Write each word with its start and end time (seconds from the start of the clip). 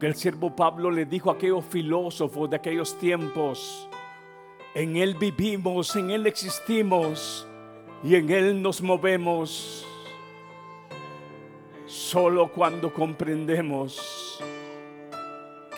El 0.00 0.14
siervo 0.14 0.56
Pablo 0.56 0.90
le 0.90 1.04
dijo 1.04 1.30
a 1.30 1.34
aquellos 1.34 1.62
filósofos 1.66 2.48
de 2.48 2.56
aquellos 2.56 2.96
tiempos, 2.98 3.86
en 4.74 4.96
Él 4.96 5.14
vivimos, 5.14 5.94
en 5.94 6.10
Él 6.10 6.26
existimos 6.26 7.46
y 8.02 8.14
en 8.14 8.30
Él 8.30 8.62
nos 8.62 8.80
movemos. 8.80 9.86
Solo 11.84 12.50
cuando 12.50 12.94
comprendemos 12.94 14.42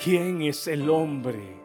quién 0.04 0.42
es 0.42 0.68
el 0.68 0.88
hombre, 0.88 1.56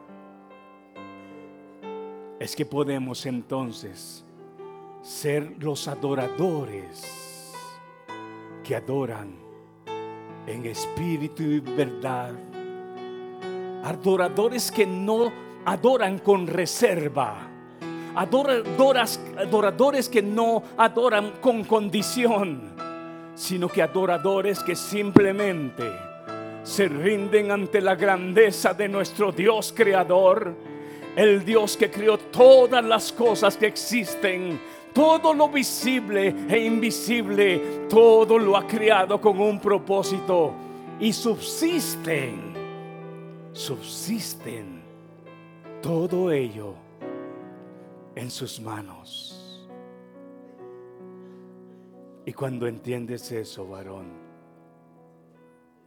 es 2.39 2.55
que 2.55 2.65
podemos 2.65 3.25
entonces 3.27 4.25
ser 5.03 5.53
los 5.59 5.87
adoradores 5.87 7.53
que 8.63 8.75
adoran 8.75 9.35
en 10.47 10.65
espíritu 10.65 11.43
y 11.43 11.59
verdad. 11.59 12.46
Adoradores 13.87 14.69
que 14.69 14.85
no 14.85 15.31
adoran 15.63 16.19
con 16.19 16.45
reserva. 16.45 17.37
Adoradoras, 18.15 19.17
adoradores 19.37 20.09
que 20.09 20.21
no 20.21 20.61
adoran 20.75 21.35
con 21.39 21.63
condición, 21.63 22.73
sino 23.33 23.69
que 23.69 23.81
adoradores 23.81 24.61
que 24.61 24.75
simplemente 24.75 25.89
se 26.63 26.89
rinden 26.89 27.49
ante 27.49 27.79
la 27.79 27.95
grandeza 27.95 28.73
de 28.73 28.89
nuestro 28.89 29.31
Dios 29.31 29.73
creador, 29.73 30.53
el 31.15 31.45
Dios 31.45 31.77
que 31.77 31.89
creó 31.89 32.17
todas 32.17 32.83
las 32.83 33.13
cosas 33.13 33.55
que 33.55 33.67
existen, 33.67 34.59
todo 34.91 35.33
lo 35.33 35.47
visible 35.47 36.35
e 36.49 36.59
invisible, 36.59 37.85
todo 37.87 38.37
lo 38.37 38.57
ha 38.57 38.67
creado 38.67 39.21
con 39.21 39.39
un 39.39 39.61
propósito 39.61 40.51
y 40.99 41.13
subsisten, 41.13 42.56
subsisten 43.57 44.83
todo 45.81 46.31
ello 46.31 46.75
en 48.13 48.29
sus 48.29 48.61
manos. 48.61 49.67
Y 52.23 52.33
cuando 52.33 52.67
entiendes 52.67 53.31
eso, 53.31 53.67
varón, 53.67 54.11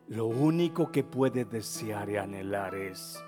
lo 0.09 0.27
único 0.27 0.91
que 0.91 1.05
puedes 1.05 1.49
desear 1.49 2.11
y 2.11 2.17
anhelar 2.17 2.75
es 2.75 3.23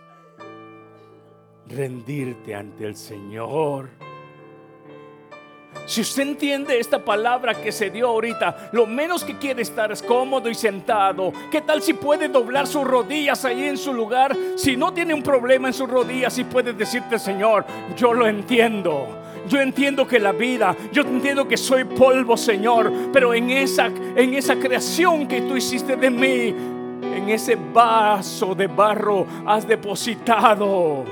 rendirte 1.68 2.56
ante 2.56 2.84
el 2.84 2.96
Señor. 2.96 3.90
Si 5.86 6.00
usted 6.00 6.22
entiende 6.22 6.78
esta 6.78 7.04
palabra 7.04 7.54
que 7.54 7.72
se 7.72 7.90
dio 7.90 8.08
ahorita, 8.08 8.70
lo 8.72 8.86
menos 8.86 9.24
que 9.24 9.36
quiere 9.36 9.62
estar 9.62 9.90
es 9.90 10.02
cómodo 10.02 10.48
y 10.48 10.54
sentado. 10.54 11.32
¿Qué 11.50 11.60
tal 11.60 11.82
si 11.82 11.94
puede 11.94 12.28
doblar 12.28 12.66
sus 12.66 12.84
rodillas 12.84 13.44
ahí 13.44 13.64
en 13.64 13.76
su 13.76 13.92
lugar? 13.92 14.36
Si 14.56 14.76
no 14.76 14.92
tiene 14.92 15.12
un 15.12 15.22
problema 15.22 15.68
en 15.68 15.74
sus 15.74 15.88
rodillas, 15.88 16.38
y 16.38 16.44
puede 16.44 16.72
decirte, 16.72 17.18
Señor, 17.18 17.64
yo 17.96 18.14
lo 18.14 18.26
entiendo. 18.26 19.18
Yo 19.48 19.60
entiendo 19.60 20.06
que 20.06 20.20
la 20.20 20.32
vida, 20.32 20.76
yo 20.92 21.02
entiendo 21.02 21.48
que 21.48 21.56
soy 21.56 21.84
polvo, 21.84 22.36
Señor, 22.36 22.92
pero 23.12 23.34
en 23.34 23.50
esa 23.50 23.86
en 23.86 24.34
esa 24.34 24.54
creación 24.56 25.26
que 25.26 25.42
tú 25.42 25.56
hiciste 25.56 25.96
de 25.96 26.10
mí, 26.10 26.54
en 27.16 27.28
ese 27.28 27.56
vaso 27.56 28.54
de 28.54 28.68
barro 28.68 29.26
has 29.44 29.66
depositado 29.66 31.04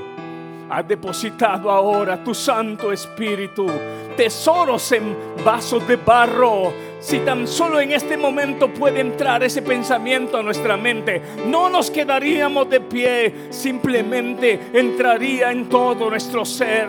has 0.71 0.87
depositado 0.87 1.69
ahora 1.69 2.23
tu 2.23 2.33
Santo 2.33 2.93
Espíritu, 2.93 3.67
tesoros 4.17 4.93
en 4.93 5.17
vasos 5.45 5.87
de 5.87 5.97
barro. 5.97 6.73
Si 7.01 7.21
tan 7.21 7.47
solo 7.47 7.81
en 7.81 7.93
este 7.93 8.17
momento 8.17 8.69
puede 8.69 9.01
entrar 9.01 9.43
ese 9.43 9.63
pensamiento 9.63 10.37
a 10.37 10.43
nuestra 10.43 10.77
mente, 10.77 11.23
no 11.47 11.71
nos 11.71 11.91
quedaríamos 11.91 12.69
de 12.69 12.81
pie, 12.81 13.35
simplemente 13.51 14.61
entraría 14.73 15.51
en 15.51 15.69
todo 15.69 16.11
nuestro 16.11 16.45
ser. 16.45 16.89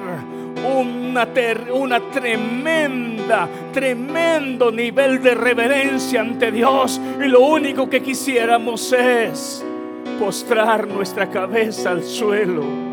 Una, 0.63 1.28
una 1.73 2.00
tremenda, 2.11 3.47
tremendo 3.73 4.72
nivel 4.72 5.23
de 5.23 5.34
reverencia 5.34 6.22
ante 6.22 6.51
Dios. 6.51 7.00
Y 7.19 7.28
lo 7.28 7.40
único 7.40 7.90
que 7.90 8.01
quisiéramos 8.01 8.91
es 8.94 9.66
postrar 10.19 10.88
nuestra 10.88 11.29
cabeza 11.29 11.91
al 11.91 12.03
suelo 12.03 12.91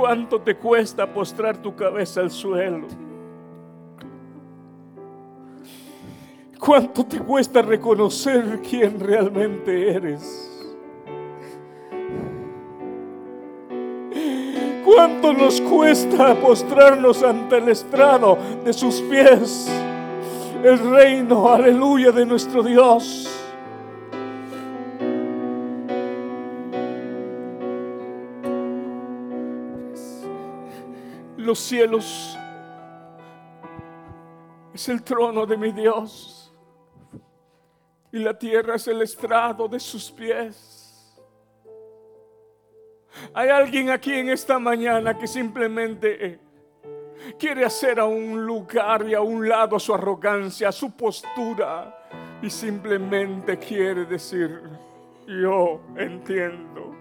¿Cuánto 0.00 0.40
te 0.40 0.56
cuesta 0.56 1.06
postrar 1.12 1.58
tu 1.58 1.76
cabeza 1.76 2.22
al 2.22 2.30
suelo? 2.30 2.86
¿Cuánto 6.58 7.04
te 7.04 7.18
cuesta 7.20 7.60
reconocer 7.60 8.62
quién 8.62 8.98
realmente 8.98 9.90
eres? 9.90 10.70
¿Cuánto 14.86 15.34
nos 15.34 15.60
cuesta 15.60 16.34
postrarnos 16.34 17.22
ante 17.22 17.58
el 17.58 17.68
estrado 17.68 18.38
de 18.64 18.72
sus 18.72 19.02
pies? 19.02 19.70
El 20.64 20.78
reino, 20.78 21.46
aleluya, 21.46 22.10
de 22.10 22.24
nuestro 22.24 22.62
Dios. 22.62 23.39
Los 31.50 31.58
cielos 31.58 32.38
es 34.72 34.88
el 34.88 35.02
trono 35.02 35.44
de 35.44 35.56
mi 35.56 35.72
Dios 35.72 36.54
y 38.12 38.20
la 38.20 38.38
tierra 38.38 38.76
es 38.76 38.86
el 38.86 39.02
estrado 39.02 39.66
de 39.66 39.80
sus 39.80 40.12
pies. 40.12 41.20
Hay 43.34 43.48
alguien 43.48 43.90
aquí 43.90 44.14
en 44.14 44.28
esta 44.28 44.60
mañana 44.60 45.18
que 45.18 45.26
simplemente 45.26 46.38
quiere 47.36 47.64
hacer 47.64 47.98
a 47.98 48.04
un 48.04 48.46
lugar 48.46 49.08
y 49.08 49.14
a 49.14 49.20
un 49.20 49.48
lado 49.48 49.76
su 49.80 49.92
arrogancia, 49.92 50.70
su 50.70 50.92
postura 50.96 52.38
y 52.40 52.48
simplemente 52.48 53.58
quiere 53.58 54.04
decir, 54.04 54.62
yo 55.26 55.80
entiendo. 55.96 56.99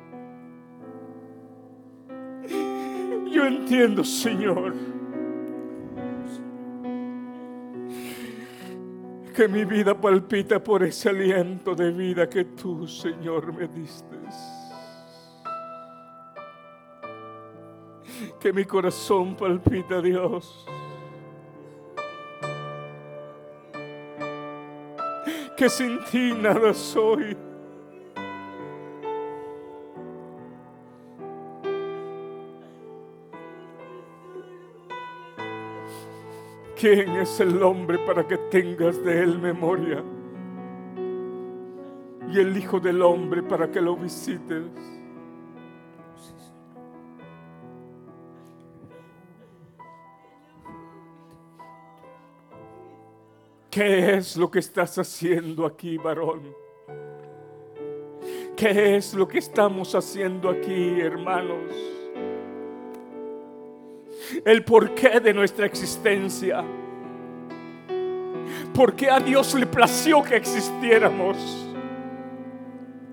Yo 3.31 3.45
entiendo, 3.45 4.03
Señor, 4.03 4.73
que 9.35 9.47
mi 9.47 9.66
vida 9.66 9.94
palpita 9.94 10.62
por 10.62 10.84
ese 10.84 11.09
aliento 11.09 11.75
de 11.75 11.91
vida 11.91 12.28
que 12.28 12.45
tú, 12.45 12.88
Señor, 12.88 13.53
me 13.53 13.67
diste. 13.67 14.17
Que 18.40 18.51
mi 18.51 18.66
corazón 18.66 19.35
palpita, 19.35 20.01
Dios. 20.01 20.66
Que 25.56 25.69
sin 25.69 26.00
ti 26.06 26.34
nada 26.34 26.73
soy. 26.73 27.38
¿Quién 36.79 37.17
es 37.17 37.41
el 37.41 37.62
hombre 37.62 38.00
para 38.00 38.25
que 38.25 38.38
tengas 38.38 39.03
de 39.03 39.22
él 39.22 39.38
memoria? 39.38 40.01
Y 42.31 42.40
el 42.40 42.56
Hijo 42.56 42.79
del 42.79 43.01
Hombre 43.01 43.44
para 43.44 43.69
que 43.69 43.81
lo 43.81 43.97
visites. 43.97 44.63
¿Qué 53.69 54.13
es 54.16 54.38
lo 54.38 54.50
que 54.50 54.59
estás 54.59 54.97
haciendo 54.97 55.66
aquí, 55.66 55.97
varón? 55.97 56.56
¿Qué 58.55 58.96
es 58.96 59.14
lo 59.14 59.28
que 59.28 59.40
estamos 59.40 59.96
haciendo 59.96 60.49
aquí, 60.49 61.02
hermanos? 61.02 61.98
El 64.46 64.64
porqué 64.64 65.20
de 65.20 65.34
nuestra 65.34 65.66
existencia. 65.66 66.64
Porque 68.73 69.09
a 69.09 69.20
Dios 69.20 69.53
le 69.55 69.66
plació 69.66 70.23
que 70.23 70.35
existiéramos. 70.35 71.66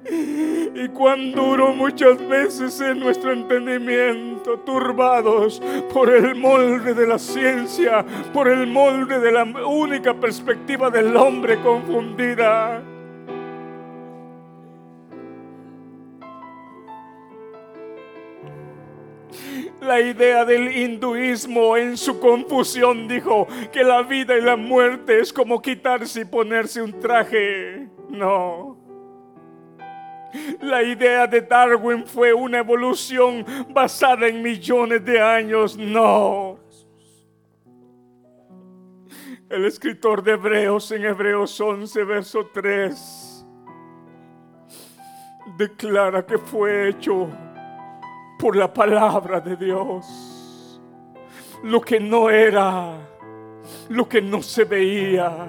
Y 0.08 0.88
cuán 0.88 1.32
duro 1.32 1.74
muchas 1.74 2.18
veces 2.28 2.80
en 2.80 3.00
nuestro 3.00 3.32
entendimiento, 3.32 4.58
turbados 4.60 5.60
por 5.92 6.10
el 6.10 6.36
molde 6.36 6.94
de 6.94 7.06
la 7.06 7.18
ciencia, 7.18 8.04
por 8.32 8.46
el 8.48 8.66
molde 8.66 9.18
de 9.18 9.32
la 9.32 9.44
única 9.66 10.14
perspectiva 10.14 10.90
del 10.90 11.16
hombre 11.16 11.60
confundida. 11.60 12.82
La 19.86 20.00
idea 20.00 20.44
del 20.44 20.76
hinduismo 20.76 21.76
en 21.76 21.96
su 21.96 22.18
confusión 22.18 23.06
dijo 23.06 23.46
que 23.72 23.84
la 23.84 24.02
vida 24.02 24.36
y 24.36 24.42
la 24.42 24.56
muerte 24.56 25.20
es 25.20 25.32
como 25.32 25.62
quitarse 25.62 26.22
y 26.22 26.24
ponerse 26.24 26.82
un 26.82 26.98
traje 26.98 27.88
No. 28.10 28.76
La 30.60 30.82
idea 30.82 31.28
de 31.28 31.40
Darwin 31.40 32.04
fue 32.04 32.34
una 32.34 32.58
evolución 32.58 33.46
basada 33.70 34.26
en 34.26 34.42
millones 34.42 35.04
de 35.04 35.20
años. 35.20 35.76
No. 35.76 36.58
El 39.48 39.66
escritor 39.66 40.20
de 40.20 40.32
Hebreos 40.32 40.90
en 40.90 41.04
Hebreos 41.04 41.60
11, 41.60 42.02
verso 42.02 42.50
3, 42.52 43.46
declara 45.56 46.26
que 46.26 46.38
fue 46.38 46.88
hecho 46.88 47.30
por 48.38 48.56
la 48.56 48.72
palabra 48.72 49.40
de 49.40 49.56
Dios. 49.56 50.80
Lo 51.62 51.80
que 51.80 51.98
no 51.98 52.28
era, 52.30 52.98
lo 53.88 54.08
que 54.08 54.20
no 54.20 54.42
se 54.42 54.64
veía, 54.64 55.48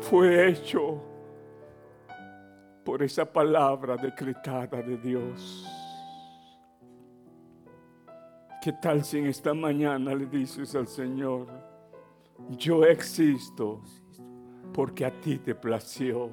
fue 0.00 0.48
hecho 0.48 1.02
por 2.84 3.02
esa 3.02 3.24
palabra 3.24 3.96
decretada 3.96 4.82
de 4.82 4.96
Dios. 4.96 5.66
¿Qué 8.62 8.72
tal 8.72 9.04
si 9.04 9.18
en 9.18 9.26
esta 9.26 9.54
mañana 9.54 10.14
le 10.14 10.26
dices 10.26 10.74
al 10.74 10.88
Señor, 10.88 11.46
yo 12.50 12.84
existo 12.84 13.80
porque 14.72 15.04
a 15.04 15.10
ti 15.20 15.38
te 15.38 15.54
plació? 15.54 16.30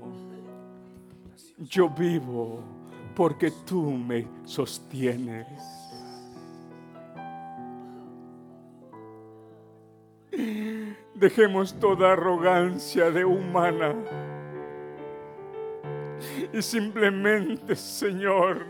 Yo 1.57 1.89
vivo 1.89 2.82
porque 3.15 3.51
tú 3.65 3.91
me 3.91 4.27
sostienes. 4.43 5.47
Dejemos 11.15 11.73
toda 11.79 12.13
arrogancia 12.13 13.11
de 13.11 13.23
humana 13.23 13.95
y 16.51 16.61
simplemente, 16.61 17.75
Señor, 17.75 18.65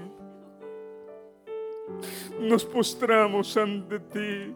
nos 2.39 2.65
postramos 2.65 3.55
ante 3.57 3.99
ti. 3.99 4.53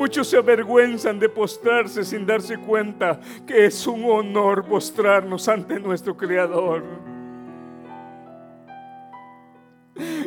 Muchos 0.00 0.28
se 0.28 0.38
avergüenzan 0.38 1.18
de 1.20 1.28
postrarse 1.28 2.02
sin 2.04 2.24
darse 2.24 2.56
cuenta 2.56 3.20
que 3.46 3.66
es 3.66 3.86
un 3.86 4.02
honor 4.06 4.64
postrarnos 4.64 5.46
ante 5.46 5.78
nuestro 5.78 6.16
Creador. 6.16 6.82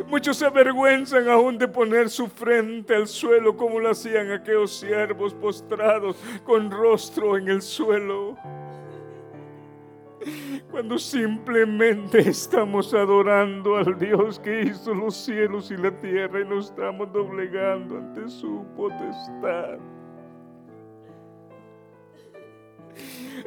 Muchos 0.06 0.36
se 0.36 0.46
avergüenzan 0.46 1.28
aún 1.28 1.58
de 1.58 1.66
poner 1.66 2.08
su 2.08 2.28
frente 2.28 2.94
al 2.94 3.08
suelo 3.08 3.56
como 3.56 3.80
lo 3.80 3.90
hacían 3.90 4.30
aquellos 4.30 4.78
siervos 4.78 5.34
postrados 5.34 6.18
con 6.44 6.70
rostro 6.70 7.36
en 7.36 7.48
el 7.48 7.60
suelo 7.60 8.38
cuando 10.70 10.98
simplemente 10.98 12.18
estamos 12.18 12.94
adorando 12.94 13.76
al 13.76 13.98
Dios 13.98 14.38
que 14.38 14.62
hizo 14.62 14.94
los 14.94 15.16
cielos 15.16 15.70
y 15.70 15.76
la 15.76 15.90
tierra 15.98 16.40
y 16.40 16.44
nos 16.44 16.70
estamos 16.70 17.12
doblegando 17.12 17.98
ante 17.98 18.28
su 18.28 18.64
potestad, 18.76 19.78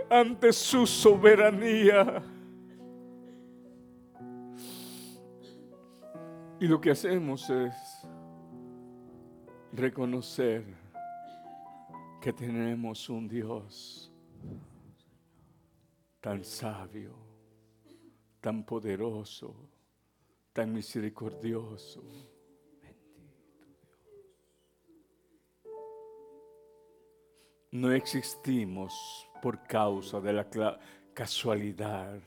ante 0.09 0.53
su 0.53 0.85
soberanía. 0.85 2.23
Y 6.59 6.67
lo 6.67 6.81
que 6.81 6.91
hacemos 6.91 7.49
es 7.49 8.07
reconocer 9.73 10.63
que 12.19 12.33
tenemos 12.33 13.09
un 13.09 13.27
Dios 13.27 14.11
tan 16.27 16.43
sabio, 16.43 17.15
tan 18.41 18.65
poderoso, 18.65 19.55
tan 20.51 20.73
misericordioso. 20.73 22.03
No 27.71 27.93
existimos 27.93 28.93
por 29.41 29.63
causa 29.63 30.19
de 30.19 30.33
la 30.33 30.45
casualidad. 31.13 32.19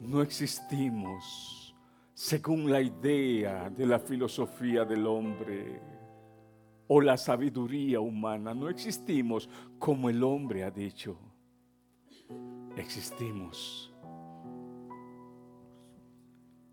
No 0.00 0.20
existimos 0.20 1.74
según 2.12 2.70
la 2.70 2.82
idea 2.82 3.70
de 3.70 3.86
la 3.86 3.98
filosofía 3.98 4.84
del 4.84 5.06
hombre 5.06 5.80
o 6.94 7.00
la 7.00 7.16
sabiduría 7.16 8.00
humana. 8.00 8.52
No 8.52 8.68
existimos 8.68 9.48
como 9.78 10.10
el 10.10 10.22
hombre 10.22 10.62
ha 10.62 10.70
dicho. 10.70 11.18
Existimos 12.76 13.90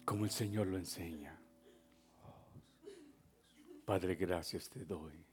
como 0.04 0.26
el 0.26 0.32
Señor 0.32 0.68
lo 0.68 0.78
enseña. 0.78 1.40
Padre, 3.86 4.16
gracias 4.16 4.70
te 4.70 4.84
doy. 4.84 5.26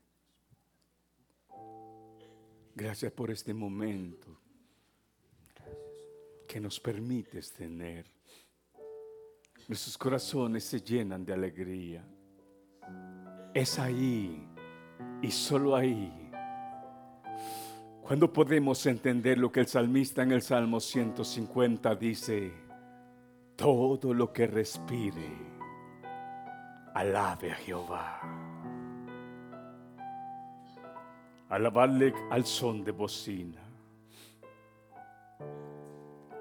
Gracias 2.72 3.10
por 3.10 3.32
este 3.32 3.52
momento 3.52 4.40
que 6.46 6.60
nos 6.60 6.78
permites 6.78 7.52
tener. 7.52 8.06
Nuestros 9.66 9.98
corazones 9.98 10.62
se 10.62 10.80
llenan 10.80 11.24
de 11.24 11.32
alegría. 11.32 12.06
Es 13.52 13.80
ahí 13.80 14.46
y 15.22 15.30
solo 15.30 15.74
ahí, 15.74 16.12
cuando 18.02 18.32
podemos 18.32 18.84
entender 18.86 19.38
lo 19.38 19.50
que 19.50 19.60
el 19.60 19.66
salmista 19.66 20.22
en 20.22 20.32
el 20.32 20.42
Salmo 20.42 20.78
150 20.78 21.94
dice, 21.96 22.52
todo 23.56 24.14
lo 24.14 24.32
que 24.32 24.46
respire, 24.46 25.28
alabe 26.94 27.50
a 27.50 27.54
Jehová. 27.56 28.20
Alabarle 31.48 32.12
al 32.30 32.44
son 32.44 32.84
de 32.84 32.92
bocina. 32.92 33.62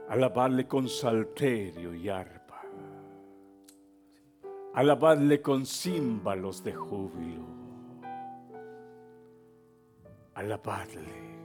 Alabarle 0.09 0.67
con 0.67 0.89
salterio 0.89 1.93
y 1.93 2.09
arpa. 2.09 2.61
Alabarle 4.73 5.41
con 5.41 5.65
címbalos 5.65 6.63
de 6.63 6.73
júbilo 6.73 7.64
alabarle. 10.35 11.35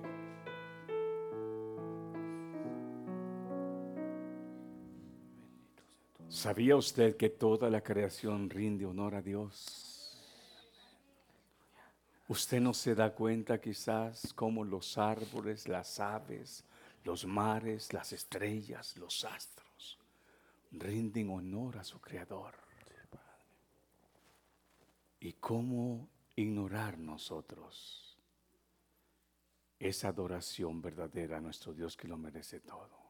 ¿Sabía 6.29 6.77
usted 6.77 7.17
que 7.17 7.31
toda 7.31 7.69
la 7.71 7.83
creación 7.83 8.49
rinde 8.49 8.87
honor 8.87 9.17
a 9.17 9.23
Dios? 9.23 10.17
Usted 12.29 12.61
no 12.61 12.73
se 12.73 12.95
da 12.95 13.13
cuenta 13.13 13.61
quizás 13.61 14.33
como 14.35 14.65
los 14.65 14.97
árboles, 14.97 15.67
las 15.67 15.99
aves, 15.99 16.65
los 17.03 17.25
mares, 17.25 17.93
las 17.93 18.13
estrellas, 18.13 18.97
los 18.97 19.25
astros 19.25 19.99
rinden 20.73 21.31
honor 21.31 21.79
a 21.79 21.85
su 21.85 22.01
Creador. 22.01 22.55
¿Y 25.23 25.35
cómo 25.35 26.09
ignorar 26.37 26.99
nosotros? 26.99 28.10
Esa 29.81 30.09
adoración 30.09 30.83
verdadera 30.83 31.39
a 31.39 31.41
nuestro 31.41 31.73
Dios 31.73 31.97
que 31.97 32.07
lo 32.07 32.19
merece 32.19 32.61
todo. 32.61 33.01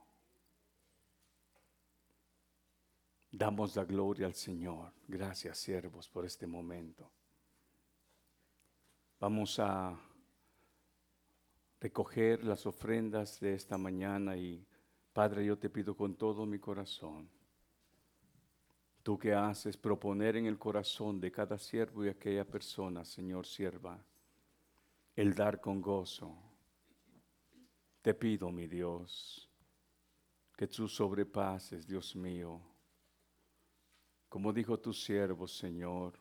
Damos 3.32 3.74
la 3.74 3.84
gloria 3.84 4.26
al 4.26 4.34
Señor. 4.34 4.92
Gracias, 5.08 5.58
siervos, 5.58 6.08
por 6.08 6.24
este 6.24 6.46
momento. 6.46 7.10
Vamos 9.18 9.58
a 9.58 9.98
recoger 11.80 12.44
las 12.44 12.64
ofrendas 12.66 13.40
de 13.40 13.54
esta 13.54 13.76
mañana 13.76 14.36
y 14.36 14.64
Padre, 15.12 15.44
yo 15.44 15.58
te 15.58 15.68
pido 15.68 15.96
con 15.96 16.14
todo 16.14 16.46
mi 16.46 16.60
corazón, 16.60 17.28
tú 19.02 19.18
que 19.18 19.34
haces 19.34 19.76
proponer 19.76 20.36
en 20.36 20.46
el 20.46 20.56
corazón 20.56 21.20
de 21.20 21.32
cada 21.32 21.58
siervo 21.58 22.04
y 22.04 22.08
aquella 22.08 22.44
persona, 22.44 23.04
Señor, 23.04 23.44
sierva, 23.44 23.98
el 25.16 25.34
dar 25.34 25.60
con 25.60 25.80
gozo 25.80 26.49
te 28.02 28.14
pido, 28.14 28.50
mi 28.50 28.66
Dios, 28.66 29.48
que 30.56 30.66
tú 30.66 30.88
sobrepases, 30.88 31.86
Dios 31.86 32.16
mío, 32.16 32.60
como 34.28 34.52
dijo 34.52 34.78
tu 34.78 34.92
siervo, 34.92 35.46
Señor, 35.46 36.18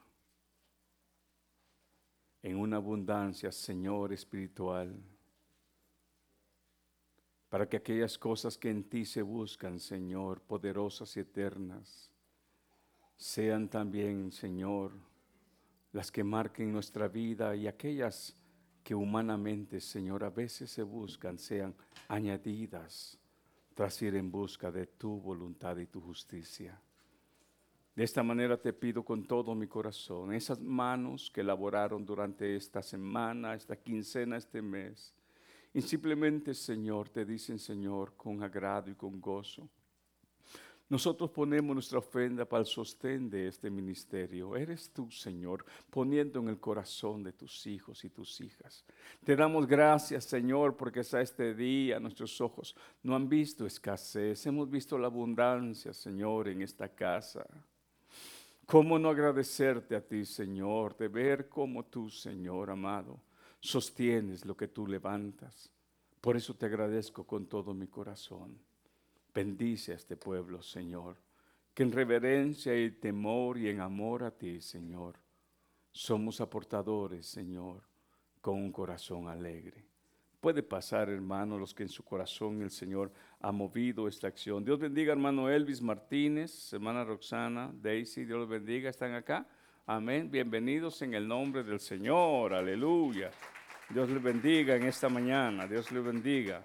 en 2.41 2.57
una 2.57 2.77
abundancia, 2.77 3.51
Señor, 3.51 4.13
espiritual, 4.13 4.95
para 7.49 7.67
que 7.67 7.77
aquellas 7.77 8.17
cosas 8.17 8.57
que 8.57 8.69
en 8.69 8.83
ti 8.83 9.05
se 9.05 9.21
buscan, 9.21 9.79
Señor, 9.79 10.41
poderosas 10.41 11.15
y 11.17 11.21
eternas, 11.21 12.11
sean 13.15 13.67
también, 13.67 14.31
Señor, 14.31 14.93
las 15.91 16.11
que 16.11 16.23
marquen 16.23 16.71
nuestra 16.71 17.07
vida 17.07 17.55
y 17.55 17.67
aquellas 17.67 18.38
que 18.89 18.95
humanamente, 18.95 19.79
Señor, 19.79 20.23
a 20.23 20.31
veces 20.31 20.71
se 20.71 20.81
buscan, 20.81 21.37
sean 21.37 21.75
añadidas 22.07 23.19
tras 23.75 24.01
ir 24.01 24.15
en 24.15 24.31
busca 24.31 24.71
de 24.71 24.87
tu 24.87 25.21
voluntad 25.21 25.77
y 25.77 25.85
tu 25.85 26.01
justicia. 26.01 26.81
De 27.95 28.03
esta 28.03 28.23
manera 28.23 28.59
te 28.59 28.73
pido 28.73 29.05
con 29.05 29.27
todo 29.27 29.53
mi 29.53 29.67
corazón, 29.67 30.33
esas 30.33 30.59
manos 30.59 31.29
que 31.29 31.41
elaboraron 31.41 32.03
durante 32.03 32.55
esta 32.55 32.81
semana, 32.81 33.53
esta 33.53 33.75
quincena, 33.75 34.37
este 34.37 34.59
mes, 34.59 35.13
y 35.71 35.83
simplemente, 35.83 36.55
Señor, 36.55 37.09
te 37.09 37.25
dicen, 37.25 37.59
Señor, 37.59 38.15
con 38.17 38.41
agrado 38.41 38.89
y 38.89 38.95
con 38.95 39.21
gozo. 39.21 39.69
Nosotros 40.89 41.29
ponemos 41.29 41.75
nuestra 41.75 41.99
ofrenda 41.99 42.45
para 42.45 42.61
el 42.61 42.65
sostén 42.65 43.29
de 43.29 43.47
este 43.47 43.69
ministerio. 43.69 44.55
Eres 44.55 44.89
tú, 44.89 45.11
Señor, 45.11 45.63
poniendo 45.87 46.39
en 46.39 46.49
el 46.49 46.59
corazón 46.59 47.21
de 47.21 47.31
tus 47.31 47.67
hijos 47.67 48.03
y 48.03 48.09
tus 48.09 48.41
hijas. 48.41 48.83
Te 49.23 49.35
damos 49.35 49.67
gracias, 49.67 50.25
Señor, 50.25 50.75
porque 50.75 51.01
hasta 51.01 51.21
este 51.21 51.53
día 51.53 51.99
nuestros 51.99 52.41
ojos 52.41 52.75
no 53.03 53.15
han 53.15 53.29
visto 53.29 53.67
escasez. 53.67 54.43
Hemos 54.47 54.67
visto 54.67 54.97
la 54.97 55.07
abundancia, 55.07 55.93
Señor, 55.93 56.47
en 56.47 56.63
esta 56.63 56.89
casa. 56.89 57.45
¿Cómo 58.65 58.97
no 58.97 59.09
agradecerte 59.09 59.95
a 59.95 60.01
ti, 60.01 60.25
Señor, 60.25 60.97
de 60.97 61.07
ver 61.07 61.49
cómo 61.49 61.85
tú, 61.85 62.09
Señor 62.09 62.71
amado, 62.71 63.19
sostienes 63.59 64.43
lo 64.43 64.57
que 64.57 64.67
tú 64.67 64.87
levantas? 64.87 65.71
Por 66.19 66.35
eso 66.35 66.55
te 66.55 66.65
agradezco 66.65 67.27
con 67.27 67.45
todo 67.45 67.75
mi 67.75 67.87
corazón. 67.87 68.68
Bendice 69.39 69.93
a 69.93 69.95
este 69.95 70.17
pueblo, 70.17 70.61
Señor, 70.61 71.15
que 71.73 71.83
en 71.83 71.93
reverencia 71.93 72.77
y 72.77 72.91
temor 72.91 73.57
y 73.57 73.69
en 73.69 73.79
amor 73.79 74.25
a 74.25 74.31
ti, 74.31 74.59
Señor, 74.59 75.15
somos 75.93 76.41
aportadores, 76.41 77.25
Señor, 77.25 77.83
con 78.41 78.55
un 78.55 78.69
corazón 78.69 79.29
alegre. 79.29 79.85
Puede 80.41 80.61
pasar, 80.61 81.07
hermano, 81.07 81.57
los 81.57 81.73
que 81.73 81.83
en 81.83 81.89
su 81.89 82.03
corazón 82.03 82.61
el 82.61 82.69
Señor 82.69 83.13
ha 83.39 83.53
movido 83.53 84.09
esta 84.09 84.27
acción. 84.27 84.65
Dios 84.65 84.77
bendiga, 84.77 85.13
hermano 85.13 85.49
Elvis 85.49 85.81
Martínez, 85.81 86.73
hermana 86.73 87.05
Roxana, 87.05 87.71
Daisy, 87.73 88.25
Dios 88.25 88.39
los 88.39 88.49
bendiga, 88.49 88.89
están 88.89 89.13
acá. 89.13 89.47
Amén. 89.85 90.29
Bienvenidos 90.29 91.01
en 91.01 91.13
el 91.13 91.25
nombre 91.25 91.63
del 91.63 91.79
Señor. 91.79 92.53
Aleluya. 92.53 93.31
Dios 93.89 94.09
les 94.09 94.21
bendiga 94.21 94.75
en 94.75 94.83
esta 94.83 95.07
mañana. 95.07 95.65
Dios 95.65 95.89
les 95.93 96.03
bendiga. 96.03 96.61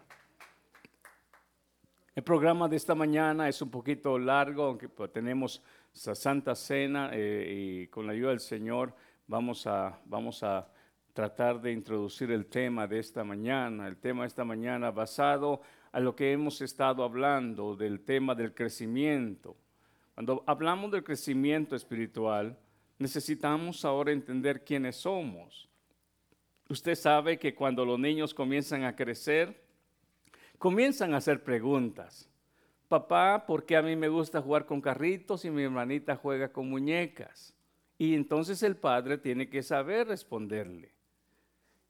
Programa 2.24 2.68
de 2.68 2.76
esta 2.76 2.94
mañana 2.94 3.50
es 3.50 3.60
un 3.60 3.70
poquito 3.70 4.18
largo, 4.18 4.64
aunque 4.64 4.88
pues, 4.88 5.12
tenemos 5.12 5.62
esa 5.94 6.14
Santa 6.14 6.54
Cena 6.54 7.10
eh, 7.12 7.82
y 7.84 7.86
con 7.88 8.06
la 8.06 8.14
ayuda 8.14 8.30
del 8.30 8.40
Señor 8.40 8.94
vamos 9.26 9.66
a, 9.66 10.00
vamos 10.06 10.42
a 10.42 10.66
tratar 11.12 11.60
de 11.60 11.72
introducir 11.72 12.30
el 12.30 12.46
tema 12.46 12.86
de 12.86 12.98
esta 12.98 13.24
mañana, 13.24 13.86
el 13.86 13.98
tema 13.98 14.22
de 14.22 14.28
esta 14.28 14.42
mañana 14.42 14.90
basado 14.90 15.60
a 15.92 16.00
lo 16.00 16.16
que 16.16 16.32
hemos 16.32 16.62
estado 16.62 17.04
hablando 17.04 17.76
del 17.76 18.00
tema 18.00 18.34
del 18.34 18.54
crecimiento. 18.54 19.54
Cuando 20.14 20.42
hablamos 20.46 20.92
del 20.92 21.04
crecimiento 21.04 21.76
espiritual, 21.76 22.58
necesitamos 22.98 23.84
ahora 23.84 24.12
entender 24.12 24.64
quiénes 24.64 24.96
somos. 24.96 25.68
Usted 26.70 26.94
sabe 26.94 27.38
que 27.38 27.54
cuando 27.54 27.84
los 27.84 27.98
niños 27.98 28.32
comienzan 28.32 28.84
a 28.84 28.96
crecer, 28.96 29.63
comienzan 30.58 31.14
a 31.14 31.18
hacer 31.18 31.42
preguntas. 31.42 32.28
Papá, 32.88 33.44
¿por 33.46 33.64
qué 33.64 33.76
a 33.76 33.82
mí 33.82 33.96
me 33.96 34.08
gusta 34.08 34.40
jugar 34.42 34.66
con 34.66 34.80
carritos 34.80 35.44
y 35.44 35.50
mi 35.50 35.62
hermanita 35.62 36.16
juega 36.16 36.52
con 36.52 36.68
muñecas? 36.68 37.54
Y 37.98 38.14
entonces 38.14 38.62
el 38.62 38.76
padre 38.76 39.18
tiene 39.18 39.48
que 39.48 39.62
saber 39.62 40.08
responderle. 40.08 40.92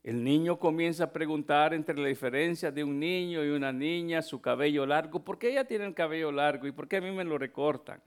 El 0.03 0.23
niño 0.23 0.59
comienza 0.59 1.05
a 1.05 1.11
preguntar 1.11 1.73
entre 1.73 1.97
la 1.97 2.07
diferencia 2.07 2.71
de 2.71 2.83
un 2.83 2.99
niño 2.99 3.43
y 3.43 3.49
una 3.49 3.73
niña, 3.73 4.21
su 4.21 4.39
cabello 4.39 4.85
largo, 4.85 5.25
¿por 5.25 5.39
qué 5.39 5.49
ella 5.49 5.65
tiene 5.65 5.85
el 5.85 5.95
cabello 5.95 6.31
largo 6.31 6.67
y 6.67 6.71
por 6.71 6.87
qué 6.87 6.97
a 6.97 7.01
mí 7.01 7.11
me 7.11 7.23
lo 7.23 7.39
recortan? 7.39 7.99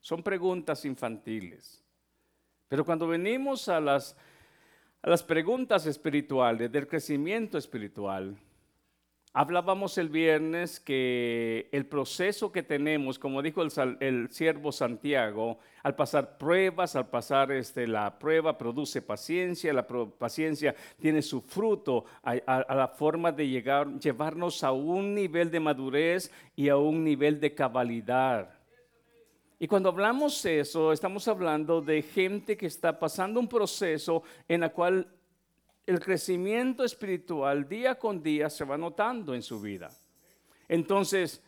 Son 0.00 0.22
preguntas 0.24 0.84
infantiles. 0.84 1.84
Pero 2.68 2.84
cuando 2.84 3.06
venimos 3.06 3.68
a 3.68 3.80
las, 3.80 4.16
a 5.02 5.08
las 5.08 5.22
preguntas 5.22 5.86
espirituales, 5.86 6.70
del 6.70 6.88
crecimiento 6.88 7.58
espiritual, 7.58 8.36
Hablábamos 9.38 9.98
el 9.98 10.08
viernes 10.08 10.80
que 10.80 11.68
el 11.70 11.84
proceso 11.84 12.50
que 12.50 12.62
tenemos, 12.62 13.18
como 13.18 13.42
dijo 13.42 13.60
el, 13.60 14.30
siervo 14.30 14.72
Santiago, 14.72 15.58
al 15.82 15.94
pasar 15.94 16.38
pruebas, 16.38 16.96
al 16.96 17.10
pasar 17.10 17.52
este, 17.52 17.86
la 17.86 18.18
prueba 18.18 18.56
produce 18.56 19.02
paciencia, 19.02 19.74
la 19.74 19.86
paciencia 19.86 20.74
tiene 20.98 21.20
su 21.20 21.42
fruto 21.42 22.06
a, 22.22 22.34
la 22.74 22.88
forma 22.88 23.30
de 23.30 23.46
llegar, 23.46 23.98
llevarnos 23.98 24.64
a 24.64 24.72
un 24.72 25.14
nivel 25.14 25.50
de 25.50 25.60
madurez 25.60 26.32
y 26.56 26.70
a 26.70 26.78
un 26.78 27.04
nivel 27.04 27.38
de 27.38 27.54
cabalidad. 27.54 28.48
Y 29.58 29.68
cuando 29.68 29.90
hablamos 29.90 30.46
eso, 30.46 30.92
estamos 30.92 31.28
hablando 31.28 31.82
de 31.82 32.00
gente 32.00 32.56
que 32.56 32.66
está 32.66 32.98
pasando 32.98 33.38
un 33.38 33.48
proceso 33.48 34.22
en 34.48 34.62
el 34.62 34.72
cual 34.72 35.06
el 35.86 36.00
crecimiento 36.00 36.84
espiritual 36.84 37.68
día 37.68 37.94
con 37.94 38.22
día 38.22 38.50
se 38.50 38.64
va 38.64 38.76
notando 38.76 39.34
en 39.34 39.42
su 39.42 39.60
vida. 39.60 39.90
Entonces, 40.68 41.40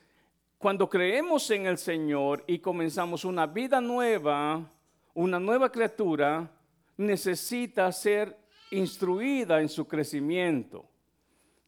cuando 0.58 0.88
creemos 0.88 1.50
en 1.50 1.66
el 1.66 1.76
Señor 1.76 2.44
y 2.46 2.60
comenzamos 2.60 3.24
una 3.24 3.46
vida 3.46 3.80
nueva, 3.80 4.72
una 5.14 5.40
nueva 5.40 5.70
criatura, 5.70 6.50
necesita 6.96 7.90
ser 7.92 8.36
instruida 8.70 9.60
en 9.60 9.68
su 9.68 9.86
crecimiento. 9.86 10.88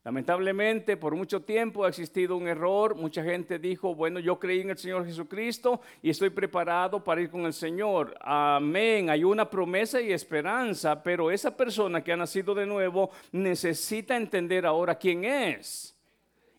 Lamentablemente, 0.03 0.97
por 0.97 1.15
mucho 1.15 1.43
tiempo 1.43 1.85
ha 1.85 1.89
existido 1.89 2.35
un 2.37 2.49
error. 2.49 2.95
Mucha 2.95 3.23
gente 3.23 3.59
dijo, 3.59 3.95
bueno, 3.95 4.19
yo 4.19 4.39
creí 4.39 4.61
en 4.61 4.71
el 4.71 4.79
Señor 4.79 5.05
Jesucristo 5.05 5.83
y 6.01 6.09
estoy 6.09 6.31
preparado 6.31 7.05
para 7.05 7.21
ir 7.21 7.31
con 7.31 7.43
el 7.45 7.53
Señor. 7.53 8.17
Amén. 8.21 9.11
Hay 9.11 9.25
una 9.25 9.51
promesa 9.51 10.01
y 10.01 10.13
esperanza, 10.13 11.03
pero 11.03 11.31
esa 11.31 11.55
persona 11.55 12.03
que 12.03 12.13
ha 12.13 12.17
nacido 12.17 12.55
de 12.55 12.65
nuevo 12.65 13.11
necesita 13.31 14.17
entender 14.17 14.65
ahora 14.65 14.95
quién 14.95 15.25
es. 15.25 15.95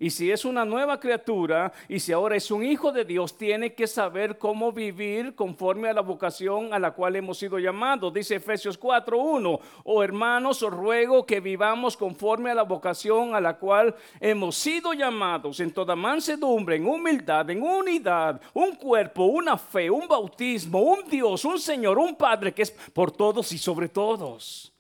Y 0.01 0.09
si 0.09 0.31
es 0.31 0.45
una 0.45 0.65
nueva 0.65 0.99
criatura 0.99 1.71
y 1.87 1.99
si 1.99 2.11
ahora 2.11 2.35
es 2.35 2.49
un 2.49 2.65
hijo 2.65 2.91
de 2.91 3.05
Dios, 3.05 3.37
tiene 3.37 3.75
que 3.75 3.85
saber 3.85 4.39
cómo 4.39 4.71
vivir 4.71 5.35
conforme 5.35 5.89
a 5.89 5.93
la 5.93 6.01
vocación 6.01 6.73
a 6.73 6.79
la 6.79 6.89
cual 6.89 7.17
hemos 7.17 7.37
sido 7.37 7.59
llamados. 7.59 8.11
Dice 8.11 8.37
Efesios 8.37 8.79
4:1, 8.79 9.59
oh 9.83 10.03
hermanos, 10.03 10.63
os 10.63 10.73
ruego 10.73 11.23
que 11.23 11.39
vivamos 11.39 11.95
conforme 11.95 12.49
a 12.49 12.55
la 12.55 12.63
vocación 12.63 13.35
a 13.35 13.39
la 13.39 13.59
cual 13.59 13.93
hemos 14.19 14.55
sido 14.55 14.91
llamados 14.93 15.59
en 15.59 15.71
toda 15.71 15.95
mansedumbre, 15.95 16.77
en 16.77 16.87
humildad, 16.87 17.47
en 17.51 17.61
unidad, 17.61 18.41
un 18.55 18.77
cuerpo, 18.77 19.25
una 19.25 19.55
fe, 19.55 19.87
un 19.87 20.07
bautismo, 20.07 20.79
un 20.79 21.07
Dios, 21.07 21.45
un 21.45 21.59
Señor, 21.59 21.99
un 21.99 22.15
Padre 22.15 22.55
que 22.55 22.63
es 22.63 22.71
por 22.71 23.11
todos 23.11 23.51
y 23.51 23.59
sobre 23.59 23.87
todos. 23.87 24.73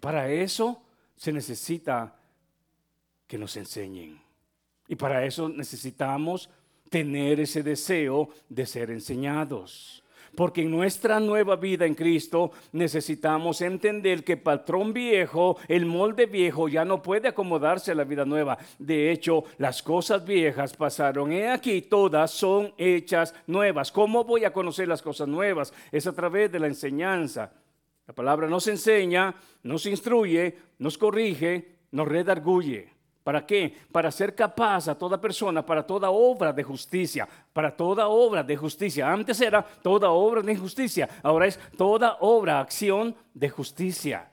Para 0.00 0.30
eso 0.30 0.80
se 1.14 1.30
necesita 1.30 2.16
que 3.26 3.36
nos 3.36 3.54
enseñen. 3.58 4.24
Y 4.88 4.96
para 4.96 5.24
eso 5.24 5.48
necesitamos 5.48 6.50
tener 6.90 7.40
ese 7.40 7.62
deseo 7.62 8.28
de 8.48 8.66
ser 8.66 8.90
enseñados. 8.90 10.02
Porque 10.34 10.62
en 10.62 10.70
nuestra 10.70 11.18
nueva 11.18 11.56
vida 11.56 11.86
en 11.86 11.94
Cristo 11.94 12.50
necesitamos 12.72 13.62
entender 13.62 14.22
que 14.22 14.34
el 14.34 14.40
patrón 14.40 14.92
viejo, 14.92 15.56
el 15.66 15.86
molde 15.86 16.26
viejo, 16.26 16.68
ya 16.68 16.84
no 16.84 17.02
puede 17.02 17.28
acomodarse 17.28 17.92
a 17.92 17.94
la 17.94 18.04
vida 18.04 18.26
nueva. 18.26 18.58
De 18.78 19.10
hecho, 19.10 19.44
las 19.56 19.82
cosas 19.82 20.26
viejas 20.26 20.76
pasaron. 20.76 21.32
He 21.32 21.48
aquí, 21.48 21.80
todas 21.80 22.32
son 22.32 22.74
hechas 22.76 23.34
nuevas. 23.46 23.90
¿Cómo 23.90 24.24
voy 24.24 24.44
a 24.44 24.52
conocer 24.52 24.88
las 24.88 25.00
cosas 25.00 25.26
nuevas? 25.26 25.72
Es 25.90 26.06
a 26.06 26.12
través 26.12 26.52
de 26.52 26.60
la 26.60 26.66
enseñanza. 26.66 27.50
La 28.06 28.14
palabra 28.14 28.46
nos 28.46 28.68
enseña, 28.68 29.34
nos 29.62 29.86
instruye, 29.86 30.54
nos 30.78 30.98
corrige, 30.98 31.76
nos 31.92 32.06
redarguye. 32.06 32.95
¿Para 33.26 33.44
qué? 33.44 33.74
Para 33.90 34.12
ser 34.12 34.36
capaz 34.36 34.86
a 34.86 34.94
toda 34.94 35.20
persona, 35.20 35.66
para 35.66 35.84
toda 35.84 36.10
obra 36.10 36.52
de 36.52 36.62
justicia, 36.62 37.28
para 37.52 37.76
toda 37.76 38.06
obra 38.06 38.44
de 38.44 38.56
justicia. 38.56 39.12
Antes 39.12 39.40
era 39.40 39.64
toda 39.64 40.10
obra 40.10 40.42
de 40.42 40.52
injusticia, 40.52 41.08
ahora 41.24 41.48
es 41.48 41.58
toda 41.76 42.18
obra, 42.20 42.60
acción 42.60 43.16
de 43.34 43.48
justicia. 43.48 44.30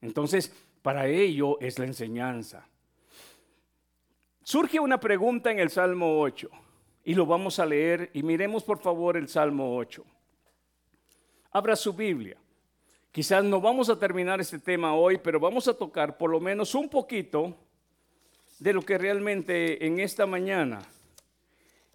Entonces, 0.00 0.50
para 0.80 1.08
ello 1.08 1.60
es 1.60 1.78
la 1.78 1.84
enseñanza. 1.84 2.66
Surge 4.42 4.80
una 4.80 4.98
pregunta 4.98 5.50
en 5.50 5.58
el 5.58 5.68
Salmo 5.68 6.22
8 6.22 6.48
y 7.04 7.12
lo 7.12 7.26
vamos 7.26 7.58
a 7.58 7.66
leer 7.66 8.10
y 8.14 8.22
miremos 8.22 8.64
por 8.64 8.78
favor 8.78 9.18
el 9.18 9.28
Salmo 9.28 9.76
8. 9.76 10.02
Abra 11.50 11.76
su 11.76 11.92
Biblia. 11.92 12.38
Quizás 13.12 13.44
no 13.44 13.60
vamos 13.60 13.90
a 13.90 13.98
terminar 13.98 14.40
este 14.40 14.58
tema 14.58 14.94
hoy, 14.94 15.18
pero 15.18 15.38
vamos 15.38 15.68
a 15.68 15.74
tocar 15.74 16.16
por 16.16 16.30
lo 16.30 16.40
menos 16.40 16.74
un 16.74 16.88
poquito 16.88 17.54
de 18.60 18.72
lo 18.74 18.82
que 18.82 18.98
realmente 18.98 19.84
en 19.84 19.98
esta 19.98 20.26
mañana 20.26 20.82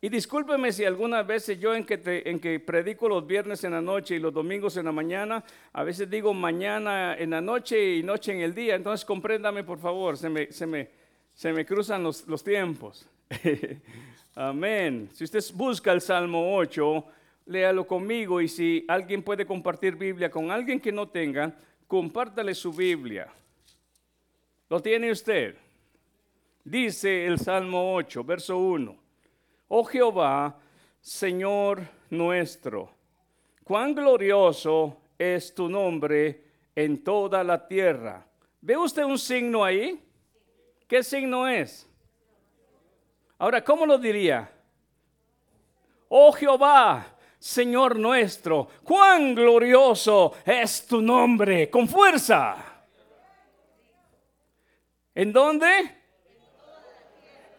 Y 0.01 0.09
discúlpeme 0.09 0.71
si 0.73 0.83
algunas 0.83 1.25
veces 1.25 1.59
yo 1.59 1.73
en 1.73 1.85
que, 1.85 1.99
en 2.25 2.39
que 2.39 2.59
predico 2.59 3.07
los 3.07 3.25
viernes 3.25 3.63
en 3.63 3.71
la 3.71 3.81
noche 3.81 4.15
y 4.15 4.19
los 4.19 4.33
domingos 4.33 4.75
en 4.77 4.85
la 4.85 4.91
mañana, 4.91 5.43
a 5.73 5.83
veces 5.83 6.09
digo 6.09 6.33
mañana 6.33 7.15
en 7.17 7.29
la 7.29 7.41
noche 7.41 7.95
y 7.95 8.03
noche 8.03 8.33
en 8.33 8.41
el 8.41 8.53
día. 8.53 8.75
Entonces 8.75 9.05
compréndame 9.05 9.63
por 9.63 9.79
favor, 9.79 10.17
se 10.17 10.29
me, 10.29 10.51
se 10.51 10.65
me, 10.67 10.89
se 11.33 11.53
me 11.53 11.65
cruzan 11.65 12.03
los, 12.03 12.27
los 12.27 12.43
tiempos. 12.43 13.07
Amén. 14.35 15.09
Si 15.13 15.23
usted 15.23 15.43
busca 15.53 15.91
el 15.91 16.01
Salmo 16.01 16.55
8, 16.55 17.05
léalo 17.45 17.87
conmigo 17.87 18.41
y 18.41 18.47
si 18.47 18.85
alguien 18.87 19.23
puede 19.23 19.45
compartir 19.45 19.95
Biblia 19.95 20.29
con 20.29 20.51
alguien 20.51 20.79
que 20.79 20.91
no 20.91 21.07
tenga, 21.07 21.55
compártale 21.87 22.53
su 22.53 22.73
Biblia. 22.73 23.27
¿Lo 24.69 24.81
tiene 24.81 25.11
usted? 25.11 25.55
Dice 26.65 27.27
el 27.27 27.37
Salmo 27.37 27.93
8, 27.93 28.23
verso 28.23 28.57
1. 28.57 28.97
Oh 29.67 29.83
Jehová, 29.83 30.57
Señor 30.99 31.87
nuestro, 32.09 32.89
cuán 33.63 33.93
glorioso 33.93 34.97
es 35.15 35.53
tu 35.53 35.69
nombre 35.69 36.43
en 36.75 37.03
toda 37.03 37.43
la 37.43 37.67
tierra. 37.67 38.25
¿Ve 38.61 38.75
usted 38.75 39.03
un 39.03 39.19
signo 39.19 39.63
ahí? 39.63 40.03
¿Qué 40.87 41.03
signo 41.03 41.47
es? 41.47 41.87
Ahora, 43.37 43.63
¿cómo 43.63 43.85
lo 43.85 43.99
diría? 43.99 44.51
Oh 46.09 46.31
Jehová, 46.31 47.15
Señor 47.37 47.99
nuestro, 47.99 48.69
cuán 48.83 49.35
glorioso 49.35 50.33
es 50.43 50.87
tu 50.87 50.99
nombre, 50.99 51.69
con 51.69 51.87
fuerza. 51.87 52.55
¿En 55.13 55.31
dónde? 55.31 56.04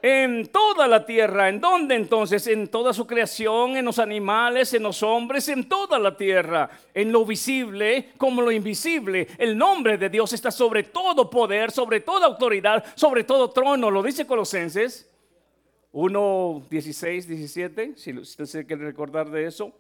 En 0.03 0.47
toda 0.47 0.87
la 0.87 1.05
tierra. 1.05 1.49
¿En 1.49 1.61
dónde 1.61 1.95
entonces? 1.95 2.47
En 2.47 2.69
toda 2.69 2.93
su 2.93 3.07
creación, 3.07 3.77
en 3.77 3.85
los 3.85 3.99
animales, 3.99 4.73
en 4.75 4.83
los 4.83 5.03
hombres, 5.03 5.49
en 5.49 5.69
toda 5.69 5.99
la 5.99 6.17
tierra. 6.17 6.71
En 6.95 7.13
lo 7.13 7.25
visible 7.25 8.11
como 8.17 8.43
lo 8.43 8.51
invisible. 8.51 9.29
El 9.39 9.57
nombre 9.57 9.99
de 9.99 10.09
Dios 10.09 10.33
está 10.33 10.51
sobre 10.51 10.85
todo 10.85 11.29
poder, 11.29 11.71
sobre 11.71 12.01
toda 12.01 12.27
autoridad, 12.27 12.85
sobre 12.95 13.25
todo 13.25 13.51
trono. 13.51 13.91
Lo 13.91 14.03
dice 14.03 14.27
Colosenses 14.27 15.11
1, 15.93 16.67
16, 16.69 17.27
17, 17.27 17.95
si 17.97 18.13
usted 18.13 18.45
se 18.45 18.67
quiere 18.67 18.85
recordar 18.85 19.31
de 19.31 19.47
eso. 19.47 19.73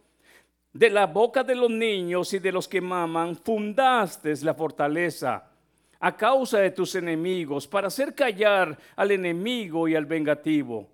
De 0.73 0.90
la 0.90 1.06
boca 1.06 1.42
de 1.42 1.54
los 1.54 1.70
niños 1.70 2.32
y 2.32 2.38
de 2.38 2.52
los 2.52 2.68
que 2.68 2.80
maman, 2.80 3.37
fundaste 3.37 4.35
la 4.42 4.54
fortaleza 4.54 5.56
a 6.00 6.17
causa 6.17 6.59
de 6.59 6.71
tus 6.71 6.95
enemigos, 6.95 7.67
para 7.67 7.88
hacer 7.88 8.15
callar 8.15 8.79
al 8.97 9.11
enemigo 9.11 9.88
y 9.88 9.95
al 9.95 10.07
vengativo. 10.07 10.88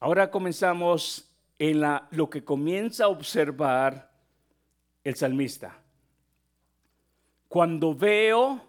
Ahora 0.00 0.30
comenzamos 0.30 1.30
en 1.58 1.80
la, 1.80 2.08
lo 2.10 2.28
que 2.28 2.44
comienza 2.44 3.04
a 3.04 3.08
observar 3.08 4.10
el 5.02 5.14
salmista. 5.16 5.78
Cuando 7.48 7.94
veo 7.94 8.60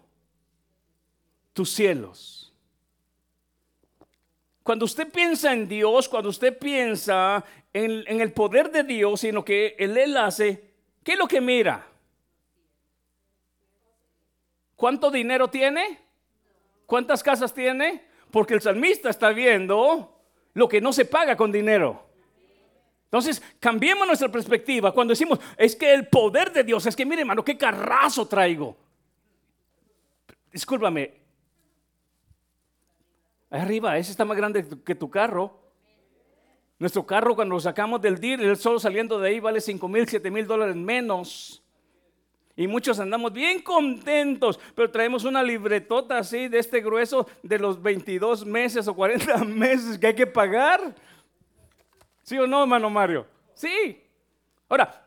tus 1.56 1.70
cielos. 1.70 2.52
Cuando 4.62 4.84
usted 4.84 5.10
piensa 5.10 5.52
en 5.54 5.66
Dios, 5.66 6.08
cuando 6.08 6.28
usted 6.28 6.58
piensa 6.58 7.42
en, 7.72 8.20
el 8.20 8.32
poder 8.32 8.70
de 8.70 8.82
Dios 8.82 9.24
y 9.24 9.28
en 9.28 9.36
lo 9.36 9.44
que 9.44 9.74
Él 9.78 10.16
hace, 10.16 10.70
¿qué 11.02 11.12
es 11.12 11.18
lo 11.18 11.26
que 11.26 11.40
mira? 11.40 11.86
¿Cuánto 14.76 15.10
dinero 15.10 15.48
tiene? 15.48 15.98
¿Cuántas 16.84 17.22
casas 17.22 17.52
tiene? 17.52 18.04
Porque 18.30 18.54
el 18.54 18.60
salmista 18.60 19.10
está 19.10 19.30
viendo 19.30 20.20
lo 20.54 20.68
que 20.68 20.80
no 20.80 20.92
se 20.92 21.06
paga 21.06 21.36
con 21.36 21.50
dinero. 21.50 22.04
Entonces, 23.06 23.42
cambiemos 23.58 24.06
nuestra 24.06 24.30
perspectiva. 24.30 24.92
Cuando 24.92 25.12
decimos, 25.12 25.38
es 25.56 25.74
que 25.74 25.92
el 25.92 26.08
poder 26.08 26.52
de 26.52 26.64
Dios, 26.64 26.84
es 26.86 26.94
que 26.94 27.06
mire, 27.06 27.22
hermano, 27.22 27.44
qué 27.44 27.56
carrazo 27.56 28.26
traigo. 28.26 28.76
Discúlpame. 30.52 31.14
Arriba, 33.50 33.96
ese 33.96 34.10
está 34.10 34.24
más 34.24 34.36
grande 34.36 34.66
que 34.84 34.94
tu 34.94 35.08
carro. 35.08 35.58
Nuestro 36.78 37.06
carro, 37.06 37.34
cuando 37.34 37.54
lo 37.54 37.60
sacamos 37.60 38.02
del 38.02 38.20
DIR, 38.20 38.42
el 38.42 38.56
solo 38.56 38.78
saliendo 38.78 39.18
de 39.18 39.30
ahí 39.30 39.40
vale 39.40 39.60
5 39.60 39.88
mil, 39.88 40.06
7 40.06 40.30
mil 40.30 40.46
dólares 40.46 40.76
menos. 40.76 41.62
Y 42.56 42.66
muchos 42.66 42.98
andamos 42.98 43.32
bien 43.34 43.60
contentos, 43.60 44.58
pero 44.74 44.90
traemos 44.90 45.24
una 45.24 45.42
libretota 45.42 46.18
así 46.18 46.48
de 46.48 46.58
este 46.58 46.80
grueso 46.80 47.28
de 47.42 47.58
los 47.58 47.82
22 47.82 48.46
meses 48.46 48.88
o 48.88 48.94
40 48.94 49.36
meses 49.44 49.98
que 49.98 50.06
hay 50.06 50.14
que 50.14 50.26
pagar. 50.26 50.94
¿Sí 52.22 52.38
o 52.38 52.46
no, 52.46 52.62
hermano 52.62 52.88
Mario? 52.88 53.26
Sí. 53.54 54.02
Ahora, 54.68 55.05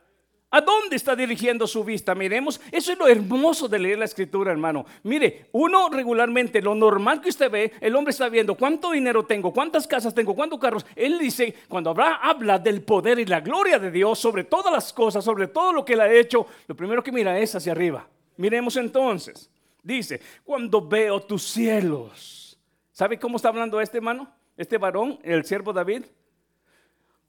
¿A 0.52 0.62
dónde 0.62 0.96
está 0.96 1.16
dirigiendo 1.16 1.68
su 1.68 1.84
vista? 1.84 2.16
Miremos, 2.16 2.60
eso 2.72 2.92
es 2.92 2.98
lo 2.98 3.08
hermoso 3.08 3.68
de 3.68 3.78
leer 3.78 4.00
la 4.00 4.06
escritura, 4.06 4.52
hermano. 4.52 4.84
Mire, 5.04 5.46
uno 5.52 5.90
regularmente, 5.90 6.60
lo 6.60 6.74
normal 6.74 7.22
que 7.22 7.30
usted 7.30 7.52
ve, 7.52 7.74
el 7.80 7.96
hombre 7.96 8.12
está 8.12 8.30
viendo 8.30 8.56
cuánto 8.56 8.90
dinero 8.90 9.24
tengo, 9.24 9.54
cuántas 9.54 9.86
casas 9.86 10.16
tengo, 10.16 10.34
cuántos 10.34 10.60
carros. 10.60 10.88
Él 10.96 11.20
dice, 11.20 11.54
cuando 11.68 11.92
habla, 11.92 12.16
habla 12.16 12.58
del 12.58 12.82
poder 12.82 13.20
y 13.20 13.26
la 13.26 13.42
gloria 13.42 13.78
de 13.78 13.92
Dios 13.92 14.18
sobre 14.18 14.44
todas 14.44 14.74
las 14.74 14.92
cosas, 14.92 15.24
sobre 15.24 15.48
todo 15.48 15.72
lo 15.72 15.86
que 15.86 15.94
él 15.94 16.02
ha 16.02 16.12
hecho, 16.12 16.48
lo 16.66 16.76
primero 16.76 17.04
que 17.04 17.12
mira 17.12 17.38
es 17.38 17.54
hacia 17.54 17.74
arriba. 17.74 18.08
Miremos 18.38 18.76
entonces. 18.78 19.52
Dice, 19.84 20.20
cuando 20.44 20.82
veo 20.82 21.20
tus 21.20 21.44
cielos. 21.44 22.58
¿Sabe 22.92 23.20
cómo 23.20 23.36
está 23.36 23.50
hablando 23.50 23.80
este 23.80 23.98
hermano? 23.98 24.28
Este 24.58 24.80
varón, 24.80 25.20
el 25.22 25.46
siervo 25.46 25.74
David, 25.74 26.06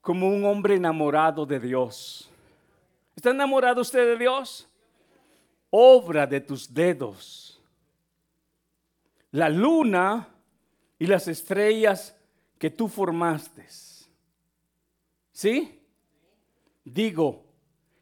como 0.00 0.26
un 0.26 0.46
hombre 0.46 0.76
enamorado 0.76 1.44
de 1.44 1.60
Dios 1.60 2.29
¿Está 3.20 3.32
enamorado 3.32 3.82
usted 3.82 4.06
de 4.06 4.16
Dios? 4.16 4.66
Obra 5.68 6.26
de 6.26 6.40
tus 6.40 6.72
dedos. 6.72 7.60
La 9.32 9.50
luna 9.50 10.26
y 10.98 11.04
las 11.04 11.28
estrellas 11.28 12.16
que 12.56 12.70
tú 12.70 12.88
formaste. 12.88 13.66
¿Sí? 15.32 15.82
Digo, 16.82 17.44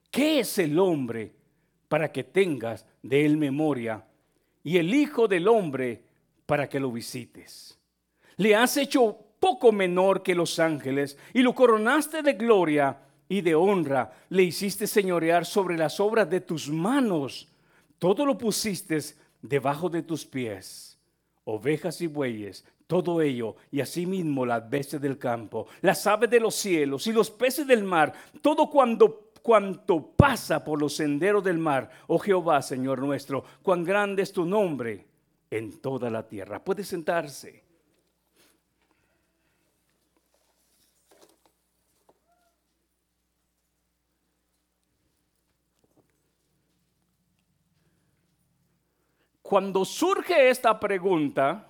¿qué 0.09 0.39
es 0.39 0.57
el 0.61 0.79
hombre 0.79 1.35
para 1.89 2.13
que 2.13 2.23
tengas 2.23 2.87
de 3.03 3.27
él 3.27 3.39
memoria? 3.39 4.07
Y 4.63 4.77
el 4.77 4.95
Hijo 4.95 5.27
del 5.27 5.49
Hombre 5.49 6.01
para 6.47 6.69
que 6.69 6.79
lo 6.79 6.93
visites. 6.93 7.77
Le 8.37 8.55
has 8.55 8.77
hecho 8.77 9.19
poco 9.41 9.73
menor 9.73 10.23
que 10.23 10.37
los 10.37 10.61
ángeles 10.61 11.19
y 11.35 11.43
lo 11.43 11.57
coronaste 11.57 12.23
de 12.23 12.35
gloria 12.35 12.97
y 13.29 13.41
de 13.41 13.55
honra 13.55 14.13
le 14.31 14.43
hiciste 14.43 14.87
señorear 14.87 15.45
sobre 15.45 15.77
las 15.77 16.01
obras 16.01 16.29
de 16.31 16.41
tus 16.41 16.69
manos. 16.69 17.49
Todo 17.99 18.25
lo 18.25 18.39
pusiste 18.39 18.99
debajo 19.43 19.89
de 19.89 20.03
tus 20.03 20.25
pies. 20.25 20.99
Ovejas 21.45 22.01
y 22.01 22.07
bueyes, 22.07 22.65
todo 22.87 23.23
ello, 23.23 23.57
y 23.71 23.81
asimismo 23.81 24.45
las 24.45 24.69
bestias 24.69 25.01
del 25.01 25.19
campo, 25.19 25.67
las 25.81 26.07
aves 26.07 26.29
de 26.31 26.41
los 26.41 26.55
cielos 26.55 27.07
y 27.07 27.13
los 27.13 27.31
peces 27.31 27.67
del 27.67 27.85
mar, 27.85 28.13
todo 28.43 28.69
cuanto 28.71 30.13
pasa 30.17 30.63
por 30.63 30.81
los 30.81 30.97
senderos 30.97 31.43
del 31.43 31.59
mar. 31.59 31.91
Oh 32.07 32.19
Jehová, 32.19 32.61
Señor 32.61 33.01
nuestro, 33.01 33.45
cuán 33.63 33.85
grande 33.85 34.23
es 34.23 34.33
tu 34.33 34.45
nombre 34.45 35.07
en 35.51 35.79
toda 35.81 36.11
la 36.11 36.27
tierra. 36.27 36.63
Puede 36.63 36.85
sentarse. 36.85 37.68
Cuando 49.49 49.83
surge 49.83 50.51
esta 50.51 50.79
pregunta, 50.79 51.67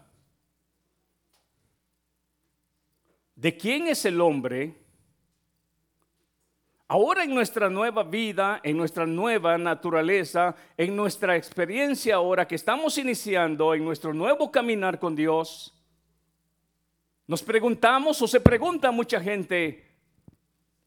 ¿de 3.37 3.57
quién 3.57 3.87
es 3.87 4.05
el 4.05 4.21
hombre? 4.21 4.75
Ahora 6.88 7.23
en 7.23 7.33
nuestra 7.33 7.71
nueva 7.71 8.03
vida, 8.03 8.59
en 8.64 8.77
nuestra 8.77 9.07
nueva 9.07 9.57
naturaleza, 9.59 10.57
en 10.77 10.97
nuestra 10.97 11.37
experiencia 11.37 12.17
ahora 12.17 12.49
que 12.49 12.57
estamos 12.57 12.99
iniciando, 12.99 13.73
en 13.73 13.85
nuestro 13.85 14.12
nuevo 14.12 14.51
caminar 14.51 14.99
con 14.99 15.14
Dios, 15.14 15.73
nos 17.29 17.45
preguntamos 17.45 18.21
o 18.21 18.27
se 18.27 18.41
pregunta 18.41 18.91
mucha 18.91 19.21
gente, 19.21 19.87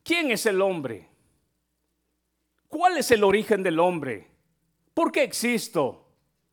¿quién 0.04 0.30
es 0.30 0.46
el 0.46 0.62
hombre? 0.62 1.08
¿Cuál 2.68 2.98
es 2.98 3.10
el 3.12 3.24
origen 3.24 3.64
del 3.64 3.80
hombre? 3.80 4.28
¿Por 4.94 5.10
qué 5.14 5.24
existo? 5.24 6.01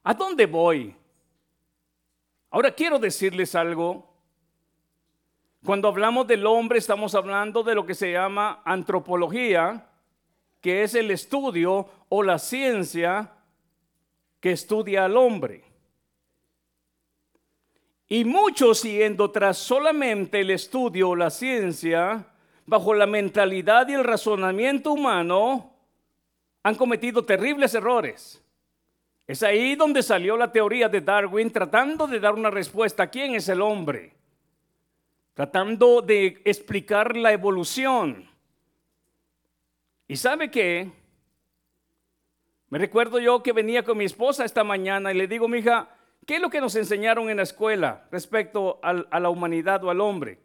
¿A 0.08 0.14
dónde 0.14 0.46
voy? 0.46 0.96
Ahora 2.48 2.70
quiero 2.70 2.98
decirles 2.98 3.54
algo. 3.54 4.08
Cuando 5.62 5.86
hablamos 5.86 6.26
del 6.26 6.46
hombre 6.46 6.78
estamos 6.78 7.14
hablando 7.14 7.62
de 7.62 7.74
lo 7.74 7.84
que 7.84 7.94
se 7.94 8.12
llama 8.12 8.62
antropología, 8.64 9.86
que 10.62 10.82
es 10.82 10.94
el 10.94 11.10
estudio 11.10 11.90
o 12.08 12.22
la 12.22 12.38
ciencia 12.38 13.32
que 14.40 14.52
estudia 14.52 15.04
al 15.04 15.14
hombre. 15.18 15.62
Y 18.08 18.24
muchos 18.24 18.84
yendo 18.84 19.30
tras 19.30 19.58
solamente 19.58 20.40
el 20.40 20.52
estudio 20.52 21.10
o 21.10 21.16
la 21.16 21.28
ciencia, 21.28 22.24
bajo 22.64 22.94
la 22.94 23.06
mentalidad 23.06 23.86
y 23.88 23.92
el 23.92 24.04
razonamiento 24.04 24.90
humano, 24.90 25.70
han 26.62 26.76
cometido 26.76 27.26
terribles 27.26 27.74
errores. 27.74 28.42
Es 29.28 29.42
ahí 29.42 29.76
donde 29.76 30.02
salió 30.02 30.38
la 30.38 30.50
teoría 30.50 30.88
de 30.88 31.02
Darwin 31.02 31.52
tratando 31.52 32.06
de 32.06 32.18
dar 32.18 32.32
una 32.32 32.50
respuesta 32.50 33.02
a 33.02 33.10
quién 33.10 33.34
es 33.34 33.46
el 33.50 33.60
hombre, 33.60 34.14
tratando 35.34 36.00
de 36.00 36.40
explicar 36.46 37.14
la 37.14 37.30
evolución. 37.30 38.26
¿Y 40.08 40.16
sabe 40.16 40.50
qué? 40.50 40.90
Me 42.70 42.78
recuerdo 42.78 43.18
yo 43.18 43.42
que 43.42 43.52
venía 43.52 43.84
con 43.84 43.98
mi 43.98 44.06
esposa 44.06 44.46
esta 44.46 44.64
mañana 44.64 45.12
y 45.12 45.18
le 45.18 45.28
digo, 45.28 45.46
mi 45.46 45.58
hija, 45.58 45.90
¿qué 46.24 46.36
es 46.36 46.40
lo 46.40 46.48
que 46.48 46.62
nos 46.62 46.74
enseñaron 46.74 47.28
en 47.28 47.36
la 47.36 47.42
escuela 47.42 48.08
respecto 48.10 48.80
a 48.82 49.20
la 49.20 49.28
humanidad 49.28 49.84
o 49.84 49.90
al 49.90 50.00
hombre? 50.00 50.38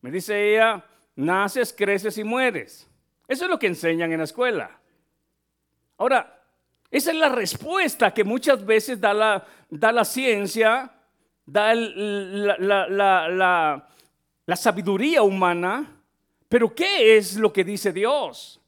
Me 0.00 0.10
dice 0.10 0.52
ella, 0.52 0.84
naces, 1.14 1.72
creces 1.72 2.18
y 2.18 2.24
mueres. 2.24 2.90
Eso 3.28 3.44
es 3.44 3.50
lo 3.50 3.58
que 3.60 3.68
enseñan 3.68 4.10
en 4.10 4.18
la 4.18 4.24
escuela. 4.24 4.80
Ahora, 5.96 6.35
esa 6.90 7.10
es 7.10 7.16
la 7.16 7.28
respuesta 7.28 8.14
que 8.14 8.24
muchas 8.24 8.64
veces 8.64 9.00
da 9.00 9.12
la, 9.12 9.46
da 9.68 9.92
la 9.92 10.04
ciencia, 10.04 10.92
da 11.44 11.74
la, 11.74 12.86
la 14.46 14.56
sabiduría 14.56 15.22
humana, 15.22 16.00
pero 16.48 16.74
¿qué 16.74 17.16
es 17.16 17.36
lo 17.36 17.52
que 17.52 17.64
dice 17.64 17.92
Dios? 17.92 18.60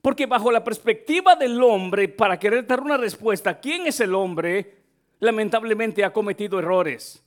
Porque 0.00 0.26
bajo 0.26 0.50
la 0.50 0.64
perspectiva 0.64 1.36
del 1.36 1.62
hombre, 1.62 2.08
para 2.08 2.38
querer 2.38 2.66
dar 2.66 2.80
una 2.80 2.96
respuesta, 2.96 3.60
¿quién 3.60 3.86
es 3.86 4.00
el 4.00 4.14
hombre? 4.14 4.78
Lamentablemente 5.20 6.04
ha 6.04 6.12
cometido 6.12 6.58
errores. 6.58 7.21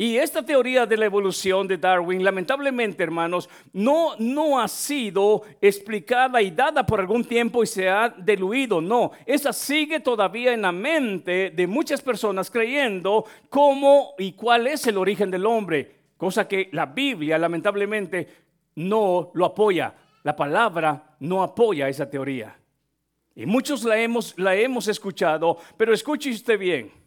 Y 0.00 0.16
esta 0.16 0.42
teoría 0.42 0.86
de 0.86 0.96
la 0.96 1.04
evolución 1.04 1.68
de 1.68 1.76
Darwin, 1.76 2.24
lamentablemente, 2.24 3.02
hermanos, 3.02 3.50
no, 3.74 4.16
no 4.18 4.58
ha 4.58 4.66
sido 4.66 5.42
explicada 5.60 6.40
y 6.40 6.50
dada 6.50 6.86
por 6.86 7.00
algún 7.00 7.22
tiempo 7.22 7.62
y 7.62 7.66
se 7.66 7.86
ha 7.86 8.08
diluido. 8.08 8.80
No, 8.80 9.10
esa 9.26 9.52
sigue 9.52 10.00
todavía 10.00 10.54
en 10.54 10.62
la 10.62 10.72
mente 10.72 11.50
de 11.50 11.66
muchas 11.66 12.00
personas 12.00 12.50
creyendo 12.50 13.26
cómo 13.50 14.14
y 14.18 14.32
cuál 14.32 14.68
es 14.68 14.86
el 14.86 14.96
origen 14.96 15.30
del 15.30 15.44
hombre, 15.44 15.96
cosa 16.16 16.48
que 16.48 16.70
la 16.72 16.86
Biblia, 16.86 17.36
lamentablemente, 17.36 18.26
no 18.76 19.30
lo 19.34 19.44
apoya. 19.44 19.92
La 20.22 20.34
palabra 20.34 21.14
no 21.18 21.42
apoya 21.42 21.90
esa 21.90 22.08
teoría. 22.08 22.56
Y 23.34 23.44
muchos 23.44 23.84
la 23.84 24.00
hemos, 24.00 24.32
la 24.38 24.56
hemos 24.56 24.88
escuchado, 24.88 25.58
pero 25.76 25.92
escuche 25.92 26.30
usted 26.30 26.58
bien. 26.58 26.99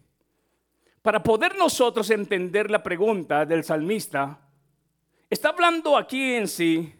Para 1.04 1.22
poder 1.22 1.58
nosotros 1.58 2.10
entender 2.12 2.72
la 2.72 2.82
pregunta 2.82 3.46
del 3.46 3.66
salmista, 3.66 4.40
está 5.30 5.50
hablando 5.50 5.98
aquí 5.98 6.36
en 6.36 6.48
sí, 6.48 6.94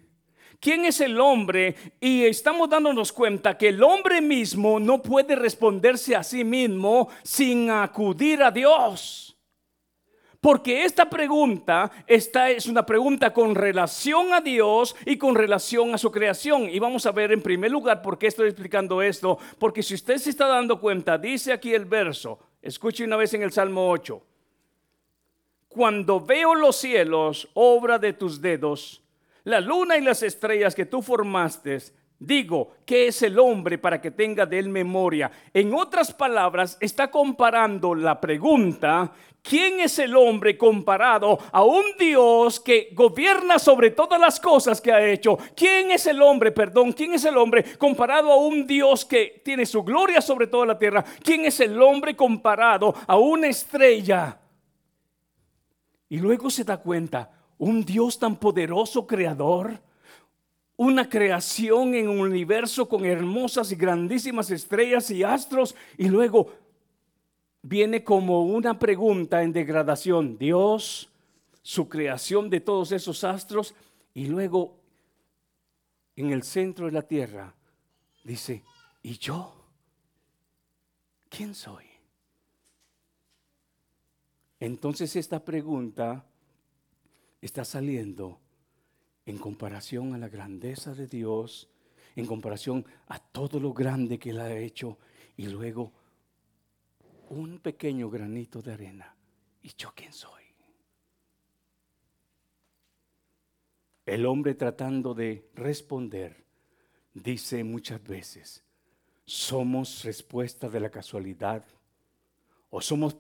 ¿quién 0.60 0.84
es 0.84 1.00
el 1.00 1.18
hombre? 1.22 1.74
Y 2.02 2.26
estamos 2.26 2.70
dándonos 2.70 3.14
cuenta 3.14 3.58
que 3.58 3.70
el 3.70 3.82
hombre 3.82 4.20
mismo 4.20 4.78
no 4.78 5.02
puede 5.02 5.38
responderse 5.38 6.18
a 6.18 6.24
sí 6.24 6.44
mismo 6.44 7.08
sin 7.24 7.72
acudir 7.72 8.44
a 8.44 8.52
Dios. 8.52 9.38
Porque 10.42 10.84
esta 10.84 11.10
pregunta 11.10 11.90
esta 12.06 12.50
es 12.50 12.66
una 12.66 12.86
pregunta 12.86 13.34
con 13.34 13.56
relación 13.56 14.34
a 14.34 14.42
Dios 14.42 14.98
y 15.06 15.18
con 15.18 15.34
relación 15.34 15.96
a 15.96 15.98
su 15.98 16.12
creación. 16.12 16.70
Y 16.70 16.78
vamos 16.78 17.06
a 17.06 17.14
ver 17.14 17.32
en 17.32 17.42
primer 17.42 17.72
lugar 17.72 18.02
por 18.02 18.18
qué 18.18 18.28
estoy 18.28 18.50
explicando 18.50 19.02
esto. 19.02 19.38
Porque 19.58 19.82
si 19.82 19.94
usted 19.94 20.18
se 20.18 20.30
está 20.30 20.48
dando 20.48 20.82
cuenta, 20.82 21.18
dice 21.18 21.54
aquí 21.54 21.74
el 21.74 21.86
verso, 21.86 22.38
escuche 22.64 23.04
una 23.04 23.18
vez 23.18 23.34
en 23.36 23.44
el 23.44 23.52
Salmo 23.52 23.92
8. 23.92 24.24
Cuando 25.68 26.20
veo 26.20 26.56
los 26.56 26.78
cielos, 26.78 27.50
obra 27.54 28.00
de 28.00 28.14
tus 28.14 28.42
dedos, 28.42 29.04
la 29.44 29.60
luna 29.60 29.98
y 29.98 30.02
las 30.02 30.24
estrellas 30.24 30.74
que 30.74 30.86
tú 30.86 31.02
formaste, 31.02 31.80
Digo, 32.20 32.76
¿qué 32.86 33.08
es 33.08 33.22
el 33.24 33.38
hombre 33.38 33.78
para 33.78 34.00
que 34.00 34.12
tenga 34.12 34.46
de 34.46 34.60
él 34.60 34.70
memoria? 34.70 35.30
En 35.54 35.74
otras 35.74 36.14
palabras, 36.14 36.78
está 36.80 37.12
comparando 37.12 37.94
la 37.94 38.22
pregunta, 38.22 39.12
¿quién 39.42 39.82
es 39.82 40.00
el 40.00 40.16
hombre 40.16 40.58
comparado 40.58 41.38
a 41.52 41.64
un 41.64 41.84
Dios 42.00 42.62
que 42.62 42.92
gobierna 42.94 43.60
sobre 43.60 43.92
todas 43.92 44.22
las 44.22 44.40
cosas 44.40 44.80
que 44.80 44.94
ha 44.94 45.06
hecho? 45.06 45.38
¿Quién 45.54 45.92
es 45.92 46.06
el 46.06 46.22
hombre, 46.22 46.54
perdón, 46.54 46.94
quién 46.94 47.14
es 47.14 47.26
el 47.26 47.36
hombre 47.36 47.66
comparado 47.78 48.32
a 48.32 48.38
un 48.38 48.66
Dios 48.66 49.04
que 49.04 49.42
tiene 49.44 49.66
su 49.66 49.84
gloria 49.84 50.22
sobre 50.22 50.48
toda 50.48 50.66
la 50.66 50.80
tierra? 50.80 51.04
¿Quién 51.22 51.44
es 51.44 51.60
el 51.60 51.82
hombre 51.82 52.16
comparado 52.16 52.94
a 53.06 53.18
una 53.18 53.48
estrella? 53.48 54.40
Y 56.08 56.20
luego 56.20 56.50
se 56.50 56.64
da 56.64 56.78
cuenta, 56.78 57.32
un 57.58 57.84
Dios 57.84 58.18
tan 58.18 58.38
poderoso, 58.38 59.06
creador 59.06 59.82
una 60.84 61.08
creación 61.08 61.96
en 61.96 62.10
un 62.10 62.20
universo 62.20 62.88
con 62.90 63.06
hermosas 63.06 63.72
y 63.72 63.76
grandísimas 63.76 64.52
estrellas 64.52 65.10
y 65.12 65.24
astros 65.24 65.76
y 65.98 66.10
luego 66.10 66.52
viene 67.62 68.04
como 68.04 68.44
una 68.44 68.78
pregunta 68.78 69.44
en 69.44 69.54
degradación. 69.54 70.38
Dios, 70.38 71.10
su 71.62 71.88
creación 71.88 72.50
de 72.50 72.60
todos 72.60 72.92
esos 72.92 73.24
astros 73.24 73.74
y 74.14 74.28
luego 74.28 74.78
en 76.16 76.32
el 76.32 76.44
centro 76.44 76.86
de 76.88 76.92
la 76.92 77.02
tierra 77.02 77.56
dice, 78.24 78.64
¿y 79.02 79.18
yo? 79.18 79.56
¿Quién 81.30 81.56
soy? 81.56 81.86
Entonces 84.60 85.16
esta 85.16 85.44
pregunta 85.44 86.26
está 87.42 87.66
saliendo 87.66 88.43
en 89.26 89.38
comparación 89.38 90.14
a 90.14 90.18
la 90.18 90.30
grandeza 90.30 90.94
de 90.94 91.08
Dios, 91.08 91.70
en 92.16 92.26
comparación 92.26 92.86
a 93.08 93.20
todo 93.20 93.60
lo 93.60 93.74
grande 93.74 94.20
que 94.20 94.32
Él 94.32 94.40
ha 94.40 94.56
hecho, 94.56 94.98
y 95.38 95.48
luego 95.48 95.92
un 97.30 97.60
pequeño 97.60 98.10
granito 98.10 98.62
de 98.62 98.74
arena. 98.74 99.16
¿Y 99.62 99.72
yo 99.78 99.92
quién 99.96 100.14
soy? 100.14 100.44
El 104.06 104.26
hombre 104.26 104.54
tratando 104.54 105.14
de 105.14 105.50
responder 105.56 106.44
dice 107.14 107.64
muchas 107.64 108.04
veces, 108.04 108.64
somos 109.26 110.04
respuesta 110.04 110.68
de 110.68 110.80
la 110.82 110.90
casualidad 110.90 111.64
o 112.70 112.82
somos 112.82 113.16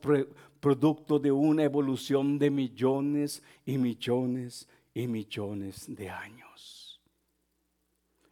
producto 0.60 1.20
de 1.20 1.32
una 1.32 1.63
evolución 1.63 2.38
de 2.38 2.50
millones 2.50 3.42
y 3.66 3.78
millones 3.78 4.68
y 4.93 5.08
millones 5.08 5.86
de 5.88 6.10
años. 6.10 7.01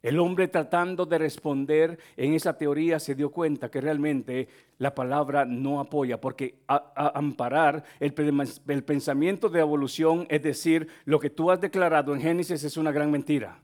El 0.02 0.17
hombre 0.17 0.47
tratando 0.47 1.06
de 1.06 1.19
responder 1.19 2.00
en 2.17 2.34
esa 2.34 2.58
teoría 2.58 3.00
se 3.00 3.13
dio 3.13 3.32
cuenta 3.32 3.69
que 3.69 3.82
realmente 3.82 4.47
la 4.80 4.95
palabra 4.95 5.45
no 5.45 5.80
apoya, 5.80 6.19
porque 6.19 6.63
amparar 6.67 7.84
el, 8.00 8.13
el 8.67 8.84
pensamiento 8.84 9.47
de 9.47 9.60
evolución, 9.60 10.26
es 10.30 10.41
decir, 10.41 10.88
lo 11.06 11.19
que 11.19 11.30
tú 11.30 11.52
has 11.52 11.62
declarado 11.62 12.15
en 12.15 12.21
Génesis 12.21 12.63
es 12.63 12.78
una 12.78 12.91
gran 12.91 13.12
mentira. 13.12 13.60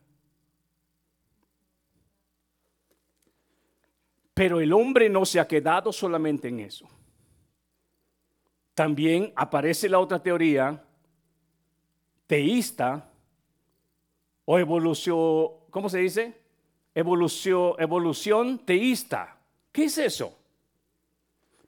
Pero 4.36 4.60
el 4.60 4.72
hombre 4.72 5.10
no 5.10 5.26
se 5.26 5.40
ha 5.40 5.48
quedado 5.48 5.92
solamente 5.92 6.50
en 6.50 6.60
eso. 6.60 6.88
También 8.76 9.34
aparece 9.36 9.90
la 9.90 9.98
otra 9.98 10.22
teoría 10.22 10.84
teísta 12.28 13.10
o 14.46 14.60
evolución, 14.60 15.50
¿cómo 15.72 15.90
se 15.90 16.00
dice? 16.00 16.34
Evolución, 16.94 17.74
evolución 17.80 18.60
teísta. 18.60 19.38
¿Qué 19.72 19.86
es 19.86 19.98
eso? 19.98 20.38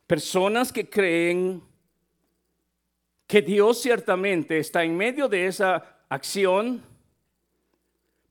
Personas 0.05 0.71
que 0.71 0.89
creen 0.89 1.63
que 3.25 3.41
Dios 3.41 3.81
ciertamente 3.81 4.57
está 4.57 4.83
en 4.83 4.97
medio 4.97 5.27
de 5.27 5.45
esa 5.45 5.97
acción, 6.09 6.83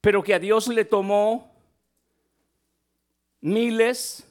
pero 0.01 0.23
que 0.23 0.35
a 0.35 0.39
Dios 0.39 0.67
le 0.69 0.85
tomó 0.85 1.55
miles 3.41 4.27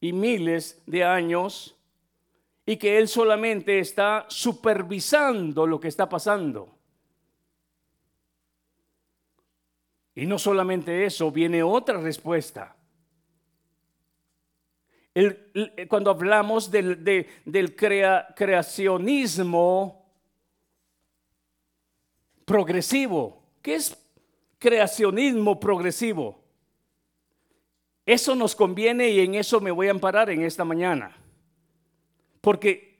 y 0.00 0.12
miles 0.12 0.82
de 0.84 1.04
años 1.04 1.74
y 2.64 2.76
que 2.76 2.98
Él 2.98 3.08
solamente 3.08 3.78
está 3.78 4.26
supervisando 4.28 5.66
lo 5.66 5.80
que 5.80 5.88
está 5.88 6.06
pasando. 6.08 6.78
Y 10.14 10.26
no 10.26 10.38
solamente 10.38 11.04
eso, 11.04 11.32
viene 11.32 11.62
otra 11.62 11.98
respuesta. 11.98 12.76
cuando 15.88 16.10
hablamos 16.10 16.70
del, 16.70 17.26
del 17.44 17.76
creacionismo 17.76 20.06
progresivo, 22.44 23.42
¿qué 23.62 23.74
es 23.74 23.98
creacionismo 24.58 25.58
progresivo? 25.58 26.42
Eso 28.04 28.34
nos 28.34 28.56
conviene 28.56 29.10
y 29.10 29.20
en 29.20 29.36
eso 29.36 29.60
me 29.60 29.70
voy 29.70 29.86
a 29.88 29.92
amparar 29.92 30.28
en 30.30 30.42
esta 30.42 30.64
mañana. 30.64 31.16
Porque 32.42 32.98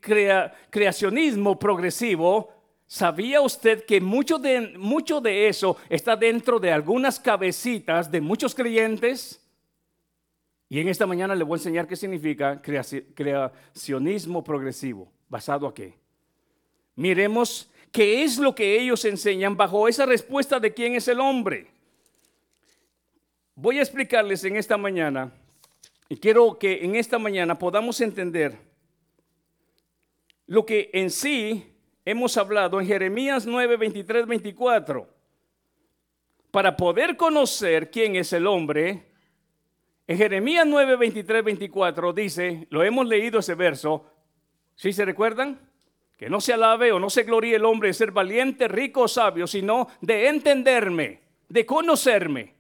creacionismo 0.71 1.59
progresivo 1.59 2.63
¿Sabía 2.93 3.41
usted 3.41 3.87
que 3.87 4.03
mucho 4.03 4.37
de, 4.37 4.77
mucho 4.77 5.23
de 5.23 5.49
eso 5.49 5.79
está 5.89 6.15
dentro 6.15 6.61
de 6.61 6.71
algunas 6.71 7.19
cabecitas 7.19 8.11
de 8.11 8.21
muchos 8.21 8.55
creyentes? 8.55 9.41
Y 10.69 10.79
en 10.79 10.89
esta 10.89 11.07
mañana 11.07 11.35
le 11.35 11.43
voy 11.43 11.55
a 11.55 11.61
enseñar 11.61 11.87
qué 11.87 11.97
significa 11.97 12.61
creacionismo 12.61 14.45
progresivo. 14.45 15.11
¿Basado 15.27 15.67
a 15.67 15.73
qué? 15.73 15.95
Miremos 16.95 17.71
qué 17.91 18.25
es 18.25 18.37
lo 18.37 18.55
que 18.55 18.79
ellos 18.79 19.07
enseñan 19.07 19.57
bajo 19.57 19.89
esa 19.89 20.05
respuesta 20.05 20.61
de 20.61 20.75
quién 20.75 20.95
es 20.95 21.09
el 21.09 21.21
hombre. 21.21 21.69
Voy 23.55 23.79
a 23.79 23.83
explicarles 23.83 24.45
en 24.45 24.57
esta 24.57 24.77
mañana 24.77 25.33
y 26.11 26.19
quiero 26.19 26.59
que 26.59 26.85
en 26.85 26.97
esta 26.97 27.19
mañana 27.19 27.59
podamos 27.59 28.03
entender 28.03 28.59
lo 30.47 30.67
que 30.67 30.91
en 30.93 31.11
sí 31.11 31.73
hemos 32.05 32.37
hablado 32.37 32.81
en 32.81 32.87
Jeremías 32.87 33.47
9, 33.47 33.77
23, 33.77 34.27
24. 34.27 35.09
Para 36.51 36.77
poder 36.77 37.17
conocer 37.17 37.91
quién 37.91 38.17
es 38.17 38.33
el 38.33 38.47
hombre, 38.47 39.07
en 40.07 40.19
Jeremías 40.19 40.67
9, 40.67 40.97
23, 40.97 41.45
24 41.45 42.13
dice, 42.13 42.67
lo 42.71 42.83
hemos 42.83 43.07
leído 43.07 43.39
ese 43.39 43.55
verso, 43.55 44.05
¿sí 44.75 44.93
se 44.93 45.05
recuerdan? 45.05 45.59
Que 46.19 46.29
no 46.29 46.41
se 46.41 46.53
alabe 46.53 46.93
o 46.93 46.99
no 46.99 47.09
se 47.09 47.23
gloríe 47.23 47.57
el 47.57 47.65
hombre 47.65 47.89
de 47.89 47.95
ser 47.95 48.11
valiente, 48.11 48.69
rico 48.69 49.03
o 49.03 49.09
sabio, 49.09 49.47
sino 49.47 49.89
de 50.01 50.29
entenderme, 50.29 51.21
de 51.49 51.65
conocerme. 51.65 52.55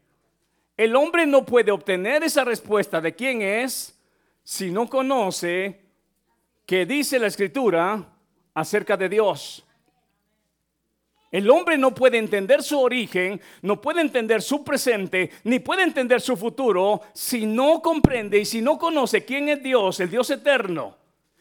El 0.77 0.97
hombre 0.97 1.27
no 1.27 1.45
puede 1.45 1.71
obtener 1.71 2.23
esa 2.23 2.45
respuesta 2.45 3.01
de 3.01 3.15
quién 3.15 3.43
es 3.43 4.01
si 4.43 4.71
no 4.71 4.89
conoce 4.89 5.82
que 6.67 6.87
dice 6.87 7.19
la 7.19 7.27
escritura 7.27 8.05
acerca 8.55 8.97
de 8.97 9.09
Dios. 9.09 9.65
El 11.33 11.49
hombre 11.49 11.79
no 11.79 11.95
puede 11.95 12.19
entender 12.19 12.63
su 12.63 12.79
origen, 12.79 13.41
no 13.63 13.81
puede 13.81 14.03
entender 14.03 14.43
su 14.43 14.63
presente, 14.63 15.31
ni 15.45 15.61
puede 15.61 15.83
entender 15.83 16.21
su 16.21 16.37
futuro 16.37 17.01
si 17.15 17.47
no 17.47 17.81
comprende 17.81 18.39
y 18.39 18.45
si 18.45 18.61
no 18.61 18.79
conoce 18.79 19.25
quién 19.25 19.49
es 19.49 19.63
Dios, 19.63 19.99
el 20.01 20.11
Dios 20.11 20.29
eterno, 20.29 20.99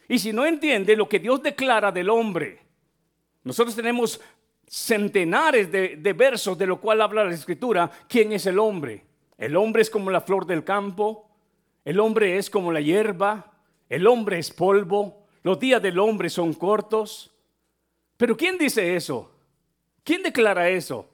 y 0.08 0.18
si 0.18 0.32
no 0.32 0.46
entiende 0.46 0.96
lo 0.96 1.06
que 1.06 1.18
Dios 1.18 1.42
declara 1.42 1.92
del 1.92 2.08
hombre. 2.08 2.60
Nosotros 3.44 3.76
tenemos 3.76 4.18
centenares 4.66 5.70
de, 5.70 6.12
versos 6.14 6.56
de 6.56 6.66
lo 6.66 6.80
cual 6.80 7.02
habla 7.02 7.24
la 7.24 7.34
escritura, 7.34 7.90
quién 8.08 8.32
es 8.32 8.46
el 8.46 8.58
hombre. 8.58 9.04
El 9.36 9.56
hombre 9.56 9.82
es 9.82 9.90
como 9.90 10.10
la 10.10 10.22
flor 10.22 10.46
del 10.46 10.64
campo, 10.64 11.28
el 11.84 12.00
hombre 12.00 12.38
es 12.38 12.48
como 12.48 12.72
la 12.72 12.80
hierba, 12.80 13.51
el 13.92 14.06
hombre 14.06 14.38
es 14.38 14.50
polvo, 14.50 15.26
los 15.42 15.60
días 15.60 15.82
del 15.82 15.98
hombre 15.98 16.30
son 16.30 16.54
cortos. 16.54 17.30
Pero 18.16 18.34
¿quién 18.38 18.56
dice 18.56 18.96
eso? 18.96 19.30
¿Quién 20.02 20.22
declara 20.22 20.70
eso? 20.70 21.06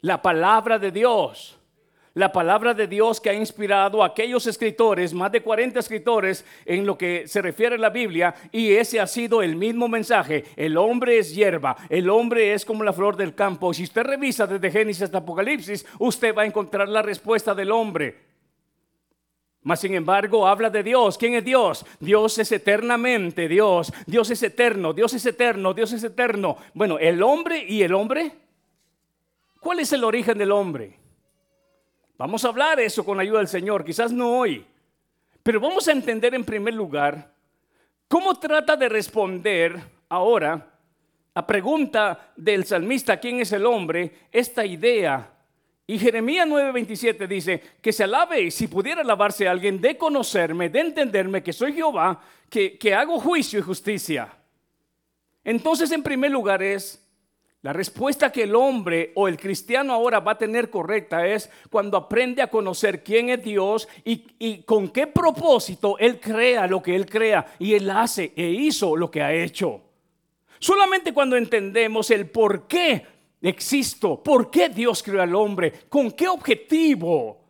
La 0.00 0.22
palabra 0.22 0.78
de 0.78 0.90
Dios. 0.90 1.58
La 2.14 2.32
palabra 2.32 2.72
de 2.72 2.86
Dios 2.86 3.20
que 3.20 3.28
ha 3.28 3.34
inspirado 3.34 4.02
a 4.02 4.06
aquellos 4.06 4.46
escritores, 4.46 5.12
más 5.12 5.30
de 5.30 5.42
40 5.42 5.78
escritores 5.78 6.46
en 6.64 6.86
lo 6.86 6.96
que 6.96 7.28
se 7.28 7.42
refiere 7.42 7.74
a 7.74 7.78
la 7.78 7.90
Biblia, 7.90 8.34
y 8.50 8.72
ese 8.72 8.98
ha 8.98 9.06
sido 9.06 9.42
el 9.42 9.54
mismo 9.54 9.86
mensaje. 9.86 10.44
El 10.56 10.78
hombre 10.78 11.18
es 11.18 11.34
hierba, 11.34 11.76
el 11.90 12.08
hombre 12.08 12.54
es 12.54 12.64
como 12.64 12.82
la 12.82 12.94
flor 12.94 13.14
del 13.14 13.34
campo. 13.34 13.74
Si 13.74 13.82
usted 13.82 14.04
revisa 14.04 14.46
desde 14.46 14.70
Génesis 14.70 15.02
hasta 15.02 15.18
Apocalipsis, 15.18 15.84
usted 15.98 16.34
va 16.34 16.42
a 16.42 16.46
encontrar 16.46 16.88
la 16.88 17.02
respuesta 17.02 17.54
del 17.54 17.72
hombre. 17.72 18.33
Mas 19.64 19.80
sin 19.80 19.94
embargo 19.94 20.46
habla 20.46 20.68
de 20.68 20.82
Dios. 20.82 21.16
¿Quién 21.16 21.34
es 21.34 21.44
Dios? 21.44 21.86
Dios 21.98 22.38
es 22.38 22.52
eternamente 22.52 23.48
Dios. 23.48 23.92
Dios 24.06 24.30
es 24.30 24.42
eterno, 24.42 24.92
Dios 24.92 25.14
es 25.14 25.24
eterno, 25.24 25.72
Dios 25.72 25.92
es 25.92 26.04
eterno. 26.04 26.58
Bueno, 26.74 26.98
el 26.98 27.22
hombre 27.22 27.64
y 27.66 27.82
el 27.82 27.94
hombre. 27.94 28.32
¿Cuál 29.60 29.80
es 29.80 29.90
el 29.94 30.04
origen 30.04 30.36
del 30.36 30.52
hombre? 30.52 30.98
Vamos 32.18 32.44
a 32.44 32.48
hablar 32.48 32.78
eso 32.78 33.04
con 33.06 33.16
la 33.16 33.22
ayuda 33.22 33.38
del 33.38 33.48
Señor, 33.48 33.84
quizás 33.84 34.12
no 34.12 34.38
hoy. 34.38 34.66
Pero 35.42 35.60
vamos 35.60 35.88
a 35.88 35.92
entender 35.92 36.34
en 36.34 36.44
primer 36.44 36.74
lugar 36.74 37.32
cómo 38.06 38.38
trata 38.38 38.76
de 38.76 38.90
responder 38.90 39.82
ahora 40.10 40.74
a 41.32 41.46
pregunta 41.46 42.32
del 42.36 42.64
salmista, 42.64 43.18
¿quién 43.18 43.40
es 43.40 43.50
el 43.52 43.64
hombre? 43.64 44.28
Esta 44.30 44.64
idea 44.66 45.33
y 45.86 45.98
Jeremías 45.98 46.46
9:27 46.48 47.26
dice, 47.28 47.62
que 47.82 47.92
se 47.92 48.04
alabe 48.04 48.40
y 48.42 48.50
si 48.50 48.68
pudiera 48.68 49.02
alabarse 49.02 49.46
alguien 49.46 49.80
de 49.80 49.98
conocerme, 49.98 50.70
de 50.70 50.80
entenderme 50.80 51.42
que 51.42 51.52
soy 51.52 51.74
Jehová, 51.74 52.22
que, 52.48 52.78
que 52.78 52.94
hago 52.94 53.20
juicio 53.20 53.58
y 53.58 53.62
justicia. 53.62 54.34
Entonces, 55.44 55.92
en 55.92 56.02
primer 56.02 56.30
lugar 56.30 56.62
es, 56.62 57.04
la 57.60 57.72
respuesta 57.72 58.30
que 58.30 58.42
el 58.42 58.54
hombre 58.54 59.12
o 59.14 59.26
el 59.28 59.38
cristiano 59.38 59.92
ahora 59.92 60.20
va 60.20 60.32
a 60.32 60.38
tener 60.38 60.68
correcta 60.68 61.26
es 61.26 61.50
cuando 61.70 61.96
aprende 61.96 62.42
a 62.42 62.50
conocer 62.50 63.02
quién 63.02 63.30
es 63.30 63.42
Dios 63.42 63.88
y, 64.04 64.26
y, 64.38 64.62
con 64.64 64.88
qué 64.88 65.06
propósito 65.06 65.98
Él 65.98 66.20
crea 66.20 66.66
lo 66.66 66.82
que 66.82 66.94
Él 66.94 67.06
crea 67.06 67.46
y 67.58 67.74
Él 67.74 67.90
hace 67.90 68.32
e 68.36 68.48
hizo 68.48 68.96
lo 68.96 69.10
que 69.10 69.22
ha 69.22 69.32
hecho. 69.32 69.82
Solamente 70.58 71.14
cuando 71.14 71.36
entendemos 71.36 72.10
el 72.10 72.28
por 72.28 72.66
qué 72.66 73.06
existo, 73.48 74.22
por 74.22 74.50
qué 74.50 74.68
Dios 74.68 75.02
creó 75.02 75.22
al 75.22 75.34
hombre, 75.34 75.72
con 75.88 76.10
qué 76.10 76.28
objetivo. 76.28 77.44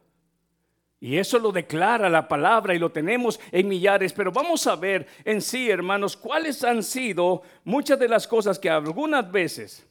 Y 0.99 1.19
eso 1.19 1.39
lo 1.39 1.53
declara 1.53 2.09
la 2.09 2.27
palabra 2.27 2.75
y 2.75 2.79
lo 2.79 2.91
tenemos 2.91 3.39
en 3.53 3.69
millares, 3.69 4.13
pero 4.13 4.33
vamos 4.33 4.67
a 4.67 4.75
ver 4.75 5.07
en 5.25 5.41
sí, 5.41 5.71
hermanos, 5.71 6.17
cuáles 6.17 6.65
han 6.65 6.83
sido 6.83 7.43
muchas 7.65 7.99
de 7.99 8.09
las 8.09 8.27
cosas 8.27 8.59
que 8.59 8.71
algunas 8.71 9.31
veces, 9.31 9.87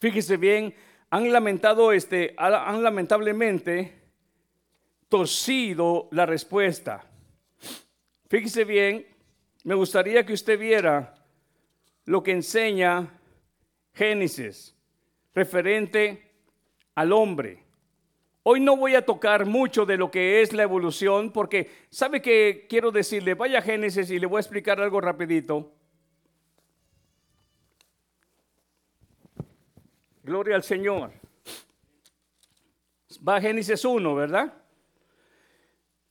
fíjese 0.00 0.36
bien, 0.36 0.74
han 1.10 1.30
lamentado 1.30 1.92
este, 1.92 2.34
han 2.38 2.82
lamentablemente 2.82 4.00
torcido 5.08 6.08
la 6.10 6.24
respuesta. 6.24 7.04
Fíjese 8.28 8.64
bien, 8.64 9.06
me 9.64 9.74
gustaría 9.74 10.24
que 10.24 10.32
usted 10.32 10.58
viera 10.58 11.14
lo 12.06 12.22
que 12.22 12.32
enseña 12.32 13.20
Génesis 13.92 14.71
referente 15.34 16.30
al 16.94 17.12
hombre. 17.12 17.62
Hoy 18.44 18.60
no 18.60 18.76
voy 18.76 18.96
a 18.96 19.04
tocar 19.04 19.46
mucho 19.46 19.86
de 19.86 19.96
lo 19.96 20.10
que 20.10 20.42
es 20.42 20.52
la 20.52 20.64
evolución 20.64 21.30
porque 21.32 21.70
sabe 21.90 22.20
que 22.20 22.66
quiero 22.68 22.90
decirle, 22.90 23.34
vaya 23.34 23.60
a 23.60 23.62
Génesis 23.62 24.10
y 24.10 24.18
le 24.18 24.26
voy 24.26 24.38
a 24.38 24.40
explicar 24.40 24.80
algo 24.80 25.00
rapidito. 25.00 25.72
Gloria 30.24 30.56
al 30.56 30.64
Señor. 30.64 31.12
Va 33.26 33.36
a 33.36 33.40
Génesis 33.40 33.84
1, 33.84 34.14
¿verdad? 34.14 34.52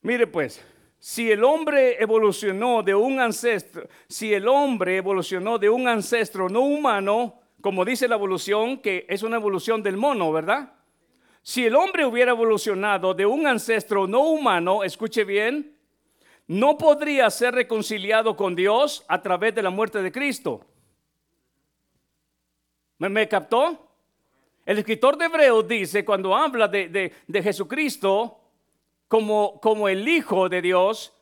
Mire 0.00 0.26
pues, 0.26 0.64
si 0.98 1.30
el 1.30 1.44
hombre 1.44 2.02
evolucionó 2.02 2.82
de 2.82 2.94
un 2.94 3.20
ancestro, 3.20 3.88
si 4.08 4.32
el 4.32 4.48
hombre 4.48 4.96
evolucionó 4.96 5.58
de 5.58 5.68
un 5.68 5.86
ancestro 5.86 6.48
no 6.48 6.60
humano, 6.60 7.41
como 7.62 7.84
dice 7.84 8.08
la 8.08 8.16
evolución, 8.16 8.78
que 8.78 9.06
es 9.08 9.22
una 9.22 9.36
evolución 9.36 9.82
del 9.82 9.96
mono, 9.96 10.30
¿verdad? 10.32 10.74
Si 11.42 11.64
el 11.64 11.74
hombre 11.76 12.04
hubiera 12.04 12.32
evolucionado 12.32 13.14
de 13.14 13.24
un 13.24 13.46
ancestro 13.46 14.06
no 14.06 14.22
humano, 14.24 14.84
escuche 14.84 15.24
bien, 15.24 15.78
no 16.48 16.76
podría 16.76 17.30
ser 17.30 17.54
reconciliado 17.54 18.36
con 18.36 18.54
Dios 18.54 19.04
a 19.08 19.22
través 19.22 19.54
de 19.54 19.62
la 19.62 19.70
muerte 19.70 20.02
de 20.02 20.12
Cristo. 20.12 20.66
¿Me, 22.98 23.26
captó? 23.28 23.88
El 24.66 24.78
escritor 24.78 25.16
de 25.16 25.24
Hebreos 25.24 25.66
dice, 25.66 26.04
cuando 26.04 26.36
habla 26.36 26.68
de, 26.68 27.12
de 27.26 27.42
Jesucristo 27.42 28.40
como, 29.08 29.60
como 29.60 29.88
el 29.88 30.06
Hijo 30.08 30.48
de 30.48 30.62
Dios, 30.62 31.12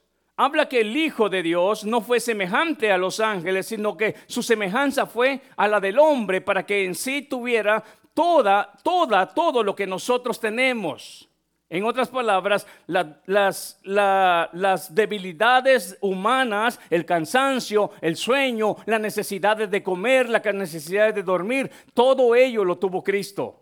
habla 0.41 0.71
que 0.71 0.81
el 0.81 0.97
Hijo 0.97 1.29
de 1.29 1.43
Dios 1.43 1.85
no 1.85 2.01
fue 2.01 2.19
semejante 2.19 2.91
a 2.91 2.97
los 2.97 3.21
ángeles, 3.21 3.67
sino 3.67 3.95
que 3.95 4.15
su 4.27 4.43
semejanza 4.43 5.05
fue 5.05 5.43
a 5.55 5.69
la 5.69 5.81
del 5.81 5.99
hombre 5.99 6.41
para 6.41 6.65
que 6.65 6.87
en 6.87 6.95
sí 6.95 7.21
tuviera 7.21 7.85
toda, 8.15 8.73
toda, 8.83 9.27
todo 9.27 9.63
lo 9.63 9.77
que 9.77 9.87
nosotros 9.87 10.41
tenemos. 10.41 11.29
En 11.69 11.85
otras 11.85 12.09
palabras, 12.09 12.67
las, 12.87 13.79
las, 13.85 14.95
debilidades 14.95 15.99
humanas, 16.01 16.81
el 16.89 17.05
cansancio, 17.05 17.91
el 18.01 18.17
sueño, 18.17 18.77
las 18.87 19.01
necesidades 19.01 19.71
de 19.71 19.83
comer, 19.83 20.31
las 20.31 20.43
necesidades 20.55 21.15
de 21.17 21.23
dormir, 21.23 21.71
todo 21.93 22.35
ello 22.35 22.65
lo 22.65 22.79
tuvo 22.79 23.05
Cristo. 23.05 23.61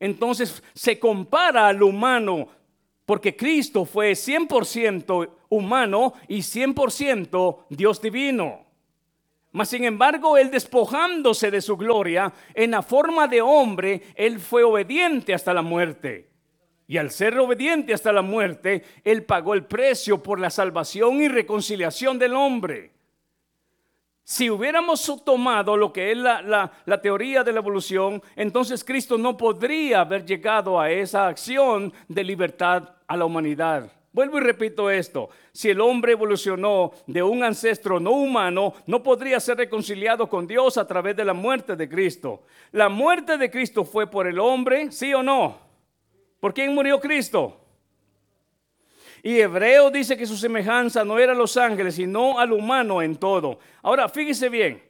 Entonces 0.00 0.62
se 0.72 0.98
compara 0.98 1.68
al 1.68 1.82
humano 1.82 2.48
porque 3.06 3.36
Cristo 3.36 3.84
fue 3.84 4.12
100% 4.12 5.30
humano 5.48 6.14
y 6.28 6.38
100% 6.38 7.64
Dios 7.68 8.00
divino. 8.00 8.64
Mas 9.52 9.68
sin 9.68 9.84
embargo, 9.84 10.36
Él 10.36 10.50
despojándose 10.50 11.50
de 11.50 11.60
su 11.60 11.76
gloria 11.76 12.32
en 12.54 12.72
la 12.72 12.82
forma 12.82 13.28
de 13.28 13.40
hombre, 13.40 14.02
Él 14.16 14.40
fue 14.40 14.64
obediente 14.64 15.32
hasta 15.32 15.54
la 15.54 15.62
muerte. 15.62 16.30
Y 16.86 16.98
al 16.98 17.10
ser 17.10 17.38
obediente 17.38 17.94
hasta 17.94 18.12
la 18.12 18.22
muerte, 18.22 18.82
Él 19.04 19.24
pagó 19.24 19.54
el 19.54 19.64
precio 19.64 20.22
por 20.22 20.40
la 20.40 20.50
salvación 20.50 21.20
y 21.22 21.28
reconciliación 21.28 22.18
del 22.18 22.34
hombre. 22.34 22.94
Si 24.24 24.48
hubiéramos 24.48 25.22
tomado 25.22 25.76
lo 25.76 25.92
que 25.92 26.10
es 26.10 26.16
la, 26.16 26.72
la, 26.86 27.00
teoría 27.02 27.44
de 27.44 27.52
la 27.52 27.60
evolución, 27.60 28.22
entonces 28.36 28.82
Cristo 28.82 29.18
no 29.18 29.36
podría 29.36 30.00
haber 30.00 30.24
llegado 30.24 30.80
a 30.80 30.90
esa 30.90 31.28
acción 31.28 31.92
de 32.08 32.24
libertad 32.24 32.93
a 33.06 33.16
la 33.16 33.24
humanidad. 33.24 33.90
Vuelvo 34.12 34.38
y 34.38 34.42
repito 34.42 34.90
esto, 34.90 35.28
si 35.52 35.70
el 35.70 35.80
hombre 35.80 36.12
evolucionó 36.12 36.92
de 37.08 37.20
un 37.20 37.42
ancestro 37.42 37.98
no 37.98 38.12
humano, 38.12 38.74
no 38.86 39.02
podría 39.02 39.40
ser 39.40 39.56
reconciliado 39.56 40.28
con 40.28 40.46
Dios 40.46 40.78
a 40.78 40.86
través 40.86 41.16
de 41.16 41.24
la 41.24 41.32
muerte 41.32 41.74
de 41.74 41.88
Cristo. 41.88 42.44
La 42.70 42.88
muerte 42.88 43.36
de 43.36 43.50
Cristo 43.50 43.84
fue 43.84 44.08
por 44.08 44.28
el 44.28 44.38
hombre, 44.38 44.92
sí 44.92 45.12
o 45.12 45.22
no. 45.22 45.58
¿Por 46.38 46.54
quién 46.54 46.72
murió 46.72 47.00
Cristo? 47.00 47.60
Y 49.24 49.40
Hebreo 49.40 49.90
dice 49.90 50.16
que 50.16 50.26
su 50.26 50.36
semejanza 50.36 51.02
no 51.02 51.18
era 51.18 51.32
a 51.32 51.34
los 51.34 51.56
ángeles, 51.56 51.94
sino 51.96 52.38
al 52.38 52.52
humano 52.52 53.02
en 53.02 53.16
todo. 53.16 53.58
Ahora, 53.82 54.08
fíjese 54.08 54.48
bien, 54.48 54.80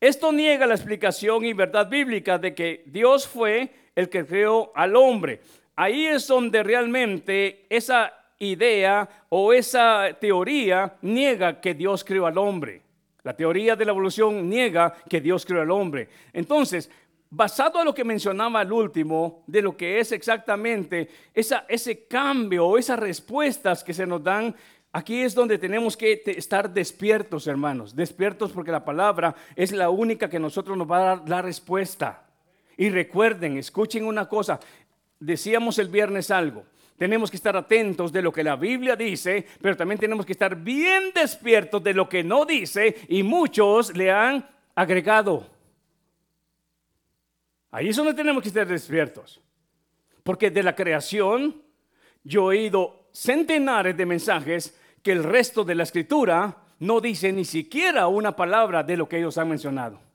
esto 0.00 0.32
niega 0.32 0.66
la 0.66 0.74
explicación 0.74 1.44
y 1.44 1.52
verdad 1.52 1.88
bíblica 1.88 2.36
de 2.36 2.54
que 2.54 2.82
Dios 2.86 3.28
fue 3.28 3.72
el 3.94 4.08
que 4.08 4.26
creó 4.26 4.72
al 4.74 4.96
hombre. 4.96 5.40
Ahí 5.80 6.04
es 6.04 6.26
donde 6.26 6.62
realmente 6.62 7.64
esa 7.70 8.12
idea 8.38 9.08
o 9.30 9.50
esa 9.50 10.10
teoría 10.20 10.98
niega 11.00 11.58
que 11.58 11.72
Dios 11.72 12.04
creó 12.04 12.26
al 12.26 12.36
hombre. 12.36 12.82
La 13.22 13.34
teoría 13.34 13.74
de 13.76 13.86
la 13.86 13.92
evolución 13.92 14.46
niega 14.46 14.92
que 15.08 15.22
Dios 15.22 15.46
creó 15.46 15.62
al 15.62 15.70
hombre. 15.70 16.10
Entonces, 16.34 16.90
basado 17.30 17.78
en 17.78 17.86
lo 17.86 17.94
que 17.94 18.04
mencionaba 18.04 18.60
al 18.60 18.70
último, 18.70 19.42
de 19.46 19.62
lo 19.62 19.74
que 19.74 20.00
es 20.00 20.12
exactamente 20.12 21.08
ese 21.32 22.04
cambio 22.06 22.66
o 22.66 22.76
esas 22.76 22.98
respuestas 22.98 23.82
que 23.82 23.94
se 23.94 24.06
nos 24.06 24.22
dan, 24.22 24.54
aquí 24.92 25.22
es 25.22 25.34
donde 25.34 25.56
tenemos 25.56 25.96
que 25.96 26.22
estar 26.26 26.70
despiertos, 26.70 27.46
hermanos, 27.46 27.96
despiertos 27.96 28.52
porque 28.52 28.70
la 28.70 28.84
palabra 28.84 29.34
es 29.56 29.72
la 29.72 29.88
única 29.88 30.28
que 30.28 30.38
nosotros 30.38 30.76
nos 30.76 30.90
va 30.90 30.98
a 30.98 31.16
dar 31.16 31.26
la 31.26 31.40
respuesta. 31.40 32.26
Y 32.76 32.90
recuerden, 32.90 33.56
escuchen 33.56 34.04
una 34.04 34.26
cosa, 34.28 34.60
decíamos 35.20 35.78
el 35.78 35.88
viernes 35.88 36.30
algo. 36.30 36.64
Tenemos 36.96 37.30
que 37.30 37.36
estar 37.36 37.56
atentos 37.56 38.12
de 38.12 38.20
lo 38.20 38.32
que 38.32 38.44
la 38.44 38.56
Biblia 38.56 38.96
dice, 38.96 39.46
pero 39.62 39.76
también 39.76 39.98
tenemos 39.98 40.26
que 40.26 40.32
estar 40.32 40.56
bien 40.56 41.12
despiertos 41.14 41.82
de 41.82 41.94
lo 41.94 42.08
que 42.08 42.22
no 42.24 42.44
dice 42.44 42.94
y 43.08 43.22
muchos 43.22 43.96
le 43.96 44.10
han 44.10 44.46
agregado. 44.74 45.46
Ahí 47.70 47.88
es 47.88 47.96
donde 47.96 48.14
tenemos 48.14 48.42
que 48.42 48.48
estar 48.48 48.66
despiertos. 48.66 49.40
Porque 50.22 50.50
de 50.50 50.62
la 50.62 50.74
creación 50.74 51.62
yo 52.22 52.52
he 52.52 52.58
oído 52.58 53.08
centenares 53.12 53.96
de 53.96 54.06
mensajes 54.06 54.78
que 55.02 55.12
el 55.12 55.24
resto 55.24 55.64
de 55.64 55.74
la 55.74 55.84
escritura 55.84 56.56
no 56.80 57.00
dice 57.00 57.32
ni 57.32 57.44
siquiera 57.44 58.08
una 58.08 58.36
palabra 58.36 58.82
de 58.82 58.96
lo 58.96 59.08
que 59.08 59.18
ellos 59.18 59.38
han 59.38 59.48
mencionado. 59.48 60.09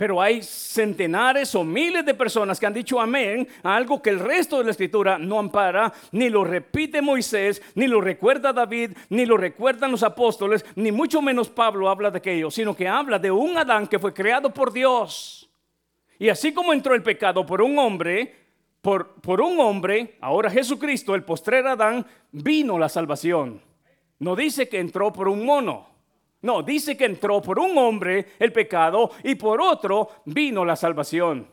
Pero 0.00 0.22
hay 0.22 0.42
centenares 0.42 1.54
o 1.54 1.62
miles 1.62 2.06
de 2.06 2.14
personas 2.14 2.58
que 2.58 2.64
han 2.64 2.72
dicho 2.72 2.98
amén 2.98 3.46
a 3.62 3.76
algo 3.76 4.00
que 4.00 4.08
el 4.08 4.18
resto 4.18 4.56
de 4.56 4.64
la 4.64 4.70
escritura 4.70 5.18
no 5.18 5.38
ampara, 5.38 5.92
ni 6.12 6.30
lo 6.30 6.42
repite 6.42 7.02
Moisés, 7.02 7.60
ni 7.74 7.86
lo 7.86 8.00
recuerda 8.00 8.54
David, 8.54 8.92
ni 9.10 9.26
lo 9.26 9.36
recuerdan 9.36 9.90
los 9.90 10.02
apóstoles, 10.02 10.64
ni 10.74 10.90
mucho 10.90 11.20
menos 11.20 11.50
Pablo 11.50 11.90
habla 11.90 12.10
de 12.10 12.16
aquello, 12.16 12.50
sino 12.50 12.74
que 12.74 12.88
habla 12.88 13.18
de 13.18 13.30
un 13.30 13.58
Adán 13.58 13.86
que 13.86 13.98
fue 13.98 14.14
creado 14.14 14.48
por 14.54 14.72
Dios 14.72 15.50
y 16.18 16.30
así 16.30 16.54
como 16.54 16.72
entró 16.72 16.94
el 16.94 17.02
pecado 17.02 17.44
por 17.44 17.60
un 17.60 17.78
hombre, 17.78 18.34
por, 18.80 19.20
por 19.20 19.42
un 19.42 19.60
hombre, 19.60 20.16
ahora 20.22 20.50
Jesucristo, 20.50 21.14
el 21.14 21.24
postrer 21.24 21.66
Adán, 21.66 22.06
vino 22.32 22.78
la 22.78 22.88
salvación. 22.88 23.60
No 24.18 24.34
dice 24.34 24.66
que 24.66 24.80
entró 24.80 25.12
por 25.12 25.28
un 25.28 25.44
mono. 25.44 25.89
No, 26.42 26.62
dice 26.62 26.96
que 26.96 27.04
entró 27.04 27.42
por 27.42 27.58
un 27.58 27.76
hombre 27.76 28.28
el 28.38 28.52
pecado 28.52 29.10
y 29.22 29.34
por 29.34 29.60
otro 29.60 30.08
vino 30.24 30.64
la 30.64 30.76
salvación. 30.76 31.46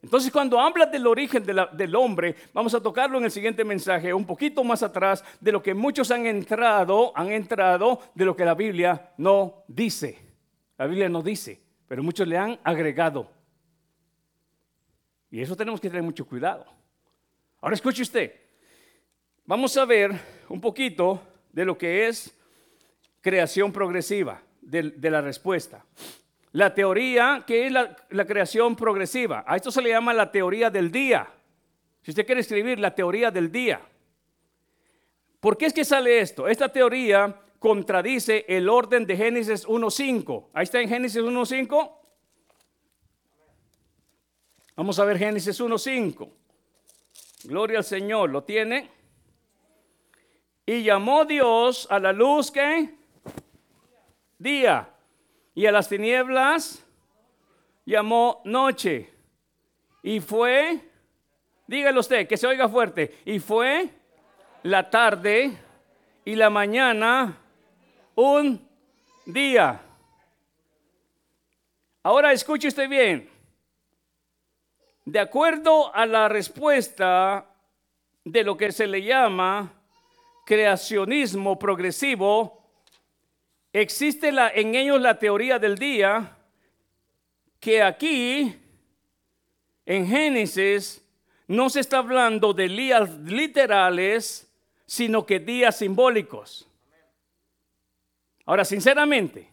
Entonces 0.00 0.30
cuando 0.30 0.60
habla 0.60 0.86
del 0.86 1.06
origen 1.08 1.44
del 1.44 1.96
hombre, 1.96 2.36
vamos 2.52 2.72
a 2.74 2.80
tocarlo 2.80 3.18
en 3.18 3.24
el 3.24 3.32
siguiente 3.32 3.64
mensaje, 3.64 4.14
un 4.14 4.24
poquito 4.24 4.62
más 4.62 4.82
atrás 4.84 5.24
de 5.40 5.50
lo 5.50 5.60
que 5.60 5.74
muchos 5.74 6.12
han 6.12 6.26
entrado, 6.26 7.12
han 7.16 7.32
entrado 7.32 8.00
de 8.14 8.24
lo 8.24 8.36
que 8.36 8.44
la 8.44 8.54
Biblia 8.54 9.12
no 9.16 9.64
dice. 9.66 10.18
La 10.76 10.86
Biblia 10.86 11.08
no 11.08 11.20
dice, 11.20 11.60
pero 11.88 12.04
muchos 12.04 12.28
le 12.28 12.38
han 12.38 12.60
agregado. 12.62 13.28
Y 15.30 15.40
eso 15.40 15.56
tenemos 15.56 15.80
que 15.80 15.88
tener 15.88 16.04
mucho 16.04 16.24
cuidado. 16.24 16.64
Ahora 17.60 17.74
escuche 17.74 18.02
usted. 18.02 18.32
Vamos 19.44 19.76
a 19.76 19.84
ver 19.84 20.12
un 20.48 20.60
poquito 20.60 21.20
de 21.52 21.64
lo 21.64 21.76
que 21.76 22.06
es 22.06 22.37
creación 23.20 23.72
progresiva, 23.72 24.42
de, 24.60 25.10
la 25.10 25.20
respuesta. 25.20 25.84
La 26.52 26.74
teoría, 26.74 27.44
que 27.46 27.66
es 27.66 27.72
la, 27.72 27.96
la, 28.10 28.24
creación 28.26 28.76
progresiva? 28.76 29.44
A 29.46 29.56
esto 29.56 29.70
se 29.70 29.82
le 29.82 29.90
llama 29.90 30.14
la 30.14 30.30
teoría 30.30 30.70
del 30.70 30.90
día. 30.90 31.28
Si 32.02 32.10
usted 32.10 32.26
quiere 32.26 32.40
escribir 32.40 32.78
la 32.78 32.94
teoría 32.94 33.30
del 33.30 33.50
día. 33.52 33.80
¿Por 35.40 35.56
qué 35.56 35.66
es 35.66 35.72
que 35.72 35.84
sale 35.84 36.20
esto? 36.20 36.48
Esta 36.48 36.68
teoría 36.68 37.42
contradice 37.58 38.44
el 38.48 38.68
orden 38.68 39.06
de 39.06 39.16
Génesis 39.16 39.66
1.5. 39.66 40.48
Ahí 40.52 40.64
está 40.64 40.80
en 40.80 40.88
Génesis 40.88 41.22
1.5. 41.22 41.92
Vamos 44.76 44.98
a 44.98 45.04
ver 45.04 45.18
Génesis 45.18 45.60
1.5. 45.60 46.30
Gloria 47.44 47.78
al 47.78 47.84
Señor, 47.84 48.30
¿lo 48.30 48.44
tiene? 48.44 48.90
Y 50.66 50.82
llamó 50.82 51.24
Dios 51.24 51.86
a 51.90 51.98
la 51.98 52.12
luz 52.12 52.50
que 52.50 52.97
día 54.38 54.88
y 55.54 55.66
a 55.66 55.72
las 55.72 55.88
tinieblas 55.88 56.84
llamó 57.84 58.40
noche. 58.44 59.12
Y 60.02 60.20
fue, 60.20 60.80
dígalo 61.66 62.00
usted, 62.00 62.26
que 62.28 62.36
se 62.36 62.46
oiga 62.46 62.68
fuerte, 62.68 63.18
y 63.24 63.40
fue 63.40 63.90
la 64.62 64.88
tarde 64.88 65.56
y 66.24 66.34
la 66.34 66.50
mañana 66.50 67.36
un 68.14 68.66
día. 69.26 69.80
Ahora 72.02 72.32
escuche 72.32 72.68
usted 72.68 72.88
bien. 72.88 73.28
De 75.04 75.18
acuerdo 75.18 75.94
a 75.94 76.06
la 76.06 76.28
respuesta 76.28 77.46
de 78.24 78.44
lo 78.44 78.56
que 78.56 78.70
se 78.72 78.86
le 78.86 79.02
llama 79.02 79.72
creacionismo 80.44 81.58
progresivo, 81.58 82.57
existe 83.80 84.28
en 84.28 84.74
ellos 84.74 85.00
la 85.00 85.18
teoría 85.18 85.58
del 85.58 85.76
día 85.76 86.36
que 87.60 87.82
aquí, 87.82 88.56
en 89.84 90.06
Génesis, 90.06 91.04
no 91.46 91.70
se 91.70 91.80
está 91.80 91.98
hablando 91.98 92.52
de 92.52 92.68
días 92.68 93.10
literales, 93.20 94.50
sino 94.86 95.24
que 95.24 95.40
días 95.40 95.76
simbólicos. 95.76 96.68
Ahora, 98.44 98.64
sinceramente, 98.64 99.50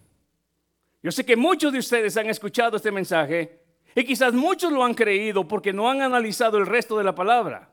yo 1.01 1.11
sé 1.11 1.25
que 1.25 1.35
muchos 1.35 1.73
de 1.73 1.79
ustedes 1.79 2.15
han 2.17 2.29
escuchado 2.29 2.77
este 2.77 2.91
mensaje 2.91 3.59
y 3.93 4.03
quizás 4.03 4.33
muchos 4.33 4.71
lo 4.71 4.83
han 4.83 4.93
creído 4.93 5.47
porque 5.47 5.73
no 5.73 5.89
han 5.89 6.01
analizado 6.01 6.57
el 6.57 6.65
resto 6.65 6.97
de 6.97 7.03
la 7.03 7.15
palabra. 7.15 7.69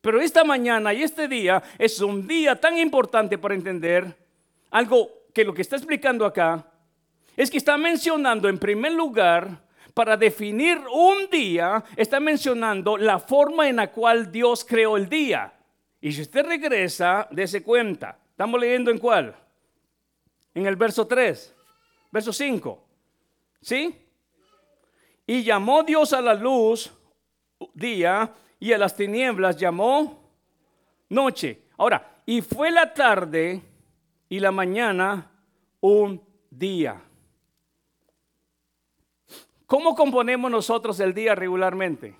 Pero 0.00 0.20
esta 0.20 0.44
mañana 0.44 0.92
y 0.92 1.02
este 1.02 1.28
día 1.28 1.62
es 1.78 2.00
un 2.00 2.26
día 2.26 2.60
tan 2.60 2.78
importante 2.78 3.38
para 3.38 3.54
entender 3.54 4.16
algo 4.70 5.23
que 5.34 5.44
lo 5.44 5.52
que 5.52 5.62
está 5.62 5.76
explicando 5.76 6.24
acá 6.24 6.70
es 7.36 7.50
que 7.50 7.58
está 7.58 7.76
mencionando 7.76 8.48
en 8.48 8.58
primer 8.58 8.92
lugar, 8.92 9.64
para 9.92 10.16
definir 10.16 10.78
un 10.92 11.30
día, 11.30 11.84
está 11.96 12.18
mencionando 12.18 12.96
la 12.96 13.20
forma 13.20 13.68
en 13.68 13.76
la 13.76 13.92
cual 13.92 14.30
Dios 14.30 14.64
creó 14.64 14.96
el 14.96 15.08
día. 15.08 15.52
Y 16.00 16.12
si 16.12 16.22
usted 16.22 16.44
regresa, 16.44 17.28
dése 17.30 17.62
cuenta. 17.62 18.18
¿Estamos 18.30 18.60
leyendo 18.60 18.90
en 18.90 18.98
cuál? 18.98 19.36
En 20.52 20.66
el 20.66 20.74
verso 20.74 21.06
3, 21.06 21.54
verso 22.10 22.32
5. 22.32 22.84
¿Sí? 23.60 23.96
Y 25.26 25.44
llamó 25.44 25.84
Dios 25.84 26.12
a 26.12 26.20
la 26.20 26.34
luz 26.34 26.92
día 27.72 28.32
y 28.58 28.72
a 28.72 28.78
las 28.78 28.96
tinieblas 28.96 29.56
llamó 29.56 30.30
noche. 31.08 31.62
Ahora, 31.78 32.20
y 32.26 32.42
fue 32.42 32.70
la 32.70 32.92
tarde 32.92 33.62
y 34.34 34.40
la 34.40 34.50
mañana 34.50 35.30
un 35.80 36.20
día. 36.50 37.00
¿Cómo 39.64 39.94
componemos 39.94 40.50
nosotros 40.50 40.98
el 40.98 41.14
día 41.14 41.36
regularmente? 41.36 42.16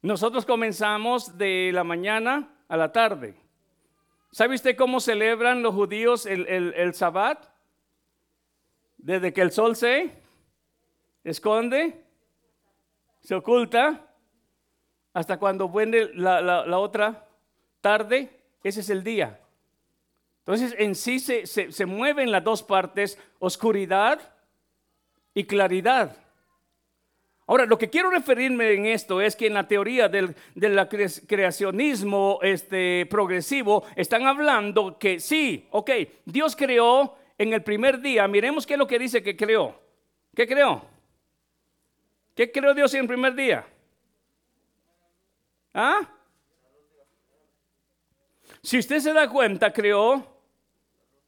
Nosotros 0.00 0.46
comenzamos 0.46 1.36
de 1.36 1.70
la 1.74 1.84
mañana 1.84 2.56
a 2.68 2.78
la 2.78 2.90
tarde. 2.90 3.36
¿Sabe 4.30 4.54
usted 4.54 4.78
cómo 4.78 4.98
celebran 4.98 5.62
los 5.62 5.74
judíos 5.74 6.24
el, 6.24 6.46
el, 6.48 6.94
Sabbat? 6.94 7.48
Desde 8.96 9.34
que 9.34 9.42
el 9.42 9.52
sol 9.52 9.76
se 9.76 10.22
esconde, 11.22 12.03
se 13.24 13.34
oculta, 13.34 14.14
hasta 15.12 15.38
cuando 15.38 15.68
viene 15.68 16.10
la, 16.14 16.40
la 16.40 16.78
otra 16.78 17.26
tarde, 17.80 18.30
ese 18.62 18.80
es 18.80 18.90
el 18.90 19.02
día. 19.02 19.40
Entonces 20.40 20.74
en 20.78 20.94
sí 20.94 21.20
se, 21.20 21.46
se, 21.46 21.86
mueven 21.86 22.30
las 22.30 22.44
dos 22.44 22.62
partes, 22.62 23.18
oscuridad 23.38 24.20
y 25.32 25.44
claridad. 25.44 26.18
Ahora, 27.46 27.64
lo 27.64 27.78
que 27.78 27.88
quiero 27.88 28.10
referirme 28.10 28.72
en 28.72 28.84
esto 28.84 29.22
es 29.22 29.36
que 29.36 29.46
en 29.46 29.54
la 29.54 29.66
teoría 29.66 30.08
del, 30.08 30.34
creacionismo 31.26 32.40
este, 32.42 33.06
progresivo 33.06 33.84
están 33.96 34.26
hablando 34.26 34.98
que 34.98 35.18
sí, 35.18 35.66
ok, 35.70 35.90
Dios 36.26 36.56
creó 36.56 37.16
en 37.38 37.54
el 37.54 37.62
primer 37.62 38.00
día. 38.00 38.28
Miremos 38.28 38.66
qué 38.66 38.74
es 38.74 38.78
lo 38.78 38.86
que 38.86 38.98
dice 38.98 39.22
que 39.22 39.36
creó. 39.36 39.80
¿Qué 40.34 40.46
creó? 40.46 40.93
¿Qué 42.34 42.50
creó 42.50 42.74
Dios 42.74 42.92
en 42.94 43.02
el 43.02 43.06
primer 43.06 43.34
día? 43.34 43.66
¿Ah? 45.72 46.08
Si 48.62 48.78
usted 48.78 48.98
se 49.00 49.12
da 49.12 49.28
cuenta, 49.28 49.72
creó 49.72 50.34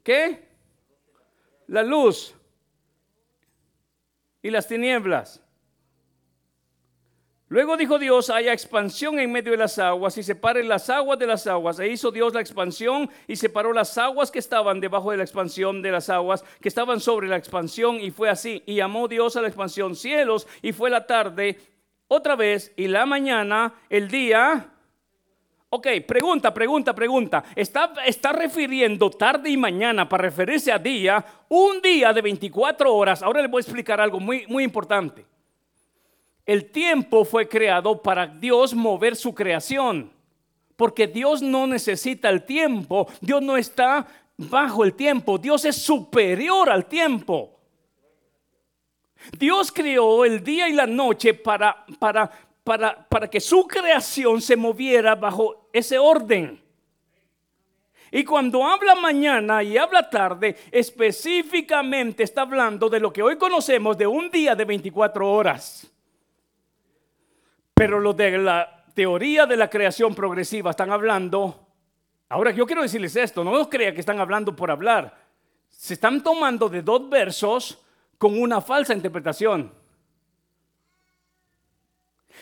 ¿qué? 0.02 0.48
La 1.66 1.82
luz 1.82 2.34
y 4.40 4.50
las 4.50 4.68
tinieblas. 4.68 5.42
Luego 7.48 7.76
dijo 7.76 8.00
Dios, 8.00 8.28
haya 8.28 8.52
expansión 8.52 9.20
en 9.20 9.30
medio 9.30 9.52
de 9.52 9.58
las 9.58 9.78
aguas 9.78 10.18
y 10.18 10.24
separen 10.24 10.68
las 10.68 10.90
aguas 10.90 11.16
de 11.16 11.28
las 11.28 11.46
aguas. 11.46 11.78
E 11.78 11.86
hizo 11.86 12.10
Dios 12.10 12.34
la 12.34 12.40
expansión 12.40 13.08
y 13.28 13.36
separó 13.36 13.72
las 13.72 13.96
aguas 13.98 14.32
que 14.32 14.40
estaban 14.40 14.80
debajo 14.80 15.12
de 15.12 15.18
la 15.18 15.22
expansión 15.22 15.80
de 15.80 15.92
las 15.92 16.10
aguas 16.10 16.44
que 16.60 16.68
estaban 16.68 16.98
sobre 16.98 17.28
la 17.28 17.36
expansión 17.36 18.00
y 18.00 18.10
fue 18.10 18.28
así. 18.28 18.64
Y 18.66 18.74
llamó 18.74 19.06
Dios 19.06 19.36
a 19.36 19.42
la 19.42 19.48
expansión 19.48 19.94
cielos 19.94 20.48
y 20.60 20.72
fue 20.72 20.90
la 20.90 21.06
tarde 21.06 21.60
otra 22.08 22.34
vez 22.34 22.72
y 22.76 22.88
la 22.88 23.06
mañana, 23.06 23.74
el 23.90 24.08
día 24.08 24.72
Ok, 25.68 25.88
pregunta, 26.06 26.54
pregunta, 26.54 26.94
pregunta. 26.94 27.44
Está, 27.54 27.92
está 28.06 28.32
refiriendo 28.32 29.10
tarde 29.10 29.50
y 29.50 29.56
mañana 29.56 30.08
para 30.08 30.22
referirse 30.22 30.70
a 30.70 30.78
día, 30.78 31.24
un 31.48 31.82
día 31.82 32.12
de 32.12 32.22
24 32.22 32.94
horas. 32.94 33.22
Ahora 33.22 33.42
le 33.42 33.48
voy 33.48 33.58
a 33.58 33.62
explicar 33.62 34.00
algo 34.00 34.20
muy, 34.20 34.46
muy 34.46 34.62
importante. 34.62 35.26
El 36.46 36.70
tiempo 36.70 37.24
fue 37.24 37.48
creado 37.48 38.00
para 38.00 38.28
Dios 38.28 38.72
mover 38.72 39.16
su 39.16 39.34
creación. 39.34 40.12
Porque 40.76 41.08
Dios 41.08 41.42
no 41.42 41.66
necesita 41.66 42.30
el 42.30 42.44
tiempo. 42.44 43.08
Dios 43.20 43.42
no 43.42 43.56
está 43.56 44.06
bajo 44.36 44.84
el 44.84 44.94
tiempo. 44.94 45.38
Dios 45.38 45.64
es 45.64 45.76
superior 45.76 46.70
al 46.70 46.86
tiempo. 46.86 47.52
Dios 49.36 49.72
creó 49.72 50.24
el 50.24 50.44
día 50.44 50.68
y 50.68 50.72
la 50.72 50.86
noche 50.86 51.34
para, 51.34 51.84
para, 51.98 52.30
para, 52.62 53.28
que 53.28 53.40
su 53.40 53.66
creación 53.66 54.40
se 54.40 54.54
moviera 54.54 55.16
bajo 55.16 55.68
ese 55.72 55.98
orden. 55.98 56.62
Y 58.12 58.22
cuando 58.22 58.64
habla 58.64 58.94
mañana 58.94 59.64
y 59.64 59.76
habla 59.76 60.08
tarde, 60.08 60.56
específicamente 60.70 62.22
está 62.22 62.42
hablando 62.42 62.88
de 62.88 63.00
lo 63.00 63.12
que 63.12 63.22
hoy 63.22 63.36
conocemos 63.36 63.98
de 63.98 64.06
un 64.06 64.30
día 64.30 64.54
de 64.54 64.64
24 64.64 65.28
horas. 65.28 65.90
Pero 67.78 68.00
lo 68.00 68.14
de 68.14 68.38
la 68.38 68.86
teoría 68.94 69.44
de 69.44 69.54
la 69.54 69.68
creación 69.68 70.14
progresiva 70.14 70.70
están 70.70 70.90
hablando. 70.90 71.66
Ahora 72.30 72.50
yo 72.50 72.64
quiero 72.64 72.80
decirles 72.80 73.14
esto, 73.16 73.44
no 73.44 73.52
os 73.52 73.68
crea 73.68 73.92
que 73.92 74.00
están 74.00 74.18
hablando 74.18 74.56
por 74.56 74.70
hablar. 74.70 75.14
Se 75.68 75.92
están 75.92 76.22
tomando 76.22 76.70
de 76.70 76.80
dos 76.80 77.10
versos 77.10 77.84
con 78.16 78.40
una 78.40 78.62
falsa 78.62 78.94
interpretación. 78.94 79.70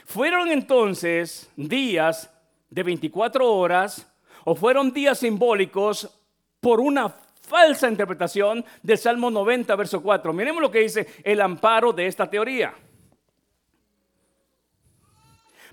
¿Fueron 0.05 0.53
entonces 0.53 1.51
días 1.57 2.33
de 2.71 2.85
24 2.85 3.53
horas 3.53 4.07
o 4.45 4.55
fueron 4.55 4.93
días 4.93 5.19
simbólicos 5.19 6.17
por 6.61 6.79
una 6.79 7.09
falsa 7.09 7.89
interpretación 7.89 8.65
del 8.85 8.99
Salmo 8.99 9.33
90, 9.33 9.75
verso 9.75 10.01
4? 10.01 10.33
Miremos 10.33 10.63
lo 10.63 10.71
que 10.71 10.79
dice 10.79 11.09
el 11.25 11.41
amparo 11.41 11.93
de 11.93 12.07
esta 12.07 12.31
teoría. 12.31 12.73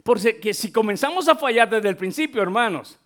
Porque 0.04 0.54
si 0.54 0.72
comenzamos 0.72 1.28
a 1.28 1.36
fallar 1.36 1.70
desde 1.70 1.90
el 1.90 1.98
principio, 1.98 2.42
hermanos, 2.42 3.00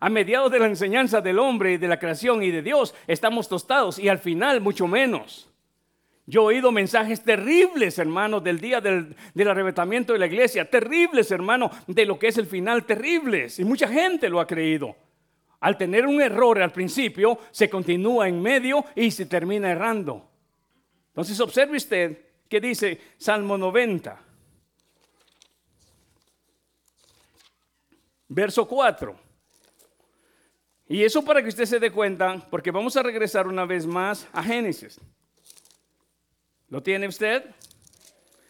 a 0.00 0.08
mediados 0.08 0.50
de 0.50 0.58
la 0.58 0.66
enseñanza 0.66 1.20
del 1.20 1.38
hombre 1.38 1.72
y 1.72 1.76
de 1.76 1.88
la 1.88 1.98
creación 1.98 2.42
y 2.42 2.50
de 2.50 2.62
Dios, 2.62 2.94
estamos 3.06 3.48
tostados 3.48 3.98
y 3.98 4.08
al 4.08 4.18
final 4.18 4.60
mucho 4.60 4.86
menos. 4.86 5.50
Yo 6.26 6.42
he 6.42 6.54
oído 6.54 6.70
mensajes 6.70 7.22
terribles, 7.22 7.98
hermanos, 7.98 8.42
del 8.42 8.60
día 8.60 8.80
del, 8.80 9.16
arrebatamiento 9.46 10.12
de 10.12 10.20
la 10.20 10.26
iglesia, 10.26 10.68
terribles, 10.70 11.30
hermano, 11.30 11.70
de 11.86 12.06
lo 12.06 12.18
que 12.18 12.28
es 12.28 12.38
el 12.38 12.46
final, 12.46 12.84
terribles. 12.84 13.58
Y 13.58 13.64
mucha 13.64 13.88
gente 13.88 14.28
lo 14.28 14.40
ha 14.40 14.46
creído. 14.46 14.94
Al 15.58 15.76
tener 15.76 16.06
un 16.06 16.22
error 16.22 16.62
al 16.62 16.72
principio, 16.72 17.38
se 17.50 17.68
continúa 17.68 18.28
en 18.28 18.40
medio 18.40 18.84
y 18.94 19.10
se 19.10 19.26
termina 19.26 19.70
errando. 19.70 20.30
Entonces 21.08 21.38
observe 21.40 21.76
usted 21.76 22.18
que 22.48 22.60
dice 22.60 23.00
Salmo 23.18 23.58
90, 23.58 24.29
verso 28.30 28.66
4. 28.66 29.14
Y 30.88 31.04
eso 31.04 31.22
para 31.22 31.42
que 31.42 31.50
usted 31.50 31.66
se 31.66 31.78
dé 31.78 31.92
cuenta, 31.92 32.46
porque 32.50 32.70
vamos 32.70 32.96
a 32.96 33.02
regresar 33.02 33.46
una 33.46 33.64
vez 33.64 33.86
más 33.86 34.26
a 34.32 34.42
Génesis. 34.42 34.98
¿Lo 36.68 36.82
tiene 36.82 37.06
usted? 37.06 37.44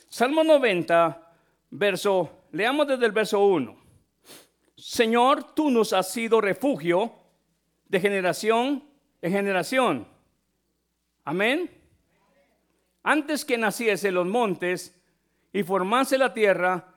Salmo 0.09 0.45
90, 0.45 1.33
verso, 1.71 2.45
leamos 2.53 2.87
desde 2.87 3.07
el 3.07 3.13
verso 3.13 3.41
1. 3.45 3.77
Señor, 4.77 5.55
tú 5.55 5.71
nos 5.71 5.93
has 5.93 6.13
sido 6.13 6.41
refugio 6.41 7.13
de 7.89 8.01
generación 8.01 8.85
en 9.21 9.33
generación. 9.33 10.09
Amén. 11.25 11.71
Antes 13.03 13.45
que 13.45 13.59
naciese 13.59 14.11
los 14.11 14.27
montes 14.27 14.99
y 15.53 15.63
formase 15.63 16.17
la 16.17 16.33
tierra 16.33 16.95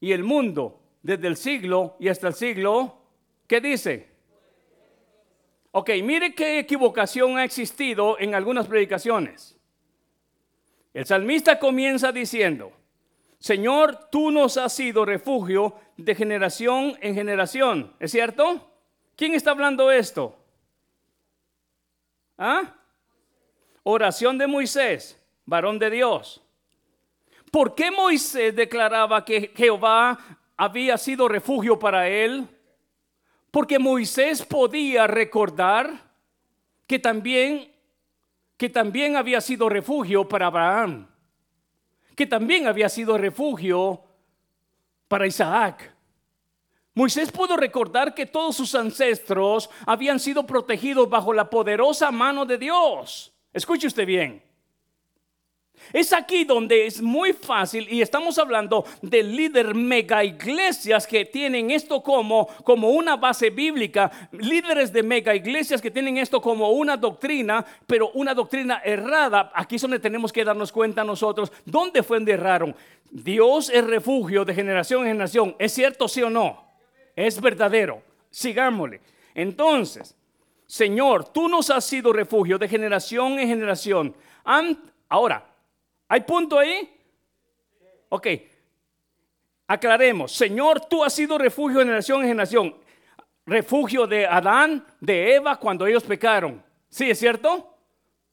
y 0.00 0.12
el 0.12 0.24
mundo, 0.24 0.83
desde 1.04 1.28
el 1.28 1.36
siglo 1.36 1.96
y 2.00 2.08
hasta 2.08 2.28
el 2.28 2.34
siglo, 2.34 2.96
¿qué 3.46 3.60
dice? 3.60 4.08
Ok, 5.70 5.90
mire 6.02 6.34
qué 6.34 6.58
equivocación 6.58 7.36
ha 7.36 7.44
existido 7.44 8.18
en 8.18 8.34
algunas 8.34 8.66
predicaciones. 8.66 9.54
El 10.94 11.04
salmista 11.04 11.58
comienza 11.58 12.10
diciendo, 12.10 12.72
Señor, 13.38 14.08
tú 14.10 14.30
nos 14.30 14.56
has 14.56 14.72
sido 14.72 15.04
refugio 15.04 15.74
de 15.98 16.14
generación 16.14 16.96
en 17.02 17.14
generación. 17.14 17.92
¿Es 18.00 18.10
cierto? 18.10 18.70
¿Quién 19.14 19.34
está 19.34 19.50
hablando 19.50 19.90
esto? 19.90 20.38
¿Ah? 22.38 22.76
Oración 23.82 24.38
de 24.38 24.46
Moisés, 24.46 25.22
varón 25.44 25.78
de 25.78 25.90
Dios. 25.90 26.40
¿Por 27.50 27.74
qué 27.74 27.90
Moisés 27.90 28.56
declaraba 28.56 29.22
que 29.22 29.52
Jehová 29.54 30.40
había 30.56 30.98
sido 30.98 31.28
refugio 31.28 31.78
para 31.78 32.08
él? 32.08 32.48
Porque 33.50 33.78
Moisés 33.78 34.44
podía 34.44 35.06
recordar 35.06 36.12
que 36.86 36.98
también 36.98 37.74
que 38.56 38.70
también 38.70 39.16
había 39.16 39.40
sido 39.40 39.68
refugio 39.68 40.28
para 40.28 40.46
Abraham, 40.46 41.08
que 42.14 42.26
también 42.26 42.66
había 42.66 42.88
sido 42.88 43.18
refugio 43.18 44.00
para 45.08 45.26
Isaac. 45.26 45.92
Moisés 46.94 47.32
pudo 47.32 47.56
recordar 47.56 48.14
que 48.14 48.26
todos 48.26 48.56
sus 48.56 48.74
ancestros 48.76 49.68
habían 49.84 50.20
sido 50.20 50.46
protegidos 50.46 51.10
bajo 51.10 51.32
la 51.32 51.50
poderosa 51.50 52.12
mano 52.12 52.46
de 52.46 52.58
Dios. 52.58 53.32
Escuche 53.52 53.88
usted 53.88 54.06
bien. 54.06 54.42
Es 55.92 56.12
aquí 56.12 56.44
donde 56.44 56.86
es 56.86 57.00
muy 57.00 57.32
fácil 57.32 57.86
y 57.90 58.02
estamos 58.02 58.38
hablando 58.38 58.84
de 59.02 59.22
líder 59.22 59.74
mega 59.74 60.24
iglesias 60.24 61.06
que 61.06 61.24
tienen 61.24 61.70
esto 61.70 62.02
como, 62.02 62.46
como 62.64 62.90
una 62.90 63.16
base 63.16 63.50
bíblica, 63.50 64.10
líderes 64.32 64.92
de 64.92 65.02
mega 65.02 65.34
iglesias 65.34 65.80
que 65.80 65.90
tienen 65.90 66.18
esto 66.18 66.40
como 66.40 66.70
una 66.70 66.96
doctrina, 66.96 67.64
pero 67.86 68.10
una 68.14 68.34
doctrina 68.34 68.80
errada. 68.84 69.52
Aquí 69.54 69.76
es 69.76 69.82
donde 69.82 69.98
tenemos 69.98 70.32
que 70.32 70.44
darnos 70.44 70.72
cuenta 70.72 71.04
nosotros, 71.04 71.52
¿dónde 71.64 72.02
fue 72.02 72.16
donde 72.18 72.32
erraron? 72.32 72.74
Dios 73.10 73.70
es 73.70 73.84
refugio 73.84 74.44
de 74.44 74.54
generación 74.54 75.02
en 75.02 75.08
generación. 75.08 75.56
¿Es 75.58 75.72
cierto 75.72 76.08
sí 76.08 76.22
o 76.22 76.30
no? 76.30 76.64
Es 77.14 77.40
verdadero. 77.40 78.02
Sigámosle. 78.30 79.00
Entonces, 79.34 80.16
Señor, 80.66 81.32
tú 81.32 81.48
nos 81.48 81.70
has 81.70 81.84
sido 81.84 82.12
refugio 82.12 82.58
de 82.58 82.68
generación 82.68 83.38
en 83.38 83.48
generación. 83.48 84.16
Ahora, 85.08 85.46
¿Hay 86.08 86.20
punto 86.20 86.58
ahí? 86.58 86.90
Ok. 88.08 88.28
Aclaremos. 89.66 90.32
Señor, 90.32 90.80
tú 90.86 91.02
has 91.02 91.12
sido 91.12 91.38
refugio 91.38 91.78
de 91.78 91.84
generación 91.84 92.20
en 92.20 92.28
generación. 92.28 92.76
Refugio 93.46 94.06
de 94.06 94.26
Adán, 94.26 94.84
de 95.00 95.34
Eva, 95.34 95.58
cuando 95.58 95.86
ellos 95.86 96.04
pecaron. 96.04 96.62
¿Sí 96.88 97.10
es 97.10 97.18
cierto? 97.18 97.74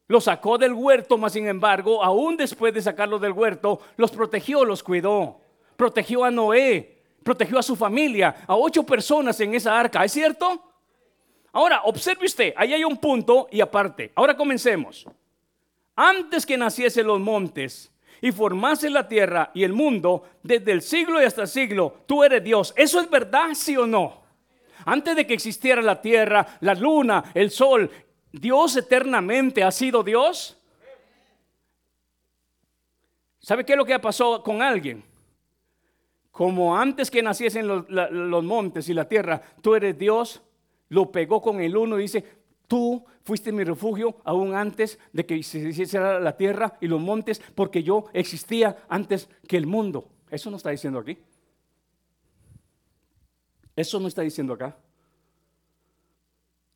Los 0.07 0.25
sacó 0.25 0.57
del 0.57 0.73
huerto, 0.73 1.17
mas 1.17 1.33
sin 1.33 1.47
embargo, 1.47 2.03
aún 2.03 2.35
después 2.35 2.73
de 2.73 2.81
sacarlos 2.81 3.21
del 3.21 3.31
huerto, 3.31 3.79
los 3.95 4.11
protegió, 4.11 4.65
los 4.65 4.83
cuidó. 4.83 5.39
Protegió 5.77 6.25
a 6.25 6.31
Noé, 6.31 7.01
protegió 7.23 7.57
a 7.57 7.63
su 7.63 7.75
familia, 7.75 8.43
a 8.45 8.55
ocho 8.55 8.83
personas 8.83 9.39
en 9.39 9.55
esa 9.55 9.79
arca, 9.79 10.03
¿es 10.03 10.11
cierto? 10.11 10.61
Ahora, 11.53 11.81
observe 11.85 12.25
usted, 12.25 12.53
ahí 12.55 12.73
hay 12.73 12.83
un 12.83 12.97
punto 12.97 13.47
y 13.51 13.61
aparte. 13.61 14.11
Ahora 14.15 14.35
comencemos. 14.35 15.07
Antes 15.95 16.45
que 16.45 16.57
naciesen 16.57 17.07
los 17.07 17.19
montes 17.19 17.91
y 18.21 18.31
formase 18.31 18.89
la 18.89 19.07
tierra 19.07 19.51
y 19.53 19.63
el 19.63 19.73
mundo, 19.73 20.23
desde 20.43 20.71
el 20.71 20.81
siglo 20.81 21.21
y 21.21 21.25
hasta 21.25 21.43
el 21.43 21.47
siglo, 21.47 22.03
tú 22.05 22.23
eres 22.23 22.43
Dios. 22.43 22.73
¿Eso 22.77 22.99
es 22.99 23.09
verdad, 23.09 23.49
sí 23.53 23.75
o 23.75 23.85
no? 23.85 24.21
Antes 24.85 25.15
de 25.15 25.27
que 25.27 25.33
existiera 25.33 25.81
la 25.81 26.01
tierra, 26.01 26.57
la 26.61 26.73
luna, 26.73 27.31
el 27.33 27.51
sol, 27.51 27.89
Dios 28.31 28.77
eternamente 28.77 29.63
ha 29.63 29.71
sido 29.71 30.03
Dios. 30.03 30.57
¿Sabe 33.39 33.65
qué 33.65 33.73
es 33.73 33.77
lo 33.77 33.85
que 33.85 33.97
pasado 33.99 34.41
con 34.43 34.61
alguien? 34.61 35.03
Como 36.31 36.77
antes 36.77 37.11
que 37.11 37.21
naciesen 37.21 37.67
los 37.67 38.43
montes 38.43 38.87
y 38.87 38.93
la 38.93 39.07
tierra, 39.07 39.41
tú 39.61 39.75
eres 39.75 39.97
Dios, 39.97 40.41
lo 40.89 41.11
pegó 41.11 41.41
con 41.41 41.59
el 41.59 41.75
uno 41.75 41.99
y 41.99 42.03
dice, 42.03 42.23
tú 42.71 43.03
fuiste 43.25 43.51
mi 43.51 43.65
refugio 43.65 44.15
aún 44.23 44.55
antes 44.55 44.97
de 45.11 45.25
que 45.25 45.43
se 45.43 45.59
hiciera 45.59 46.21
la 46.21 46.37
tierra 46.37 46.77
y 46.79 46.87
los 46.87 47.01
montes, 47.01 47.41
porque 47.53 47.83
yo 47.83 48.05
existía 48.13 48.77
antes 48.87 49.27
que 49.45 49.57
el 49.57 49.67
mundo. 49.67 50.07
Eso 50.29 50.49
no 50.49 50.55
está 50.55 50.69
diciendo 50.69 50.99
aquí. 50.99 51.17
Eso 53.75 53.99
no 53.99 54.07
está 54.07 54.21
diciendo 54.21 54.53
acá. 54.53 54.77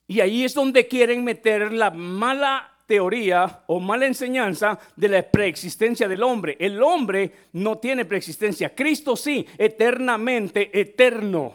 Y 0.05 0.19
ahí 0.19 0.43
es 0.43 0.53
donde 0.53 0.85
quieren 0.85 1.23
meter 1.23 1.71
la 1.71 1.91
mala 1.91 2.73
teoría 2.85 3.63
o 3.67 3.79
mala 3.79 4.05
enseñanza 4.05 4.77
de 4.97 5.07
la 5.07 5.23
preexistencia 5.23 6.09
del 6.09 6.23
hombre. 6.23 6.57
El 6.59 6.83
hombre 6.83 7.31
no 7.53 7.77
tiene 7.77 8.03
preexistencia. 8.03 8.75
Cristo 8.75 9.15
sí, 9.15 9.47
eternamente 9.57 10.77
eterno. 10.77 11.53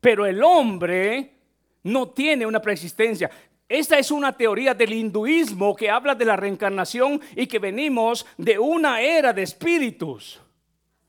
Pero 0.00 0.24
el 0.24 0.40
hombre 0.44 1.32
no 1.82 2.10
tiene 2.10 2.46
una 2.46 2.62
preexistencia. 2.62 3.28
Esta 3.68 3.98
es 3.98 4.10
una 4.12 4.32
teoría 4.32 4.74
del 4.74 4.92
hinduismo 4.92 5.74
que 5.74 5.90
habla 5.90 6.14
de 6.14 6.24
la 6.24 6.36
reencarnación 6.36 7.20
y 7.34 7.46
que 7.46 7.58
venimos 7.58 8.24
de 8.36 8.58
una 8.58 9.00
era 9.00 9.32
de 9.32 9.42
espíritus. 9.42 10.40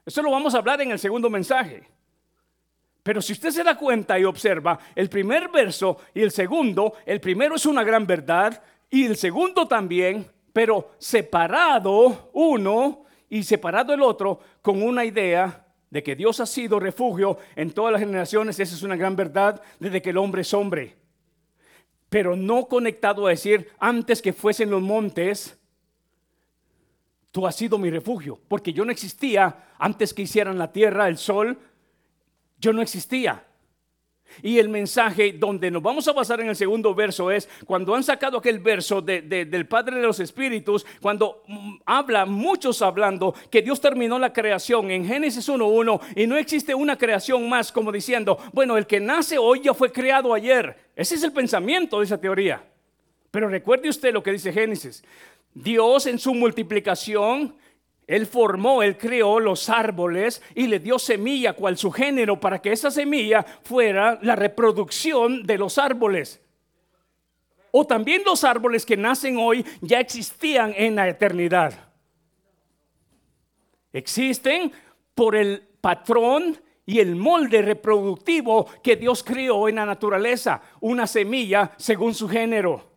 Eso 0.04 0.24
lo 0.24 0.32
vamos 0.32 0.56
a 0.56 0.58
hablar 0.58 0.82
en 0.82 0.92
el 0.92 0.98
segundo 0.98 1.30
mensaje. 1.30 1.84
Pero 3.04 3.22
si 3.22 3.34
usted 3.34 3.52
se 3.52 3.64
da 3.64 3.78
cuenta 3.78 4.18
y 4.20 4.24
observa 4.24 4.80
el 4.96 5.08
primer 5.08 5.50
verso 5.50 6.00
y 6.14 6.22
el 6.22 6.32
segundo, 6.32 6.94
el 7.06 7.22
primero 7.22 7.56
es 7.56 7.66
una 7.66 7.84
gran 7.84 8.08
verdad 8.08 8.62
y 8.90 9.06
el 9.06 9.16
segundo 9.18 9.68
también, 9.68 10.30
pero 10.52 10.92
separado 10.98 12.32
uno 12.34 13.06
y 13.30 13.44
separado 13.44 13.94
el 13.94 14.02
otro 14.02 14.40
con 14.62 14.82
una 14.82 15.06
idea 15.06 15.66
de 15.90 16.04
que 16.04 16.16
Dios 16.16 16.40
ha 16.40 16.46
sido 16.46 16.80
refugio 16.80 17.38
en 17.56 17.72
todas 17.72 17.94
las 17.94 18.02
generaciones, 18.02 18.60
esa 18.60 18.76
es 18.76 18.84
una 18.84 18.96
gran 18.96 19.16
verdad 19.16 19.62
desde 19.80 20.02
que 20.02 20.10
el 20.10 20.18
hombre 20.18 20.42
es 20.42 20.54
hombre. 20.54 21.07
Pero 22.10 22.36
no 22.36 22.68
conectado 22.68 23.28
a 23.28 23.32
decir, 23.32 23.72
antes 23.80 24.22
que 24.22 24.34
fuesen 24.34 24.70
los 24.70 24.82
montes, 24.82 25.58
tú 27.32 27.46
has 27.48 27.56
sido 27.56 27.78
mi 27.78 27.90
refugio, 27.90 28.40
porque 28.48 28.74
yo 28.74 28.86
no 28.86 28.92
existía 28.92 29.68
antes 29.78 30.14
que 30.14 30.24
hicieran 30.24 30.58
la 30.58 30.72
tierra, 30.72 31.08
el 31.08 31.18
sol, 31.18 31.58
yo 32.60 32.74
no 32.74 32.82
existía. 32.82 33.47
Y 34.42 34.60
el 34.60 34.70
mensaje 34.70 35.34
donde 35.34 35.72
nos 35.72 35.82
vamos 35.82 36.08
a 36.08 36.14
basar 36.14 36.42
en 36.42 36.50
el 36.50 36.56
segundo 36.56 36.94
verso 36.94 37.32
es 37.32 37.50
cuando 37.66 37.96
han 37.96 38.04
sacado 38.04 38.38
aquel 38.38 38.60
verso 38.60 39.02
del 39.02 39.68
Padre 39.68 39.98
de 39.98 40.04
los 40.04 40.20
Espíritus, 40.20 40.86
cuando 41.02 41.44
mm, 41.48 41.76
habla, 41.86 42.26
muchos 42.26 42.82
hablando, 42.82 43.34
que 43.50 43.62
Dios 43.62 43.82
terminó 43.82 44.20
la 44.20 44.34
creación 44.34 44.92
en 44.92 45.06
Génesis 45.06 45.50
1.1 45.50 46.00
y 46.16 46.28
no 46.28 46.38
existe 46.38 46.76
una 46.76 46.98
creación 46.98 47.48
más 47.50 47.72
como 47.72 47.92
diciendo, 47.92 48.38
bueno, 48.54 48.78
el 48.78 48.86
que 48.86 49.00
nace 49.00 49.38
hoy 49.38 49.62
ya 49.64 49.74
fue 49.74 49.92
creado 49.92 50.34
ayer. 50.34 50.78
Ese 50.96 51.16
es 51.16 51.24
el 51.24 51.32
pensamiento 51.32 52.00
de 52.00 52.06
esa 52.06 52.20
teoría. 52.20 52.64
Pero 53.32 53.50
recuerde 53.50 53.90
usted 53.90 54.14
lo 54.14 54.24
que 54.24 54.32
dice 54.32 54.54
Génesis. 54.54 55.04
Dios 55.54 56.06
en 56.06 56.20
su 56.20 56.34
multiplicación 56.34 57.56
él 58.08 58.26
formó, 58.26 58.82
él 58.82 58.98
creó 58.98 59.42
los 59.42 59.70
árboles 59.70 60.42
y 60.56 60.68
le 60.68 60.80
dio 60.80 60.98
semilla 60.98 61.52
cual 61.52 61.78
su 61.78 61.92
género 61.92 62.40
para 62.40 62.62
que 62.62 62.72
esa 62.72 62.90
semilla 62.90 63.44
fuera 63.64 64.18
la 64.22 64.38
reproducción 64.38 65.44
de 65.44 65.58
los 65.58 65.78
árboles. 65.78 66.42
O 67.72 67.86
también 67.86 68.24
los 68.26 68.46
árboles 68.46 68.86
que 68.86 68.96
nacen 68.96 69.36
hoy 69.38 69.66
ya 69.82 70.00
existían 70.00 70.74
en 70.78 70.96
la 70.96 71.10
eternidad. 71.10 71.74
Existen 73.92 74.72
por 75.14 75.36
el 75.36 75.68
patrón 75.82 76.58
y 76.86 77.00
el 77.00 77.18
molde 77.18 77.62
reproductivo 77.62 78.68
que 78.82 78.96
Dios 78.96 79.22
creó 79.22 79.68
en 79.68 79.76
la 79.76 79.86
naturaleza, 79.86 80.62
una 80.80 81.08
semilla 81.08 81.74
según 81.76 82.14
su 82.14 82.30
género. 82.30 82.90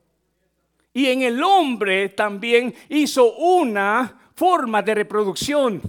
Y 0.92 1.06
en 1.06 1.22
el 1.22 1.42
hombre 1.42 2.10
también 2.10 2.72
hizo 2.88 3.34
una 3.34 4.19
forma 4.40 4.80
de 4.80 4.94
reproducción. 4.94 5.82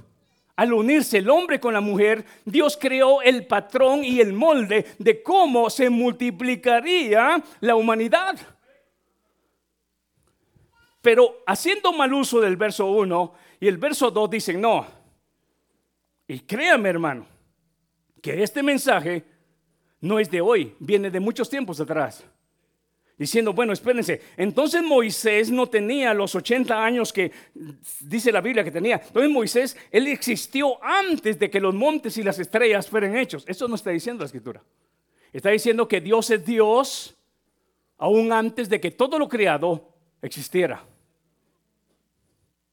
Al 0.58 0.74
unirse 0.74 1.20
el 1.20 1.30
hombre 1.30 1.58
con 1.58 1.74
la 1.74 1.80
mujer, 1.80 2.26
Dios 2.44 2.78
creó 2.78 3.22
el 3.22 3.48
patrón 3.48 4.04
y 4.04 4.20
el 4.20 4.34
molde 4.34 4.88
de 5.00 5.24
cómo 5.24 5.70
se 5.70 5.90
multiplicaría 5.90 7.42
la 7.62 7.76
humanidad. 7.76 8.38
Pero 11.02 11.38
haciendo 11.48 11.94
mal 11.94 12.14
uso 12.14 12.42
del 12.42 12.58
verso 12.58 12.88
1 12.88 13.34
y 13.62 13.70
el 13.70 13.78
verso 13.78 14.12
2 14.12 14.30
dicen, 14.30 14.60
no. 14.60 14.86
Y 16.28 16.42
créame 16.42 16.90
hermano, 16.90 17.26
que 18.22 18.44
este 18.44 18.62
mensaje 18.62 19.24
no 20.02 20.20
es 20.20 20.30
de 20.30 20.42
hoy, 20.42 20.76
viene 20.78 21.10
de 21.10 21.22
muchos 21.22 21.50
tiempos 21.50 21.80
atrás 21.80 22.26
diciendo, 23.22 23.54
bueno, 23.54 23.72
espérense, 23.72 24.20
entonces 24.36 24.82
Moisés 24.82 25.52
no 25.52 25.68
tenía 25.68 26.12
los 26.12 26.34
80 26.34 26.84
años 26.84 27.14
que 27.14 27.32
dice 28.00 28.32
la 28.32 28.42
Biblia 28.42 28.64
que 28.64 28.72
tenía. 28.72 28.96
Entonces 28.96 29.30
Moisés, 29.30 29.78
él 29.92 30.08
existió 30.08 30.84
antes 30.84 31.38
de 31.38 31.48
que 31.48 31.60
los 31.60 31.76
montes 31.76 32.18
y 32.18 32.24
las 32.24 32.40
estrellas 32.40 32.90
fueran 32.90 33.16
hechos. 33.16 33.44
Eso 33.48 33.68
no 33.68 33.76
está 33.76 33.92
diciendo 33.92 34.22
la 34.22 34.26
escritura. 34.26 34.64
Está 35.32 35.52
diciendo 35.52 35.88
que 35.88 36.02
Dios 36.02 36.32
es 36.32 36.44
Dios 36.44 37.16
aún 38.00 38.34
antes 38.34 38.68
de 38.68 38.82
que 38.82 38.90
todo 38.90 39.20
lo 39.20 39.30
creado 39.30 39.94
existiera. 40.20 40.84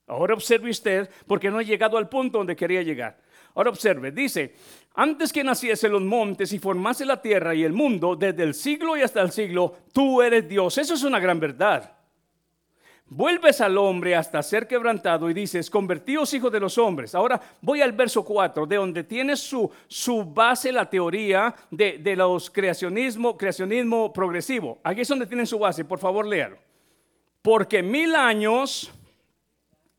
Ahora 0.06 0.32
observe 0.32 0.70
usted, 0.70 1.10
porque 1.26 1.50
no 1.50 1.58
ha 1.58 1.62
llegado 1.62 1.98
al 1.98 2.08
punto 2.08 2.38
donde 2.38 2.56
quería 2.56 2.80
llegar. 2.80 3.20
Ahora 3.58 3.70
observe, 3.70 4.12
dice, 4.12 4.54
antes 4.94 5.32
que 5.32 5.42
naciese 5.42 5.88
los 5.88 6.00
montes 6.00 6.52
y 6.52 6.60
formase 6.60 7.04
la 7.04 7.20
tierra 7.20 7.56
y 7.56 7.64
el 7.64 7.72
mundo, 7.72 8.14
desde 8.14 8.44
el 8.44 8.54
siglo 8.54 8.96
y 8.96 9.02
hasta 9.02 9.20
el 9.20 9.32
siglo, 9.32 9.78
tú 9.92 10.22
eres 10.22 10.48
Dios. 10.48 10.78
Eso 10.78 10.94
es 10.94 11.02
una 11.02 11.18
gran 11.18 11.40
verdad. 11.40 11.92
Vuelves 13.06 13.60
al 13.60 13.76
hombre 13.76 14.14
hasta 14.14 14.44
ser 14.44 14.68
quebrantado 14.68 15.28
y 15.28 15.34
dices, 15.34 15.70
convertíos 15.70 16.32
hijos 16.34 16.52
de 16.52 16.60
los 16.60 16.78
hombres. 16.78 17.16
Ahora 17.16 17.40
voy 17.60 17.82
al 17.82 17.90
verso 17.90 18.24
4, 18.24 18.64
de 18.64 18.76
donde 18.76 19.02
tiene 19.02 19.34
su, 19.34 19.68
su 19.88 20.24
base 20.24 20.70
la 20.70 20.88
teoría 20.88 21.52
de, 21.68 21.98
de 21.98 22.14
los 22.14 22.52
creacionismo, 22.52 23.36
creacionismo 23.36 24.12
progresivo. 24.12 24.78
Aquí 24.84 25.00
es 25.00 25.08
donde 25.08 25.26
tienen 25.26 25.48
su 25.48 25.58
base, 25.58 25.84
por 25.84 25.98
favor 25.98 26.28
léalo. 26.28 26.58
Porque 27.42 27.82
mil 27.82 28.14
años 28.14 28.92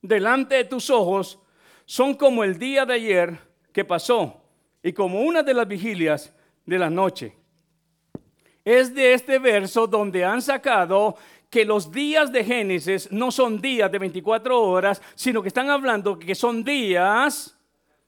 delante 0.01 0.55
de 0.55 0.63
tus 0.63 0.89
ojos 0.89 1.39
son 1.83 2.13
como 2.13 2.45
el 2.45 2.57
día 2.57 2.85
de 2.85 2.93
ayer 2.93 3.48
que 3.71 3.85
pasó 3.85 4.41
y 4.81 4.93
como 4.93 5.21
una 5.21 5.43
de 5.43 5.53
las 5.53 5.67
vigilias 5.67 6.33
de 6.65 6.79
la 6.79 6.89
noche. 6.89 7.33
Es 8.63 8.93
de 8.93 9.13
este 9.13 9.39
verso 9.39 9.87
donde 9.87 10.23
han 10.23 10.41
sacado 10.41 11.15
que 11.49 11.65
los 11.65 11.91
días 11.91 12.31
de 12.31 12.43
Génesis 12.43 13.11
no 13.11 13.31
son 13.31 13.59
días 13.59 13.91
de 13.91 13.97
24 13.97 14.61
horas, 14.61 15.01
sino 15.15 15.41
que 15.41 15.47
están 15.47 15.69
hablando 15.69 16.19
que 16.19 16.35
son 16.35 16.63
días 16.63 17.57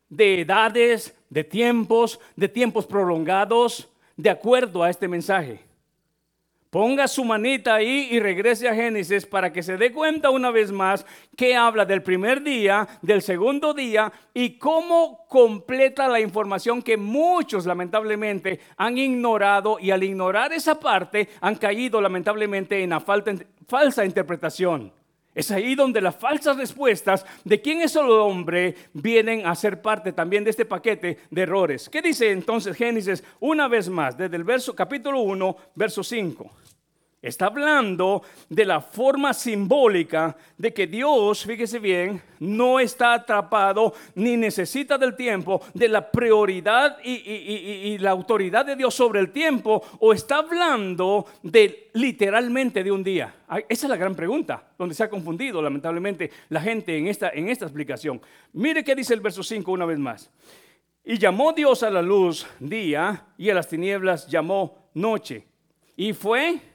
de 0.10 0.42
edades, 0.42 1.16
de 1.30 1.44
tiempos, 1.44 2.20
de 2.36 2.50
tiempos 2.50 2.86
prolongados, 2.86 3.90
de 4.16 4.30
acuerdo 4.30 4.84
a 4.84 4.90
este 4.90 5.08
mensaje. 5.08 5.71
Ponga 6.72 7.10
su 7.10 7.26
manita 7.26 7.76
ahí 7.76 8.08
y 8.12 8.22
regrese 8.22 8.70
a 8.70 8.74
Génesis 8.74 9.26
para 9.26 9.52
que 9.52 9.62
se 9.62 9.76
dé 9.76 9.92
cuenta 9.92 10.30
una 10.30 10.52
vez 10.52 10.72
más 10.72 11.06
que 11.36 11.54
habla 11.54 11.84
del 11.84 12.02
primer 12.02 12.42
día, 12.44 12.88
del 13.02 13.22
segundo 13.22 13.74
día 13.74 14.10
y 14.34 14.58
cómo 14.58 15.26
completa 15.28 16.08
la 16.08 16.22
información 16.22 16.82
que 16.82 16.96
muchos 16.96 17.66
lamentablemente 17.66 18.62
han 18.78 18.98
ignorado 18.98 19.80
y 19.82 19.92
al 19.92 20.02
ignorar 20.02 20.54
esa 20.54 20.80
parte 20.80 21.28
han 21.42 21.56
caído 21.56 22.00
lamentablemente 22.00 22.82
en 22.82 22.92
la 22.92 23.02
falsa 23.02 24.06
interpretación. 24.06 24.94
Es 25.34 25.50
ahí 25.50 25.76
donde 25.76 26.02
las 26.02 26.16
falsas 26.16 26.58
respuestas 26.58 27.26
de 27.46 27.62
quién 27.62 27.82
es 27.82 27.96
el 27.96 28.10
hombre 28.10 28.76
vienen 28.94 29.46
a 29.46 29.56
ser 29.56 29.82
parte 29.82 30.12
también 30.12 30.44
de 30.44 30.50
este 30.50 30.66
paquete 30.66 31.20
de 31.30 31.42
errores. 31.42 31.88
¿Qué 31.88 32.02
dice 32.02 32.32
entonces 32.32 32.76
Génesis 32.76 33.24
una 33.40 33.70
vez 33.70 33.88
más 33.88 34.18
desde 34.18 34.36
el 34.36 34.44
verso 34.44 34.76
capítulo 34.76 35.22
1, 35.22 35.56
verso 35.76 36.04
5? 36.04 36.52
Está 37.22 37.46
hablando 37.46 38.24
de 38.50 38.66
la 38.66 38.82
forma 38.82 39.32
simbólica 39.36 40.36
de 40.58 40.74
que 40.74 40.88
Dios, 40.88 41.46
fíjese 41.46 41.78
bien, 41.78 42.20
no 42.40 42.80
está 42.80 43.14
atrapado 43.14 43.94
ni 44.16 44.36
necesita 44.38 44.98
del 44.98 45.16
tiempo, 45.16 45.62
de 45.76 45.88
la 45.88 46.10
prioridad 46.10 46.98
y, 47.04 48.00
la 48.00 48.10
autoridad 48.10 48.66
de 48.66 48.76
Dios 48.76 48.96
sobre 48.96 49.20
el 49.20 49.32
tiempo, 49.32 49.84
o 50.00 50.14
está 50.14 50.38
hablando 50.38 51.28
de 51.44 51.92
literalmente 51.94 52.84
de 52.84 52.92
un 52.92 53.04
día. 53.04 53.36
Esa 53.70 53.86
es 53.86 53.90
la 53.90 53.98
gran 53.98 54.16
pregunta, 54.16 54.72
donde 54.76 54.96
se 54.96 55.04
ha 55.04 55.10
confundido 55.10 55.62
lamentablemente 55.62 56.32
la 56.50 56.62
gente 56.62 56.98
en 56.98 57.06
esta, 57.06 57.30
en 57.30 57.50
esta 57.50 57.66
explicación. 57.66 58.20
Mire 58.54 58.84
qué 58.84 58.96
dice 58.96 59.14
el 59.14 59.22
verso 59.22 59.44
5 59.44 59.72
una 59.72 59.86
vez 59.86 60.00
más. 60.00 60.32
Y 61.04 61.20
llamó 61.20 61.54
Dios 61.54 61.84
a 61.84 61.92
la 61.92 62.02
luz 62.02 62.48
día 62.60 63.28
y 63.38 63.52
a 63.52 63.54
las 63.54 63.68
tinieblas 63.68 64.28
llamó 64.28 64.90
noche. 64.96 65.46
Y 65.96 66.14
fue 66.14 66.71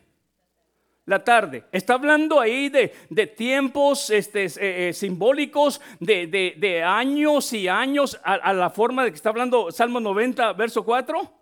la 1.07 1.23
tarde. 1.23 1.65
Está 1.73 1.95
hablando 1.95 2.41
ahí 2.41 2.69
de, 2.69 2.89
tiempos 3.29 4.11
este, 4.11 4.45
eh, 4.45 4.89
eh, 4.89 4.93
simbólicos, 4.93 5.81
de, 6.01 6.83
años 6.85 7.53
y 7.53 7.69
años, 7.69 8.21
a, 8.23 8.53
la 8.53 8.71
forma 8.71 9.05
de 9.05 9.11
que 9.11 9.17
está 9.17 9.31
hablando 9.31 9.71
Salmo 9.71 10.01
90, 10.01 10.53
verso 10.55 10.85
4. 10.85 11.33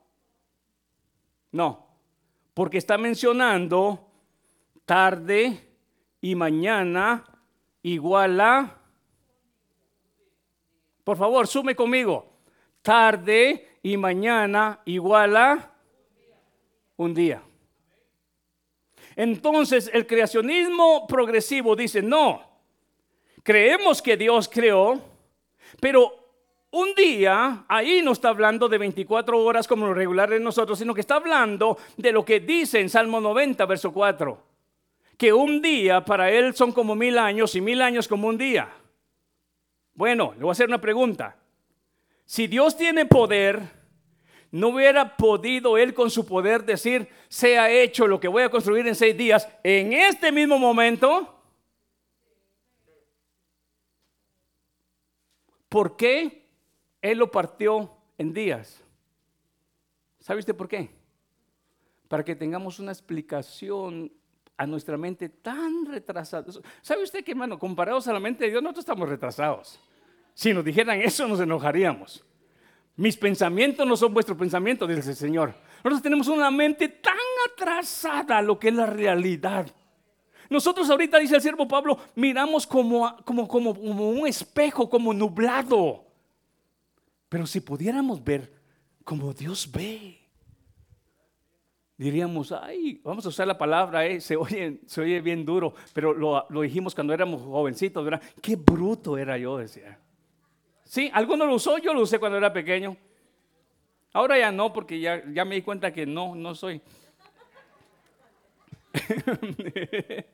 No, 1.53 1.87
porque 2.53 2.79
está 2.79 2.99
mencionando 2.99 4.07
tarde 4.85 5.59
y 6.21 6.35
mañana 6.35 7.25
igual 7.83 8.41
a... 8.41 8.79
Por 11.05 11.17
favor, 11.17 11.47
sume 11.47 11.75
conmigo. 11.75 12.33
Tarde 12.83 13.79
y 13.83 13.97
mañana 13.97 14.81
igual 14.85 15.37
a 15.37 15.71
un 16.97 17.15
día. 17.15 17.43
Entonces 19.17 19.91
el 19.93 20.07
creacionismo 20.07 21.07
progresivo 21.07 21.77
dice, 21.77 22.03
no, 22.03 22.43
creemos 23.43 24.03
que 24.03 24.17
Dios 24.17 24.49
creó, 24.49 25.01
pero 25.81 26.25
un 26.71 26.93
día, 26.97 27.65
ahí 27.69 28.03
no 28.03 28.11
está 28.11 28.31
hablando 28.31 28.69
de 28.69 28.79
24 28.79 29.39
horas 29.39 29.69
como 29.69 29.87
lo 29.87 29.95
regular 29.95 30.29
de 30.29 30.41
nosotros, 30.41 30.77
sino 30.77 30.93
que 30.93 31.03
está 31.03 31.15
hablando 31.15 31.79
de 31.97 32.11
lo 32.11 32.25
que 32.25 32.41
dice 32.41 32.81
en 32.81 32.91
Salmo 32.91 33.21
90, 33.21 33.65
verso 33.67 33.93
4, 33.93 34.43
que 35.17 35.33
un 35.33 35.63
día 35.63 36.05
para 36.05 36.33
él 36.33 36.57
son 36.57 36.73
como 36.73 36.97
mil 36.97 37.17
años 37.17 37.55
y 37.55 37.61
mil 37.61 37.81
años 37.81 38.09
como 38.09 38.27
un 38.27 38.37
día. 38.37 38.69
Bueno, 39.95 40.33
le 40.35 40.41
voy 40.41 40.49
a 40.49 40.53
hacer 40.53 40.67
una 40.67 40.81
pregunta. 40.81 41.37
Si 42.25 42.49
Dios 42.49 42.77
tiene 42.77 43.07
poder, 43.07 43.61
no 44.55 44.69
hubiera 44.69 45.17
podido 45.17 45.77
él 45.77 45.95
con 45.95 46.13
su 46.13 46.25
poder 46.25 46.65
decir, 46.65 47.09
sea 47.27 47.69
hecho 47.73 48.07
lo 48.07 48.21
que 48.21 48.29
voy 48.29 48.45
a 48.45 48.49
construir 48.49 48.87
en 48.87 48.95
seis 48.95 49.17
días, 49.17 49.49
en 49.65 49.93
este 49.93 50.31
mismo 50.31 50.61
momento. 50.61 51.43
¿Por 55.69 55.97
qué 55.97 56.47
él 57.03 57.19
lo 57.19 57.33
partió 57.33 57.91
en 58.17 58.33
días? 58.33 58.81
¿Sabe 60.21 60.39
usted 60.39 60.55
por 60.55 60.69
qué? 60.69 60.89
Para 62.07 62.25
que 62.25 62.37
tengamos 62.37 62.79
una 62.79 62.93
explicación 62.93 64.13
a 64.57 64.69
nuestra 64.69 64.97
mente 64.97 65.31
tan 65.31 65.85
retrasada. 65.85 66.47
¿Sabe 66.81 67.03
usted 67.03 67.25
que, 67.25 67.33
hermano, 67.33 67.59
comparados 67.59 68.07
a 68.07 68.13
la 68.13 68.21
mente 68.21 68.45
de 68.45 68.51
Dios, 68.51 68.63
nosotros 68.63 68.85
estamos 68.85 69.09
retrasados? 69.09 69.81
Si 70.33 70.55
nos 70.55 70.65
dijeran 70.65 71.01
eso, 71.01 71.27
nos 71.27 71.41
enojaríamos. 71.41 72.25
Mis 72.97 73.17
pensamientos 73.17 73.87
no 73.87 73.97
son 73.97 74.15
vuestros 74.15 74.39
pensamientos, 74.39 74.89
dice 74.89 75.11
el 75.11 75.17
Señor. 75.17 75.55
Nosotros 75.83 76.03
tenemos 76.03 76.29
una 76.29 76.51
mente 76.51 76.89
tan 76.89 77.17
atrasada 77.53 78.39
a 78.39 78.43
lo 78.43 78.59
que 78.59 78.69
es 78.69 78.75
la 78.75 78.87
realidad. 78.87 79.67
Nosotros 80.49 80.89
ahorita, 80.89 81.19
dice 81.19 81.35
el 81.35 81.43
siervo 81.43 81.67
Pablo, 81.67 81.99
miramos 82.15 82.67
como, 82.67 83.17
como, 83.25 83.49
como, 83.49 83.71
un 83.71 84.27
espejo, 84.27 84.89
como 84.89 85.13
nublado. 85.13 86.05
Pero 87.29 87.47
si 87.47 87.61
pudiéramos 87.61 88.23
ver 88.23 88.53
como 89.03 89.33
Dios 89.33 89.71
ve, 89.71 90.21
diríamos, 91.97 92.53
ay, 92.53 93.01
vamos 93.03 93.27
a 93.27 93.31
usar 93.31 93.47
la 93.49 93.59
palabra, 93.59 94.07
eh, 94.07 94.21
se, 94.21 94.37
oye, 94.37 94.81
se 94.87 95.01
oye 95.01 95.21
bien 95.21 95.45
duro, 95.45 95.75
pero 95.93 96.15
lo, 96.15 96.47
lo 96.49 96.61
dijimos 96.61 96.95
cuando 96.95 97.13
éramos 97.13 97.43
jovencitos, 97.43 98.05
¿verdad? 98.05 98.23
Qué 98.41 98.55
bruto 98.55 99.19
era 99.19 99.37
yo, 99.37 99.59
decía. 99.59 99.99
Sí, 100.95 101.11
alguno 101.13 101.45
lo 101.45 101.57
usó, 101.57 101.77
yo 101.79 101.93
lo 101.93 102.03
usé 102.03 102.21
cuando 102.21 102.39
era 102.39 102.53
pequeño. 102.53 102.97
Ahora 104.13 104.39
ya 104.39 104.53
no, 104.53 104.73
porque 104.73 105.01
ya, 105.01 105.25
ya 105.33 105.45
me 105.45 105.57
di 105.57 105.63
cuenta 105.63 105.93
que 105.93 106.07
no, 106.07 106.37
no 106.37 106.55
soy. 106.55 106.81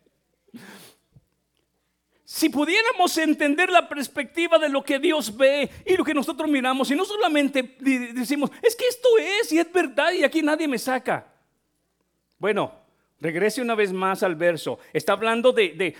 si 2.24 2.50
pudiéramos 2.50 3.16
entender 3.16 3.70
la 3.70 3.88
perspectiva 3.88 4.58
de 4.58 4.68
lo 4.68 4.84
que 4.84 4.98
Dios 4.98 5.34
ve 5.34 5.70
y 5.86 5.96
lo 5.96 6.04
que 6.04 6.12
nosotros 6.12 6.50
miramos, 6.50 6.90
y 6.90 6.94
no 6.94 7.06
solamente 7.06 7.62
decimos, 8.12 8.50
es 8.60 8.76
que 8.76 8.86
esto 8.86 9.08
es 9.18 9.50
y 9.52 9.60
es 9.60 9.72
verdad 9.72 10.12
y 10.12 10.24
aquí 10.24 10.42
nadie 10.42 10.68
me 10.68 10.78
saca. 10.78 11.32
Bueno, 12.38 12.70
Regrese 13.20 13.60
una 13.60 13.74
vez 13.74 13.92
más 13.92 14.22
al 14.22 14.34
verso. 14.34 14.78
Está 14.92 15.12
hablando 15.12 15.52
de, 15.52 15.94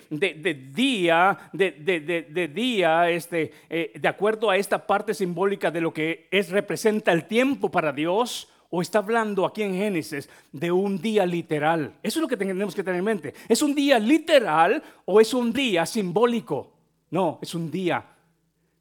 día, 0.73 1.39
de, 1.53 2.51
día, 2.55 3.11
este, 3.11 3.53
eh, 3.69 3.93
de 4.01 4.09
acuerdo 4.09 4.49
a 4.49 4.57
esta 4.57 4.87
parte 4.87 5.13
simbólica 5.13 5.71
de 5.71 5.83
lo 5.83 5.93
que 5.93 6.29
es, 6.31 6.49
representa 6.49 7.13
el 7.13 7.27
tiempo 7.27 7.71
para 7.71 7.93
Dios. 7.93 8.49
O 8.73 8.81
está 8.81 8.99
hablando 9.01 9.45
aquí 9.45 9.63
en 9.63 9.75
Génesis 9.75 10.31
de 10.53 10.71
un 10.71 11.03
día 11.03 11.27
literal. 11.27 11.95
Eso 12.05 12.21
es 12.21 12.23
lo 12.23 12.29
que 12.29 12.37
tenemos 12.37 12.73
que 12.73 12.85
tener 12.85 13.01
en 13.01 13.05
mente. 13.05 13.35
¿Es 13.49 13.63
un 13.63 13.75
día 13.75 13.99
literal 13.99 14.81
o 15.05 15.21
es 15.21 15.35
un 15.35 15.53
día 15.53 15.85
simbólico? 15.85 16.73
No, 17.11 17.41
es 17.43 17.53
un 17.57 17.69
día 17.69 18.05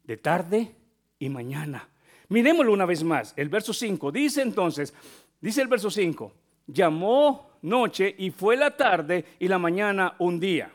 de 0.04 0.16
tarde 0.16 0.76
y 1.18 1.28
mañana. 1.28 1.88
Miremoslo 2.28 2.72
una 2.72 2.86
vez 2.86 3.02
más. 3.02 3.34
El 3.36 3.48
verso 3.48 3.72
5 3.72 4.12
dice 4.12 4.42
entonces, 4.42 4.94
dice 5.40 5.60
el 5.60 5.66
verso 5.66 5.90
5, 5.90 6.32
llamó 6.72 7.50
noche 7.62 8.14
y 8.18 8.30
fue 8.30 8.56
la 8.56 8.76
tarde 8.76 9.24
y 9.38 9.48
la 9.48 9.58
mañana 9.58 10.14
un 10.18 10.40
día. 10.40 10.70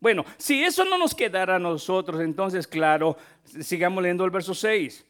Bueno, 0.00 0.24
si 0.36 0.62
eso 0.64 0.84
no 0.84 0.98
nos 0.98 1.14
quedara 1.14 1.56
a 1.56 1.60
nosotros, 1.60 2.20
entonces 2.20 2.66
claro, 2.66 3.16
sigamos 3.44 4.02
leyendo 4.02 4.24
el 4.24 4.30
verso 4.30 4.54
6. 4.54 5.06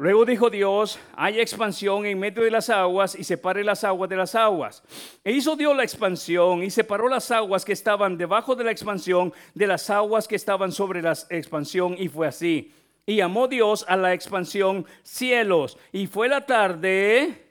Luego 0.00 0.24
dijo 0.24 0.48
Dios, 0.48 1.00
hay 1.16 1.40
expansión 1.40 2.06
en 2.06 2.20
medio 2.20 2.44
de 2.44 2.52
las 2.52 2.70
aguas 2.70 3.16
y 3.18 3.24
separe 3.24 3.64
las 3.64 3.82
aguas 3.82 4.08
de 4.08 4.16
las 4.16 4.36
aguas. 4.36 4.84
E 5.24 5.32
hizo 5.32 5.56
Dios 5.56 5.76
la 5.76 5.82
expansión 5.82 6.62
y 6.62 6.70
separó 6.70 7.08
las 7.08 7.32
aguas 7.32 7.64
que 7.64 7.72
estaban 7.72 8.16
debajo 8.16 8.54
de 8.54 8.62
la 8.62 8.70
expansión 8.70 9.32
de 9.54 9.66
las 9.66 9.90
aguas 9.90 10.28
que 10.28 10.36
estaban 10.36 10.70
sobre 10.70 11.02
la 11.02 11.16
expansión 11.30 11.96
y 11.98 12.06
fue 12.08 12.28
así. 12.28 12.72
Y 13.06 13.16
llamó 13.16 13.48
Dios 13.48 13.84
a 13.88 13.96
la 13.96 14.14
expansión 14.14 14.86
cielos. 15.02 15.78
Y 15.90 16.06
fue 16.06 16.28
la 16.28 16.46
tarde, 16.46 17.47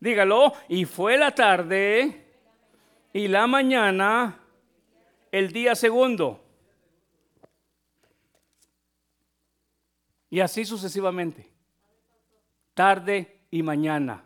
dígalo, 0.00 0.54
y 0.68 0.86
fue 0.86 1.16
la 1.16 1.34
tarde 1.34 2.26
y 3.12 3.28
la 3.28 3.46
mañana 3.46 4.40
el 5.30 5.52
día 5.52 5.74
segundo. 5.74 6.42
Y 10.30 10.40
así 10.40 10.64
sucesivamente. 10.64 11.50
Tarde 12.74 13.42
y 13.50 13.62
mañana. 13.62 14.24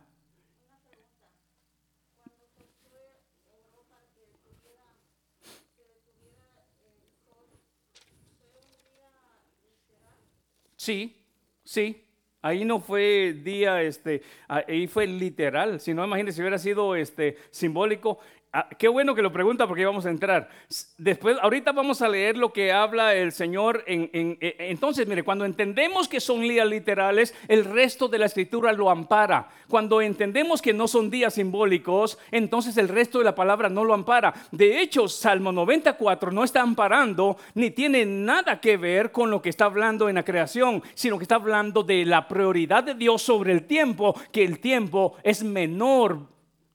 Sí, 10.76 11.16
sí. 11.64 12.03
Ahí 12.44 12.66
no 12.66 12.78
fue 12.78 13.32
día, 13.42 13.80
este, 13.80 14.20
ahí 14.48 14.86
fue 14.86 15.06
literal. 15.06 15.80
Si 15.80 15.94
no, 15.94 16.04
imagínense 16.04 16.36
si 16.36 16.42
hubiera 16.42 16.58
sido 16.58 16.94
este, 16.94 17.38
simbólico. 17.50 18.18
Ah, 18.56 18.68
qué 18.78 18.86
bueno 18.86 19.16
que 19.16 19.22
lo 19.22 19.32
pregunta 19.32 19.66
porque 19.66 19.84
vamos 19.84 20.06
a 20.06 20.10
entrar. 20.10 20.48
Después, 20.96 21.36
ahorita 21.42 21.72
vamos 21.72 22.00
a 22.02 22.08
leer 22.08 22.36
lo 22.36 22.52
que 22.52 22.70
habla 22.70 23.12
el 23.12 23.32
Señor. 23.32 23.82
En, 23.84 24.08
e, 24.12 24.54
entonces, 24.70 25.08
mire, 25.08 25.24
cuando 25.24 25.44
entendemos 25.44 26.06
que 26.06 26.20
son 26.20 26.40
días 26.42 26.64
literales, 26.68 27.34
el 27.48 27.64
resto 27.64 28.06
de 28.06 28.18
la 28.18 28.26
escritura 28.26 28.72
lo 28.72 28.90
ampara. 28.90 29.48
Cuando 29.68 30.00
entendemos 30.00 30.62
que 30.62 30.72
no 30.72 30.86
son 30.86 31.10
días 31.10 31.34
simbólicos, 31.34 32.16
entonces 32.30 32.76
el 32.76 32.88
resto 32.88 33.18
de 33.18 33.24
la 33.24 33.34
palabra 33.34 33.68
no 33.68 33.82
lo 33.82 33.92
ampara. 33.92 34.32
De 34.52 34.80
hecho, 34.80 35.08
Salmo 35.08 35.50
94 35.50 36.30
no 36.30 36.44
está 36.44 36.60
amparando 36.60 37.36
ni 37.54 37.72
tiene 37.72 38.06
nada 38.06 38.60
que 38.60 38.76
ver 38.76 39.10
con 39.10 39.32
lo 39.32 39.42
que 39.42 39.48
está 39.48 39.64
hablando 39.64 40.08
en 40.08 40.14
la 40.14 40.24
creación, 40.24 40.80
sino 40.94 41.18
que 41.18 41.24
está 41.24 41.34
hablando 41.34 41.82
de 41.82 42.04
la 42.04 42.28
prioridad 42.28 42.84
de 42.84 42.94
Dios 42.94 43.20
sobre 43.20 43.50
el 43.50 43.64
tiempo, 43.64 44.14
que 44.30 44.44
el 44.44 44.60
tiempo 44.60 45.16
es 45.24 45.42
menor 45.42 46.33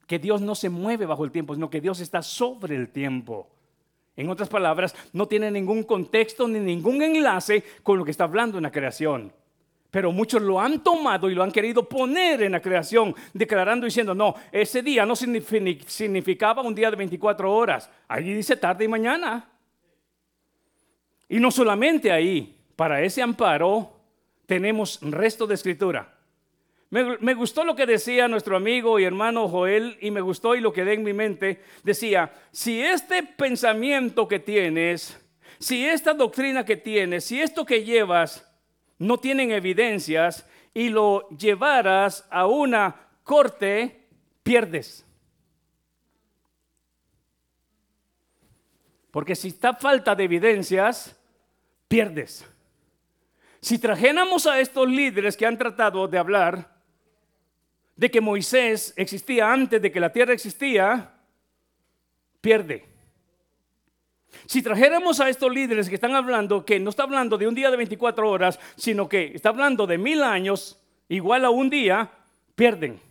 que 0.09 0.17
Dios 0.17 0.41
no 0.41 0.55
se 0.55 0.69
mueve 0.69 1.05
bajo 1.05 1.23
el 1.23 1.29
tiempo, 1.29 1.53
sino 1.53 1.69
que 1.69 1.79
Dios 1.79 1.99
está 1.99 2.23
sobre 2.23 2.75
el 2.75 2.89
tiempo. 2.89 3.47
En 4.15 4.27
otras 4.27 4.49
palabras, 4.49 4.95
no 5.13 5.27
tiene 5.27 5.51
ningún 5.51 5.83
contexto 5.83 6.47
ni 6.47 6.57
ningún 6.57 6.99
enlace 7.03 7.63
con 7.83 7.99
lo 7.99 8.03
que 8.03 8.09
está 8.09 8.23
hablando 8.23 8.57
en 8.57 8.63
la 8.63 8.71
creación. 8.71 9.31
Pero 9.91 10.11
muchos 10.11 10.41
lo 10.41 10.59
han 10.59 10.83
tomado 10.83 11.29
y 11.29 11.35
lo 11.35 11.43
han 11.43 11.51
querido 11.51 11.87
poner 11.87 12.41
en 12.41 12.53
la 12.53 12.59
creación, 12.59 13.13
declarando 13.35 13.85
diciendo, 13.85 14.15
no, 14.15 14.33
ese 14.51 14.81
día 14.81 15.05
no 15.05 15.15
significaba 15.15 16.63
un 16.63 16.73
día 16.73 16.89
de 16.89 16.97
24 16.97 17.55
horas. 17.55 17.87
Allí 18.07 18.33
dice 18.33 18.55
tarde 18.55 18.85
y 18.85 18.87
mañana. 18.87 19.47
Y 21.27 21.39
no 21.39 21.51
solamente 21.51 22.11
ahí, 22.11 22.57
para 22.75 23.03
ese 23.03 23.21
amparo 23.21 23.93
tenemos 24.47 24.97
resto 25.03 25.45
de 25.45 25.53
escritura. 25.53 26.18
Me, 26.91 27.35
gustó 27.35 27.63
lo 27.63 27.75
que 27.75 27.85
decía 27.85 28.27
nuestro 28.27 28.57
amigo 28.57 28.97
y 28.97 29.03
hermano 29.03 29.47
Joel 29.47 29.97
y 30.01 30.09
me 30.09 30.21
gustó 30.21 30.55
y 30.55 30.61
lo 30.61 30.73
quedé 30.73 30.93
en 30.93 31.03
mi 31.03 31.13
mente. 31.13 31.61
Decía, 31.83 32.33
si 32.51 32.81
este 32.81 33.21
pensamiento 33.21 34.27
que 34.27 34.39
tienes, 34.39 35.19
si 35.59 35.85
esta 35.85 36.15
doctrina 36.15 36.65
que 36.65 36.77
tienes, 36.77 37.25
si 37.25 37.39
esto 37.39 37.63
que 37.63 37.83
llevas 37.83 38.43
no 38.97 39.19
tienen 39.19 39.51
evidencias 39.51 40.47
y 40.73 40.89
lo 40.89 41.29
llevaras 41.29 42.25
a 42.31 42.47
una 42.47 42.95
corte, 43.23 44.07
pierdes. 44.41 45.05
Porque 49.11 49.35
si 49.35 49.49
está 49.49 49.75
falta 49.75 50.15
de 50.15 50.23
evidencias, 50.23 51.15
pierdes. 51.87 52.47
Si 53.61 53.77
trajéramos 53.77 54.47
a 54.47 54.59
estos 54.59 54.87
líderes 54.89 55.37
que 55.37 55.45
han 55.45 55.57
tratado 55.57 56.07
de 56.07 56.17
hablar 56.17 56.78
de 57.99 58.09
que 58.09 58.21
Moisés 58.21 58.93
existía 58.95 59.51
antes 59.51 59.81
de 59.81 59.91
que 59.91 59.99
la 59.99 60.09
tierra 60.09 60.31
existía, 60.31 61.15
pierde. 62.39 62.85
Si 64.45 64.61
trajéramos 64.61 65.19
a 65.19 65.27
estos 65.27 65.53
líderes 65.53 65.89
que 65.89 65.95
están 65.95 66.15
hablando, 66.15 66.63
que 66.63 66.79
no 66.79 66.91
está 66.91 67.03
hablando 67.03 67.37
de 67.37 67.45
un 67.45 67.55
día 67.55 67.69
de 67.69 67.75
24 67.75 68.29
horas, 68.31 68.57
sino 68.77 69.09
que 69.09 69.33
está 69.35 69.49
hablando 69.49 69.85
de 69.85 69.97
mil 69.97 70.23
años, 70.23 70.79
igual 71.09 71.43
a 71.43 71.49
un 71.49 71.69
día, 71.69 72.09
pierden. 72.55 73.01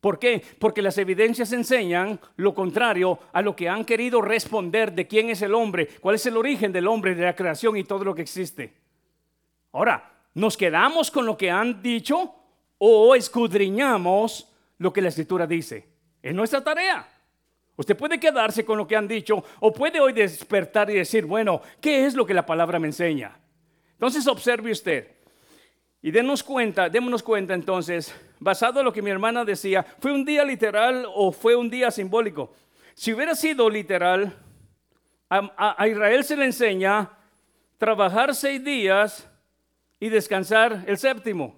¿Por 0.00 0.18
qué? 0.18 0.42
Porque 0.58 0.80
las 0.80 0.96
evidencias 0.96 1.52
enseñan 1.52 2.18
lo 2.36 2.54
contrario 2.54 3.18
a 3.34 3.42
lo 3.42 3.54
que 3.54 3.68
han 3.68 3.84
querido 3.84 4.22
responder 4.22 4.94
de 4.94 5.06
quién 5.06 5.28
es 5.28 5.42
el 5.42 5.52
hombre, 5.52 5.88
cuál 6.00 6.14
es 6.14 6.24
el 6.24 6.38
origen 6.38 6.72
del 6.72 6.86
hombre, 6.86 7.14
de 7.14 7.24
la 7.24 7.36
creación 7.36 7.76
y 7.76 7.84
todo 7.84 8.02
lo 8.02 8.14
que 8.14 8.22
existe. 8.22 8.72
Ahora, 9.72 10.10
¿nos 10.32 10.56
quedamos 10.56 11.10
con 11.10 11.26
lo 11.26 11.36
que 11.36 11.50
han 11.50 11.82
dicho 11.82 12.37
o 12.78 13.14
escudriñamos 13.14 14.48
lo 14.78 14.92
que 14.92 15.02
la 15.02 15.08
escritura 15.08 15.46
dice? 15.46 15.88
Es 16.22 16.34
nuestra 16.34 16.62
tarea. 16.62 17.08
Usted 17.76 17.96
puede 17.96 18.18
quedarse 18.18 18.64
con 18.64 18.76
lo 18.76 18.88
que 18.88 18.96
han 18.96 19.06
dicho 19.06 19.44
o 19.60 19.72
puede 19.72 20.00
hoy 20.00 20.12
despertar 20.12 20.90
y 20.90 20.94
decir, 20.94 21.24
bueno, 21.26 21.60
¿qué 21.80 22.06
es 22.06 22.14
lo 22.14 22.26
que 22.26 22.34
la 22.34 22.44
palabra 22.44 22.80
me 22.80 22.88
enseña? 22.88 23.38
Entonces 23.92 24.26
observe 24.26 24.72
usted 24.72 25.08
y 26.02 26.10
denos 26.10 26.42
cuenta, 26.42 26.88
démonos 26.88 27.22
cuenta 27.22 27.54
entonces, 27.54 28.14
basado 28.38 28.80
en 28.80 28.84
lo 28.84 28.92
que 28.92 29.02
mi 29.02 29.10
hermana 29.10 29.44
decía, 29.44 29.84
¿fue 30.00 30.12
un 30.12 30.24
día 30.24 30.44
literal 30.44 31.06
o 31.14 31.32
fue 31.32 31.56
un 31.56 31.70
día 31.70 31.90
simbólico? 31.90 32.52
Si 32.94 33.12
hubiera 33.12 33.34
sido 33.34 33.68
literal, 33.70 34.36
a, 35.28 35.76
a 35.76 35.88
Israel 35.88 36.24
se 36.24 36.36
le 36.36 36.46
enseña 36.46 37.10
trabajar 37.78 38.34
seis 38.34 38.62
días 38.62 39.28
y 40.00 40.08
descansar 40.08 40.84
el 40.86 40.98
séptimo. 40.98 41.57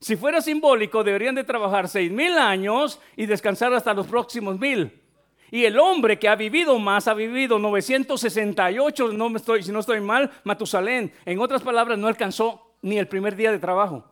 Si 0.00 0.16
fuera 0.16 0.40
simbólico, 0.40 1.02
deberían 1.02 1.34
de 1.34 1.44
trabajar 1.44 1.88
seis 1.88 2.10
mil 2.10 2.36
años 2.36 3.00
y 3.16 3.26
descansar 3.26 3.72
hasta 3.72 3.94
los 3.94 4.06
próximos 4.06 4.58
mil. 4.58 5.02
Y 5.50 5.64
el 5.64 5.78
hombre 5.78 6.18
que 6.18 6.28
ha 6.28 6.36
vivido 6.36 6.78
más, 6.78 7.06
ha 7.06 7.14
vivido 7.14 7.58
968, 7.58 9.12
no 9.12 9.28
me 9.28 9.38
estoy, 9.38 9.62
si 9.62 9.70
no 9.70 9.78
estoy 9.78 10.00
mal, 10.00 10.30
Matusalén. 10.44 11.12
En 11.24 11.38
otras 11.38 11.62
palabras, 11.62 11.98
no 11.98 12.08
alcanzó 12.08 12.74
ni 12.82 12.98
el 12.98 13.06
primer 13.06 13.36
día 13.36 13.52
de 13.52 13.58
trabajo. 13.58 14.04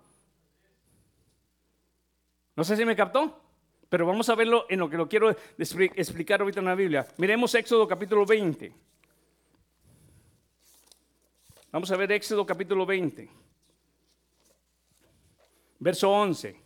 No 2.56 2.62
sé 2.62 2.76
si 2.76 2.84
me 2.84 2.94
captó, 2.94 3.40
pero 3.88 4.06
vamos 4.06 4.28
a 4.28 4.36
verlo 4.36 4.66
en 4.68 4.78
lo 4.78 4.88
que 4.88 4.96
lo 4.96 5.08
quiero 5.08 5.36
explicar 5.58 6.40
ahorita 6.40 6.60
en 6.60 6.66
la 6.66 6.74
Biblia. 6.76 7.06
Miremos 7.16 7.52
Éxodo 7.54 7.88
capítulo 7.88 8.24
20. 8.24 8.72
Vamos 11.72 11.90
a 11.90 11.96
ver 11.96 12.12
Éxodo 12.12 12.46
capítulo 12.46 12.86
20. 12.86 13.43
Verso 15.84 16.10
11. 16.10 16.56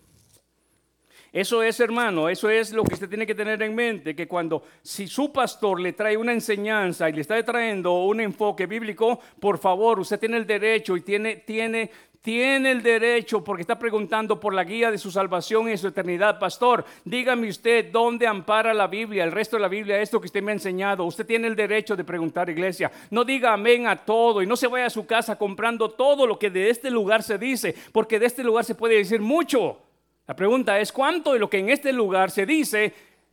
Eso 1.33 1.61
es, 1.61 1.81
hermano, 1.81 2.29
eso 2.29 2.49
es 2.49 2.73
lo 2.73 2.85
que 2.85 2.95
usted 2.95 3.09
tiene 3.09 3.27
que 3.27 3.35
tener 3.35 3.61
en 3.65 3.75
mente, 3.75 4.15
que 4.15 4.29
cuando 4.29 4.63
si 4.81 5.09
su 5.09 5.33
pastor 5.33 5.81
le 5.81 5.93
trae 5.93 6.17
una 6.17 6.33
enseñanza 6.33 7.11
y 7.11 7.15
le 7.15 7.23
está 7.23 7.43
trayendo 7.45 8.05
un 8.05 8.21
enfoque 8.21 8.67
bíblico, 8.67 9.19
por 9.41 9.59
favor, 9.59 9.99
usted 9.99 10.21
tiene 10.21 10.37
el 10.37 10.47
derecho 10.47 10.97
y 10.97 11.01
tiene, 11.01 11.35
tiene, 11.35 11.91
tiene 12.21 12.73
el 12.73 12.83
derecho 12.83 13.45
porque 13.45 13.63
está 13.63 13.79
preguntando 13.79 14.41
por 14.41 14.53
la 14.53 14.65
guía 14.65 14.91
de 14.91 14.99
su 14.99 15.11
salvación 15.11 15.71
y 15.71 15.77
su 15.77 15.89
eternidad. 15.89 16.39
Pastor, 16.39 16.85
dígame 17.05 17.49
usted 17.49 17.91
dónde 17.91 18.27
ampara 18.27 18.75
la 18.75 18.87
Biblia, 18.87 19.25
el 19.25 19.33
resto 19.33 19.57
de 19.57 19.63
la 19.63 19.69
Biblia, 19.69 20.01
esto 20.01 20.21
que 20.21 20.27
usted 20.27 20.43
me 20.43 20.51
ha 20.51 20.55
enseñado. 20.55 21.05
Usted 21.05 21.27
tiene 21.27 21.47
el 21.47 21.57
derecho 21.57 21.97
de 21.97 22.05
preguntar, 22.05 22.51
iglesia. 22.51 22.91
No 23.11 23.25
diga 23.25 23.53
amén 23.53 23.87
a 23.87 23.97
todo 23.97 24.43
y 24.43 24.47
no 24.47 24.57
se 24.57 24.67
vaya 24.67 24.87
a 24.87 24.91
su 24.91 25.07
casa 25.07 25.37
comprando 25.37 25.91
todo 25.91 26.27
lo 26.27 26.39
que 26.39 26.51
de 26.51 26.71
este 26.71 26.91
lugar 26.91 27.23
se 27.23 27.39
dice, 27.39 27.75
porque 27.93 28.19
de 28.19 28.27
este 28.27 28.43
lugar 28.43 28.65
se 28.65 28.75
puede 28.75 28.97
decir 28.97 29.21
mucho. 29.21 29.79
La 30.27 30.35
pregunta 30.35 30.79
es 30.79 30.93
cuánto 30.93 31.33
de 31.33 31.39
lo 31.39 31.49
que 31.49 31.59
en 31.59 31.71
este 31.71 31.93
lugar 31.93 32.31
se 32.31 32.45
dice 32.45 32.93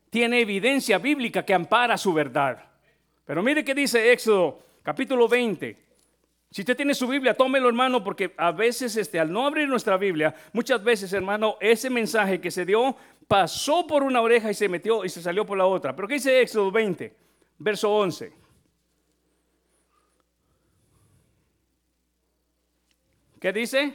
tiene 0.09 0.39
evidencia 0.39 0.97
bíblica 0.97 1.43
que 1.43 1.53
ampara 1.53 1.97
su 1.97 2.13
verdad. 2.13 2.63
Pero 3.25 3.43
mire 3.43 3.65
qué 3.65 3.73
dice 3.75 4.13
Éxodo 4.13 4.59
capítulo 4.83 5.27
20. 5.27 5.84
Si 6.55 6.61
usted 6.61 6.77
tiene 6.77 6.95
su 6.95 7.05
Biblia, 7.05 7.33
tómelo 7.33 7.67
hermano, 7.67 8.01
porque 8.01 8.33
a 8.37 8.53
veces 8.53 8.95
este, 8.95 9.19
al 9.19 9.29
no 9.29 9.45
abrir 9.45 9.67
nuestra 9.67 9.97
Biblia, 9.97 10.33
muchas 10.53 10.81
veces 10.81 11.11
hermano, 11.11 11.57
ese 11.59 11.89
mensaje 11.89 12.39
que 12.39 12.49
se 12.49 12.65
dio 12.65 12.95
pasó 13.27 13.85
por 13.85 14.03
una 14.03 14.21
oreja 14.21 14.49
y 14.49 14.53
se 14.53 14.69
metió 14.69 15.03
y 15.03 15.09
se 15.09 15.21
salió 15.21 15.45
por 15.45 15.57
la 15.57 15.65
otra. 15.65 15.93
Pero 15.93 16.07
¿qué 16.07 16.13
dice 16.13 16.39
Éxodo 16.39 16.71
20, 16.71 17.13
verso 17.57 17.93
11? 17.93 18.31
¿Qué 23.41 23.51
dice? 23.51 23.93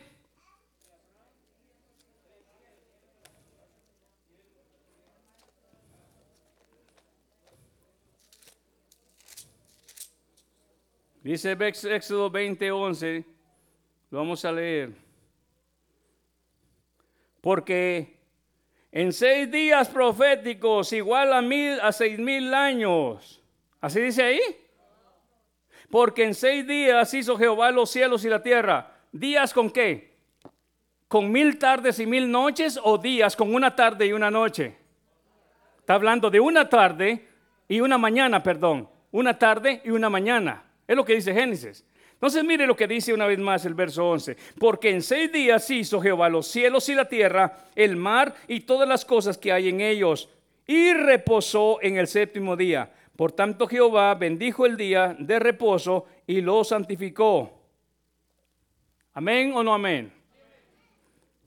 Dice 11.30 11.52
Éxodo 11.52 12.28
20:11, 12.28 13.24
lo 14.10 14.18
vamos 14.18 14.44
a 14.44 14.50
leer. 14.50 14.90
Porque 17.40 18.18
en 18.90 19.12
seis 19.12 19.48
días 19.48 19.88
proféticos 19.90 20.92
igual 20.92 21.32
a 21.32 21.40
mil 21.40 21.78
a 21.82 21.92
seis 21.92 22.18
mil 22.18 22.52
años. 22.52 23.40
¿Así 23.80 24.00
dice 24.00 24.24
ahí? 24.24 24.40
Porque 25.88 26.24
en 26.24 26.34
seis 26.34 26.66
días 26.66 27.14
hizo 27.14 27.38
Jehová 27.38 27.70
los 27.70 27.92
cielos 27.92 28.24
y 28.24 28.28
la 28.28 28.42
tierra. 28.42 28.92
¿Días 29.12 29.54
con 29.54 29.70
qué? 29.70 30.16
¿Con 31.06 31.30
mil 31.30 31.60
tardes 31.60 32.00
y 32.00 32.06
mil 32.06 32.28
noches 32.28 32.76
o 32.82 32.98
días 32.98 33.36
con 33.36 33.54
una 33.54 33.76
tarde 33.76 34.04
y 34.04 34.12
una 34.12 34.32
noche? 34.32 34.76
Está 35.78 35.94
hablando 35.94 36.28
de 36.28 36.40
una 36.40 36.68
tarde 36.68 37.28
y 37.68 37.80
una 37.80 37.98
mañana, 37.98 38.42
perdón. 38.42 38.90
Una 39.12 39.38
tarde 39.38 39.80
y 39.84 39.90
una 39.90 40.10
mañana. 40.10 40.64
Es 40.90 40.96
lo 40.96 41.04
que 41.04 41.14
dice 41.14 41.32
Génesis. 41.32 41.84
Entonces 42.14 42.42
mire 42.42 42.66
lo 42.66 42.74
que 42.74 42.88
dice 42.88 43.14
una 43.14 43.28
vez 43.28 43.38
más 43.38 43.64
el 43.64 43.74
verso 43.74 44.10
11. 44.10 44.36
Porque 44.58 44.90
en 44.90 45.02
seis 45.02 45.30
días 45.30 45.70
hizo 45.70 46.00
Jehová 46.00 46.28
los 46.28 46.48
cielos 46.48 46.88
y 46.88 46.96
la 46.96 47.08
tierra, 47.08 47.58
el 47.76 47.94
mar 47.94 48.34
y 48.48 48.58
todas 48.58 48.88
las 48.88 49.04
cosas 49.04 49.38
que 49.38 49.52
hay 49.52 49.68
en 49.68 49.80
ellos. 49.80 50.28
Y 50.66 50.92
reposó 50.92 51.80
en 51.80 51.96
el 51.96 52.08
séptimo 52.08 52.56
día. 52.56 52.90
Por 53.14 53.30
tanto 53.30 53.68
Jehová 53.68 54.16
bendijo 54.16 54.66
el 54.66 54.76
día 54.76 55.14
de 55.16 55.38
reposo 55.38 56.06
y 56.26 56.40
lo 56.40 56.64
santificó. 56.64 57.52
Amén 59.14 59.52
o 59.54 59.62
no 59.62 59.72
amén. 59.72 60.12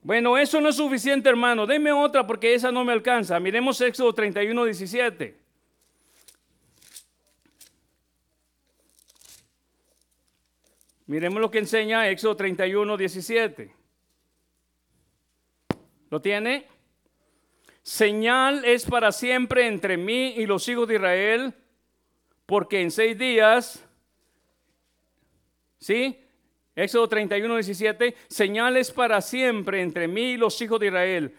Bueno, 0.04 0.38
eso 0.38 0.62
no 0.62 0.70
es 0.70 0.78
suficiente, 0.78 1.28
hermano. 1.28 1.68
Deme 1.68 1.92
otra 1.92 2.26
porque 2.26 2.54
esa 2.54 2.72
no 2.72 2.86
me 2.86 2.94
alcanza. 2.94 3.42
Miremos 3.42 3.82
Éxodo 3.82 4.14
31, 4.14 4.64
17. 4.64 5.43
Miremos 11.06 11.42
lo 11.42 11.52
que 11.52 11.60
enseña 11.60 12.10
Éxodo 12.10 12.38
31, 12.38 12.96
17. 12.96 13.76
¿Lo 16.10 16.22
tiene? 16.22 16.68
Señal 17.82 18.64
es 18.64 18.86
para 18.86 19.12
siempre 19.12 19.68
entre 19.68 19.98
mí 19.98 20.36
y 20.38 20.46
los 20.46 20.68
hijos 20.70 20.88
de 20.88 20.96
Israel, 20.96 21.54
porque 22.46 22.82
en 22.82 22.92
seis 22.92 23.18
días, 23.18 23.86
¿sí? 25.80 26.18
Éxodo 26.76 27.10
31, 27.10 27.56
17, 27.56 28.16
señales 28.28 28.92
para 28.92 29.20
siempre 29.22 29.82
entre 29.82 30.08
mí 30.08 30.32
y 30.32 30.38
los 30.38 30.60
hijos 30.62 30.80
de 30.80 30.88
Israel, 30.88 31.36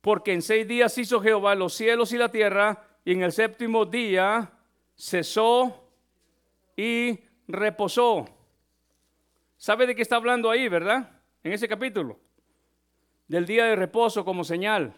porque 0.00 0.32
en 0.32 0.42
seis 0.42 0.68
días 0.68 0.96
hizo 0.96 1.20
Jehová 1.20 1.56
los 1.56 1.74
cielos 1.74 2.12
y 2.12 2.18
la 2.18 2.30
tierra, 2.30 2.86
y 3.04 3.12
en 3.12 3.22
el 3.22 3.32
séptimo 3.32 3.84
día 3.84 4.52
cesó 4.94 5.90
y 6.76 7.18
reposó. 7.48 8.39
¿Sabe 9.60 9.86
de 9.86 9.94
qué 9.94 10.00
está 10.00 10.16
hablando 10.16 10.50
ahí, 10.50 10.68
verdad? 10.68 11.10
en 11.42 11.52
ese 11.52 11.68
capítulo? 11.68 12.18
Del 13.28 13.44
día 13.44 13.66
de 13.66 13.76
reposo 13.76 14.24
como 14.24 14.42
señal. 14.42 14.94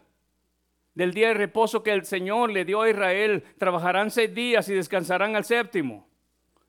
Del 0.94 1.12
día 1.12 1.28
de 1.28 1.34
reposo 1.34 1.82
que 1.82 1.90
el 1.92 2.04
Señor 2.04 2.52
le 2.52 2.64
dio 2.64 2.82
a 2.82 2.88
Israel. 2.88 3.42
Trabajarán 3.58 4.12
seis 4.12 4.32
días 4.32 4.68
y 4.68 4.74
descansarán 4.74 5.34
al 5.34 5.44
séptimo. 5.44 6.08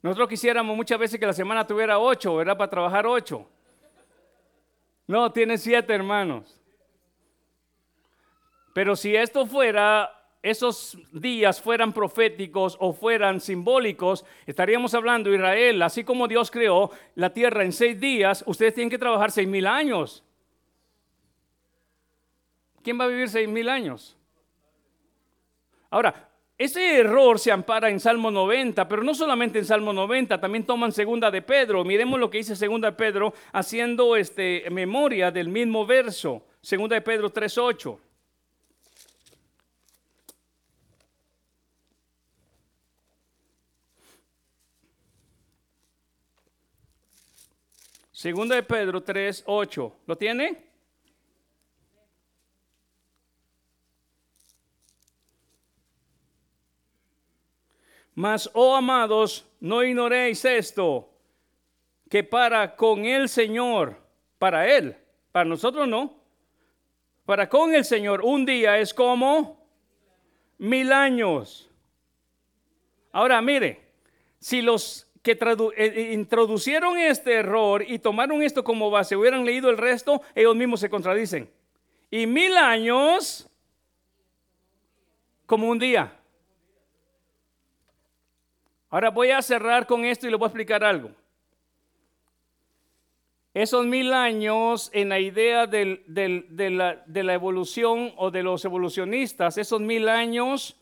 Nosotros 0.01 0.27
quisiéramos 0.27 0.75
muchas 0.75 0.97
veces 0.97 1.19
que 1.19 1.27
la 1.27 1.33
semana 1.33 1.67
tuviera 1.67 1.99
ocho, 1.99 2.41
era 2.41 2.57
para 2.57 2.71
trabajar 2.71 3.05
ocho. 3.05 3.47
No, 5.05 5.31
tiene 5.31 5.59
siete 5.59 5.93
hermanos. 5.93 6.59
Pero 8.73 8.95
si 8.95 9.15
esto 9.15 9.45
fuera, 9.45 10.11
esos 10.43 10.97
días 11.13 11.61
fueran 11.61 11.93
proféticos 11.93 12.77
o 12.79 12.91
fueran 12.91 13.39
simbólicos, 13.39 14.25
estaríamos 14.45 14.93
hablando 14.93 15.29
de 15.29 15.37
Israel, 15.37 15.81
así 15.81 16.03
como 16.03 16.27
Dios 16.27 16.51
creó 16.51 16.91
la 17.15 17.33
tierra 17.33 17.63
en 17.63 17.71
seis 17.71 17.99
días, 17.99 18.43
ustedes 18.45 18.75
tienen 18.75 18.89
que 18.89 18.99
trabajar 18.99 19.31
seis 19.31 19.47
mil 19.47 19.65
años. 19.65 20.21
¿Quién 22.83 22.99
va 22.99 23.05
a 23.05 23.07
vivir 23.07 23.29
seis 23.29 23.47
mil 23.47 23.69
años? 23.69 24.17
Ahora, 25.89 26.29
ese 26.57 26.97
error 26.99 27.39
se 27.39 27.51
ampara 27.51 27.89
en 27.89 27.99
Salmo 27.99 28.29
90, 28.29 28.87
pero 28.87 29.01
no 29.01 29.15
solamente 29.15 29.59
en 29.59 29.65
Salmo 29.65 29.93
90, 29.93 30.39
también 30.39 30.65
toman 30.65 30.91
segunda 30.91 31.31
de 31.31 31.41
Pedro. 31.41 31.83
Miremos 31.83 32.19
lo 32.19 32.29
que 32.29 32.39
dice 32.39 32.55
segunda 32.55 32.91
de 32.91 32.97
Pedro 32.97 33.33
haciendo 33.53 34.15
este, 34.15 34.65
memoria 34.69 35.31
del 35.31 35.49
mismo 35.49 35.85
verso. 35.85 36.45
Segunda 36.61 36.95
de 36.95 37.01
Pedro 37.01 37.31
3.8. 37.33 37.97
Segunda 48.23 48.55
de 48.55 48.63
Pedro 48.63 49.03
3.8. 49.03 49.93
¿Lo 50.07 50.17
tiene? 50.17 50.63
Mas, 58.15 58.49
oh 58.53 58.77
amados, 58.77 59.45
no 59.59 59.83
ignoréis 59.83 60.45
esto, 60.45 61.09
que 62.09 62.23
para 62.23 62.77
con 62.77 63.03
el 63.03 63.27
Señor, 63.27 63.97
para 64.39 64.73
Él, 64.73 64.95
para 65.33 65.49
nosotros 65.49 65.85
no, 65.85 66.15
para 67.25 67.49
con 67.49 67.75
el 67.75 67.83
Señor 67.83 68.21
un 68.23 68.45
día 68.45 68.79
es 68.79 68.93
como 68.93 69.67
mil 70.59 70.93
años. 70.93 71.69
Ahora 73.11 73.41
mire, 73.41 73.85
si 74.39 74.61
los 74.61 75.12
que 75.23 75.31
eh, 75.31 75.37
eh, 75.77 76.11
introducieron 76.11 76.97
este 76.97 77.35
error 77.35 77.83
y 77.87 77.97
tomaron 77.97 78.43
esto 78.43 78.63
como 78.63 78.91
base 78.91 79.15
hubieran 79.15 79.45
leído 79.45 79.69
el 79.69 79.77
resto, 79.77 80.21
ellos 80.35 80.55
mismos 80.55 80.81
se 80.81 80.89
contradicen. 80.89 81.49
Y 82.11 82.27
mil 82.27 82.55
años 82.57 83.49
como 85.45 85.69
un 85.69 85.79
día. 85.79 86.19
Ahora 88.89 89.09
voy 89.09 89.31
a 89.31 89.41
cerrar 89.41 89.87
con 89.87 90.03
esto 90.03 90.27
y 90.27 90.29
le 90.29 90.35
voy 90.35 90.45
a 90.45 90.49
explicar 90.49 90.83
algo. 90.83 91.09
Esos 93.53 93.85
mil 93.85 94.11
años 94.11 94.89
en 94.93 95.09
la 95.09 95.19
idea 95.19 95.67
de 95.67 96.03
la 96.05 97.33
evolución 97.33 98.11
o 98.17 98.29
de 98.29 98.43
los 98.43 98.65
evolucionistas, 98.65 99.57
esos 99.57 99.79
mil 99.79 100.09
años 100.09 100.75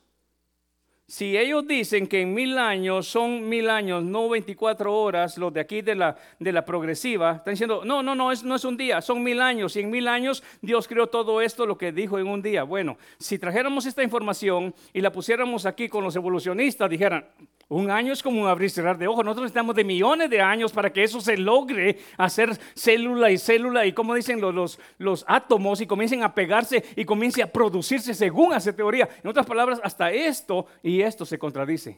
si 1.12 1.38
ellos 1.38 1.68
dicen 1.68 2.07
que 2.07 2.22
en 2.22 2.34
mil 2.34 2.57
años 2.57 3.05
son 3.05 3.49
mil 3.49 3.70
años, 3.70 4.01
no 4.01 4.30
24 4.30 4.95
horas, 4.97 5.38
los 5.38 5.53
de 5.53 5.59
aquí 5.59 5.82
de 5.82 5.93
la, 5.93 6.16
de 6.39 6.53
la 6.53 6.64
progresiva, 6.64 7.34
están 7.34 7.51
diciendo, 7.51 7.82
no, 7.84 8.01
no, 8.01 8.16
no 8.16 8.34
no 8.34 8.55
es 8.55 8.64
un 8.64 8.78
día, 8.78 9.01
son 9.01 9.22
mil 9.22 9.41
años. 9.41 9.76
Y 9.76 9.82
en 9.82 9.89
mil 9.89 10.07
años 10.07 10.41
Dios 10.62 10.88
creó 10.88 11.07
todo 11.07 11.41
esto, 11.41 11.66
lo 11.66 11.78
que 11.78 11.91
dijo 11.91 12.18
en 12.18 12.28
un 12.28 12.41
día. 12.41 12.64
Bueno, 12.64 12.97
si 13.20 13.38
trajéramos 13.38 13.86
esta 13.86 14.03
información 14.03 14.74
y 14.93 15.01
la 15.01 15.12
pusiéramos 15.12 15.66
aquí 15.66 15.89
con 15.89 16.01
los 16.05 16.16
evolucionistas, 16.16 16.89
dijeran, 16.89 17.26
un 17.72 17.89
año 17.89 18.11
es 18.11 18.22
como 18.22 18.41
un 18.41 18.49
abrir 18.49 18.67
y 18.67 18.69
cerrar 18.69 18.97
de 18.97 19.07
ojos. 19.07 19.24
Nosotros 19.24 19.43
necesitamos 19.43 19.74
de 19.76 19.86
millones 19.86 20.30
de 20.30 20.41
años 20.41 20.74
para 20.74 20.91
que 20.91 21.03
eso 21.03 21.22
se 21.22 21.38
logre 21.38 21.99
hacer 22.17 22.53
célula 22.76 23.32
y 23.32 23.38
célula 23.38 23.86
y 23.86 23.93
como 23.93 24.13
dicen 24.13 24.41
los, 24.41 24.53
los, 24.53 24.80
los 24.97 25.24
átomos 25.26 25.80
y 25.80 25.88
comiencen 25.88 26.22
a 26.22 26.36
pegarse 26.36 26.84
y 26.97 27.05
comience 27.05 27.41
a 27.41 27.49
producirse 27.49 28.13
según 28.13 28.51
hace 28.51 28.74
teoría. 28.74 29.07
En 29.24 29.30
otras 29.30 29.45
palabras, 29.45 29.80
hasta 29.84 30.11
esto 30.11 30.65
y 30.84 30.99
esto 30.99 31.26
se 31.26 31.39
contradice. 31.39 31.97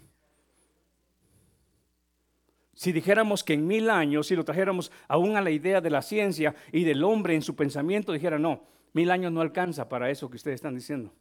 Si 2.76 2.92
dijéramos 2.92 3.44
que 3.44 3.54
en 3.54 3.66
mil 3.66 3.90
años, 3.90 4.28
si 4.28 4.36
lo 4.36 4.46
trajéramos 4.46 4.92
aún 5.08 5.38
a 5.38 5.42
la 5.42 5.50
idea 5.50 5.82
de 5.82 5.90
la 5.90 6.04
ciencia 6.04 6.54
y 6.72 6.84
del 6.84 7.04
hombre 7.04 7.34
en 7.34 7.42
su 7.42 7.56
pensamiento, 7.56 8.12
dijera, 8.12 8.38
no, 8.38 8.64
mil 8.94 9.10
años 9.10 9.32
no 9.32 9.42
alcanza 9.42 9.90
para 9.90 10.12
eso 10.12 10.30
que 10.30 10.38
ustedes 10.38 10.56
están 10.56 10.76
diciendo. 10.76 11.12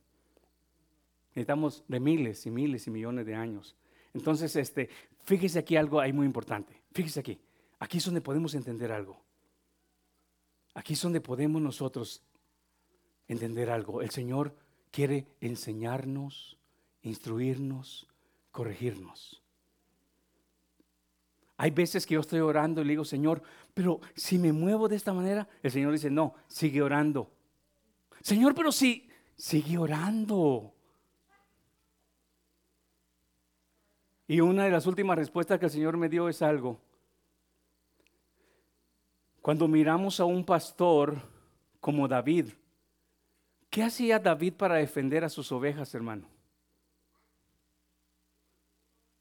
Necesitamos 1.30 1.84
de 1.88 2.00
miles 2.00 2.44
y 2.44 2.50
miles 2.50 2.86
y 2.86 2.90
millones 2.90 3.24
de 3.24 3.34
años. 3.34 3.76
Entonces, 4.14 4.54
este, 4.56 4.88
fíjese 5.24 5.58
aquí 5.58 5.76
algo 5.76 6.00
ahí 6.00 6.12
muy 6.12 6.26
importante. 6.26 6.82
Fíjese 6.92 7.20
aquí. 7.20 7.40
Aquí 7.78 7.98
es 7.98 8.04
donde 8.04 8.20
podemos 8.20 8.54
entender 8.54 8.92
algo. 8.92 9.22
Aquí 10.74 10.92
es 10.94 11.02
donde 11.02 11.20
podemos 11.20 11.60
nosotros 11.60 12.22
entender 13.28 13.70
algo. 13.70 14.02
El 14.02 14.10
Señor 14.10 14.54
quiere 14.90 15.26
enseñarnos, 15.40 16.58
instruirnos, 17.02 18.06
corregirnos. 18.50 19.42
Hay 21.56 21.70
veces 21.70 22.06
que 22.06 22.14
yo 22.14 22.20
estoy 22.20 22.40
orando 22.40 22.80
y 22.80 22.84
le 22.84 22.90
digo, 22.92 23.04
Señor, 23.04 23.42
pero 23.74 24.00
si 24.14 24.38
me 24.38 24.52
muevo 24.52 24.88
de 24.88 24.96
esta 24.96 25.12
manera, 25.12 25.48
el 25.62 25.70
Señor 25.70 25.92
dice, 25.92 26.10
no, 26.10 26.34
sigue 26.48 26.82
orando. 26.82 27.30
Señor, 28.20 28.54
pero 28.54 28.72
si, 28.72 29.08
sigue 29.36 29.78
orando. 29.78 30.74
Y 34.32 34.40
una 34.40 34.64
de 34.64 34.70
las 34.70 34.86
últimas 34.86 35.18
respuestas 35.18 35.58
que 35.58 35.66
el 35.66 35.70
Señor 35.70 35.98
me 35.98 36.08
dio 36.08 36.26
es 36.26 36.40
algo. 36.40 36.80
Cuando 39.42 39.68
miramos 39.68 40.20
a 40.20 40.24
un 40.24 40.42
pastor 40.42 41.18
como 41.80 42.08
David, 42.08 42.46
¿qué 43.68 43.82
hacía 43.82 44.18
David 44.18 44.54
para 44.54 44.76
defender 44.76 45.22
a 45.22 45.28
sus 45.28 45.52
ovejas, 45.52 45.94
hermano? 45.94 46.26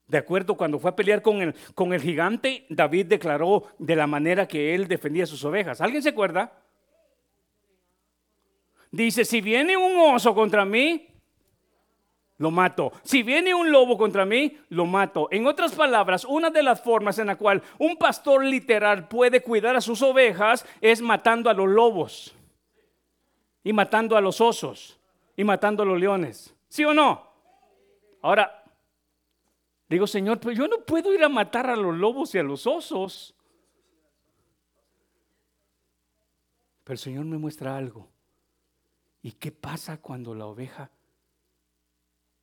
De 0.08 0.18
acuerdo, 0.18 0.56
cuando 0.56 0.80
fue 0.80 0.92
a 0.92 0.96
pelear 0.96 1.22
con 1.22 1.42
el, 1.42 1.56
con 1.76 1.92
el 1.92 2.02
gigante, 2.02 2.66
David 2.70 3.08
declaró 3.08 3.66
de 3.80 3.98
la 3.98 4.08
manera 4.08 4.48
que 4.48 4.74
él 4.74 4.88
defendía 4.88 5.26
a 5.26 5.28
sus 5.28 5.44
ovejas. 5.44 5.82
¿Alguien 5.82 6.02
se 6.02 6.08
acuerda? 6.08 6.58
Dice, 8.92 9.26
si 9.26 9.42
viene 9.42 9.76
un 9.76 10.16
oso 10.16 10.34
contra 10.34 10.64
mí, 10.64 11.11
lo 12.42 12.50
mato. 12.50 12.92
Si 13.04 13.22
viene 13.22 13.54
un 13.54 13.72
lobo 13.72 14.00
contra 14.00 14.26
mí, 14.26 14.58
lo 14.70 14.88
mato. 14.88 15.28
En 15.30 15.46
otras 15.46 15.74
palabras, 15.74 16.26
una 16.26 16.50
de 16.50 16.64
las 16.64 16.82
formas 16.82 17.20
en 17.20 17.28
la 17.28 17.36
cual 17.36 17.62
un 17.78 17.98
pastor 17.98 18.44
literal 18.44 19.08
puede 19.08 19.44
cuidar 19.44 19.76
a 19.76 19.82
sus 19.82 20.02
ovejas 20.02 20.66
es 20.82 21.02
matando 21.02 21.52
a 21.52 21.54
los 21.54 21.70
lobos 21.70 22.36
y 23.64 23.72
matando 23.74 24.18
a 24.18 24.22
los 24.22 24.42
osos 24.42 25.00
y 25.38 25.44
matando 25.44 25.84
a 25.84 25.86
los 25.86 26.00
leones. 26.00 26.56
¿Sí 26.68 26.84
o 26.84 26.96
no? 26.96 27.30
Ahora, 28.24 28.64
digo, 29.88 30.08
Señor, 30.08 30.40
pero 30.40 30.54
yo 30.54 30.68
no 30.68 30.80
puedo 30.80 31.14
ir 31.14 31.24
a 31.24 31.30
matar 31.30 31.70
a 31.70 31.76
los 31.76 31.96
lobos 31.96 32.34
y 32.34 32.40
a 32.40 32.44
los 32.44 32.66
osos. 32.66 33.36
Pero 36.84 36.94
el 36.94 37.00
Señor 37.00 37.26
me 37.26 37.38
muestra 37.38 37.78
algo. 37.78 38.10
¿Y 39.22 39.34
qué 39.34 39.52
pasa 39.52 40.02
cuando 40.02 40.34
la 40.34 40.48
oveja 40.48 40.90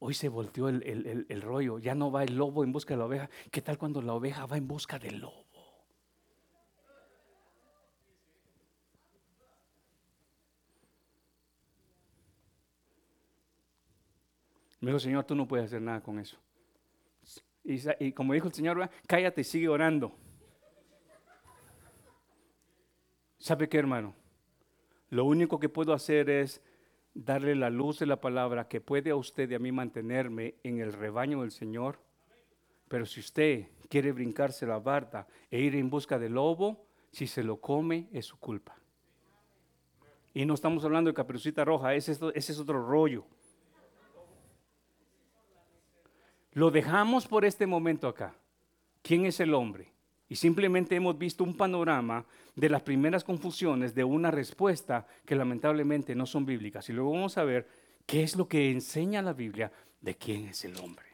Hoy 0.01 0.15
se 0.15 0.29
volteó 0.29 0.69
el, 0.69 1.43
rollo, 1.43 1.79
ya 1.79 1.95
no 1.95 2.13
va 2.13 2.23
el 2.23 2.37
lobo 2.37 2.63
en 2.63 2.73
busca 2.73 2.95
de 2.95 2.99
la 2.99 3.07
oveja. 3.07 3.31
¿Qué 3.51 3.61
tal 3.63 3.79
cuando 3.79 4.01
la 4.01 4.15
oveja 4.15 4.47
va 4.47 4.57
en 4.57 4.69
busca 4.69 4.99
del 4.99 5.19
lobo? 5.19 5.45
Me 14.81 14.91
dijo, 14.91 15.01
Señor, 15.01 15.25
tú 15.25 15.35
no 15.35 15.49
puedes 15.49 15.67
hacer 15.67 15.83
nada 15.83 16.01
con 16.01 16.21
eso. 16.21 16.39
Y, 17.65 18.13
como 18.13 18.33
dijo 18.33 18.47
el 18.47 18.55
Señor, 18.55 18.89
cállate 19.07 19.41
y 19.41 19.45
sigue 19.45 19.69
orando. 19.69 20.17
¿Sabe 23.39 23.69
qué, 23.69 23.79
hermano? 23.79 24.15
Lo 25.11 25.25
único 25.25 25.59
que 25.59 25.69
puedo 25.69 25.93
hacer 25.93 26.31
es 26.31 26.63
darle 27.19 27.57
la 27.57 27.69
luz 27.69 27.99
de 27.99 28.07
la 28.07 28.21
palabra 28.21 28.69
que 28.69 28.81
puede 28.81 29.11
a 29.11 29.17
usted 29.17 29.51
y 29.51 29.55
a 29.55 29.59
mí 29.59 29.73
mantenerme 29.73 30.55
en 30.63 30.81
el 30.81 30.93
rebaño 30.93 31.41
del 31.41 31.51
Señor. 31.51 31.99
Pero 32.87 33.07
si 33.07 33.21
usted 33.21 33.67
quiere 33.89 34.13
brincarse 34.13 34.67
la 34.67 34.79
barda 34.79 35.27
e 35.51 35.61
ir 35.61 35.75
en 35.75 35.91
busca 35.91 36.19
del 36.19 36.35
lobo, 36.35 36.87
si 37.11 37.27
se 37.27 37.43
lo 37.43 37.61
come 37.61 38.09
es 38.13 38.27
su 38.27 38.39
culpa. 38.39 38.77
Y 40.33 40.47
no 40.47 40.55
estamos 40.55 40.85
hablando 40.85 41.11
de 41.11 41.15
caperucita 41.15 41.65
roja, 41.65 41.95
ese 41.95 42.13
es, 42.13 42.21
ese 42.35 42.53
es 42.53 42.59
otro 42.61 42.87
rollo. 42.87 43.25
Lo 46.53 46.71
dejamos 46.71 47.27
por 47.27 47.45
este 47.45 47.67
momento 47.67 48.07
acá. 48.07 48.37
¿Quién 49.03 49.27
es 49.27 49.41
el 49.41 49.55
hombre? 49.55 49.93
Y 50.29 50.37
simplemente 50.37 50.95
hemos 50.95 51.19
visto 51.19 51.43
un 51.43 51.57
panorama 51.57 52.25
de 52.59 52.69
las 52.69 52.83
primeras 52.83 53.23
confusiones 53.23 53.95
de 53.95 54.03
una 54.03 54.33
respuesta 54.33 55.07
que 55.25 55.37
lamentablemente 55.37 56.17
no 56.17 56.27
son 56.27 56.45
bíblicas. 56.45 56.89
Y 56.89 56.93
luego 56.93 57.13
vamos 57.13 57.39
a 57.39 57.45
ver 57.45 57.69
qué 58.05 58.25
es 58.25 58.37
lo 58.37 58.49
que 58.49 58.73
enseña 58.73 59.23
la 59.23 59.33
Biblia 59.33 59.71
de 60.01 60.17
quién 60.17 60.49
es 60.49 60.65
el 60.65 60.77
hombre. 60.79 61.07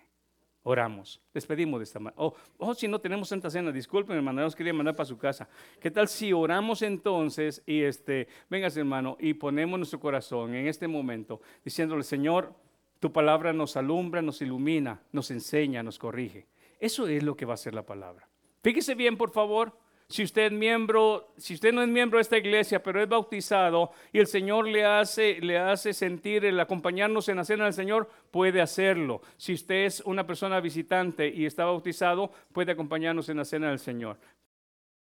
Oramos, 0.62 1.20
despedimos 1.34 1.80
de 1.80 1.84
esta 1.84 1.98
manera. 1.98 2.22
Oh, 2.22 2.32
oh, 2.56 2.74
si 2.74 2.88
no 2.88 2.98
tenemos 2.98 3.28
Santa 3.28 3.50
Cena, 3.50 3.70
disculpen 3.70 4.16
hermano, 4.16 4.40
nos 4.40 4.56
quería 4.56 4.72
mandar 4.72 4.96
para 4.96 5.04
su 5.04 5.18
casa. 5.18 5.46
¿Qué 5.78 5.90
tal 5.90 6.08
si 6.08 6.32
oramos 6.32 6.80
entonces 6.80 7.62
y 7.66 7.82
este, 7.82 8.26
vengas 8.48 8.74
hermano, 8.78 9.18
y 9.20 9.34
ponemos 9.34 9.78
nuestro 9.78 10.00
corazón 10.00 10.54
en 10.54 10.66
este 10.66 10.88
momento 10.88 11.42
diciéndole, 11.62 12.04
Señor, 12.04 12.54
tu 13.00 13.12
palabra 13.12 13.52
nos 13.52 13.76
alumbra, 13.76 14.22
nos 14.22 14.40
ilumina, 14.40 15.02
nos 15.12 15.30
enseña, 15.30 15.82
nos 15.82 15.98
corrige. 15.98 16.46
Eso 16.80 17.06
es 17.06 17.22
lo 17.22 17.36
que 17.36 17.44
va 17.44 17.52
a 17.52 17.58
ser 17.58 17.74
la 17.74 17.84
palabra. 17.84 18.26
Fíjese 18.62 18.94
bien, 18.94 19.18
por 19.18 19.30
favor. 19.30 19.83
Si 20.08 20.22
usted, 20.22 20.52
miembro, 20.52 21.32
si 21.38 21.54
usted 21.54 21.72
no 21.72 21.82
es 21.82 21.88
miembro 21.88 22.18
de 22.18 22.22
esta 22.22 22.36
iglesia, 22.36 22.82
pero 22.82 23.02
es 23.02 23.08
bautizado 23.08 23.90
y 24.12 24.18
el 24.18 24.26
Señor 24.26 24.68
le 24.68 24.84
hace, 24.84 25.40
le 25.40 25.58
hace 25.58 25.94
sentir 25.94 26.44
el 26.44 26.60
acompañarnos 26.60 27.28
en 27.30 27.38
la 27.38 27.44
cena 27.44 27.64
del 27.64 27.72
Señor, 27.72 28.10
puede 28.30 28.60
hacerlo. 28.60 29.22
Si 29.38 29.54
usted 29.54 29.86
es 29.86 30.00
una 30.00 30.26
persona 30.26 30.60
visitante 30.60 31.28
y 31.28 31.46
está 31.46 31.64
bautizado, 31.64 32.30
puede 32.52 32.72
acompañarnos 32.72 33.28
en 33.30 33.38
la 33.38 33.46
cena 33.46 33.70
del 33.70 33.78
Señor. 33.78 34.18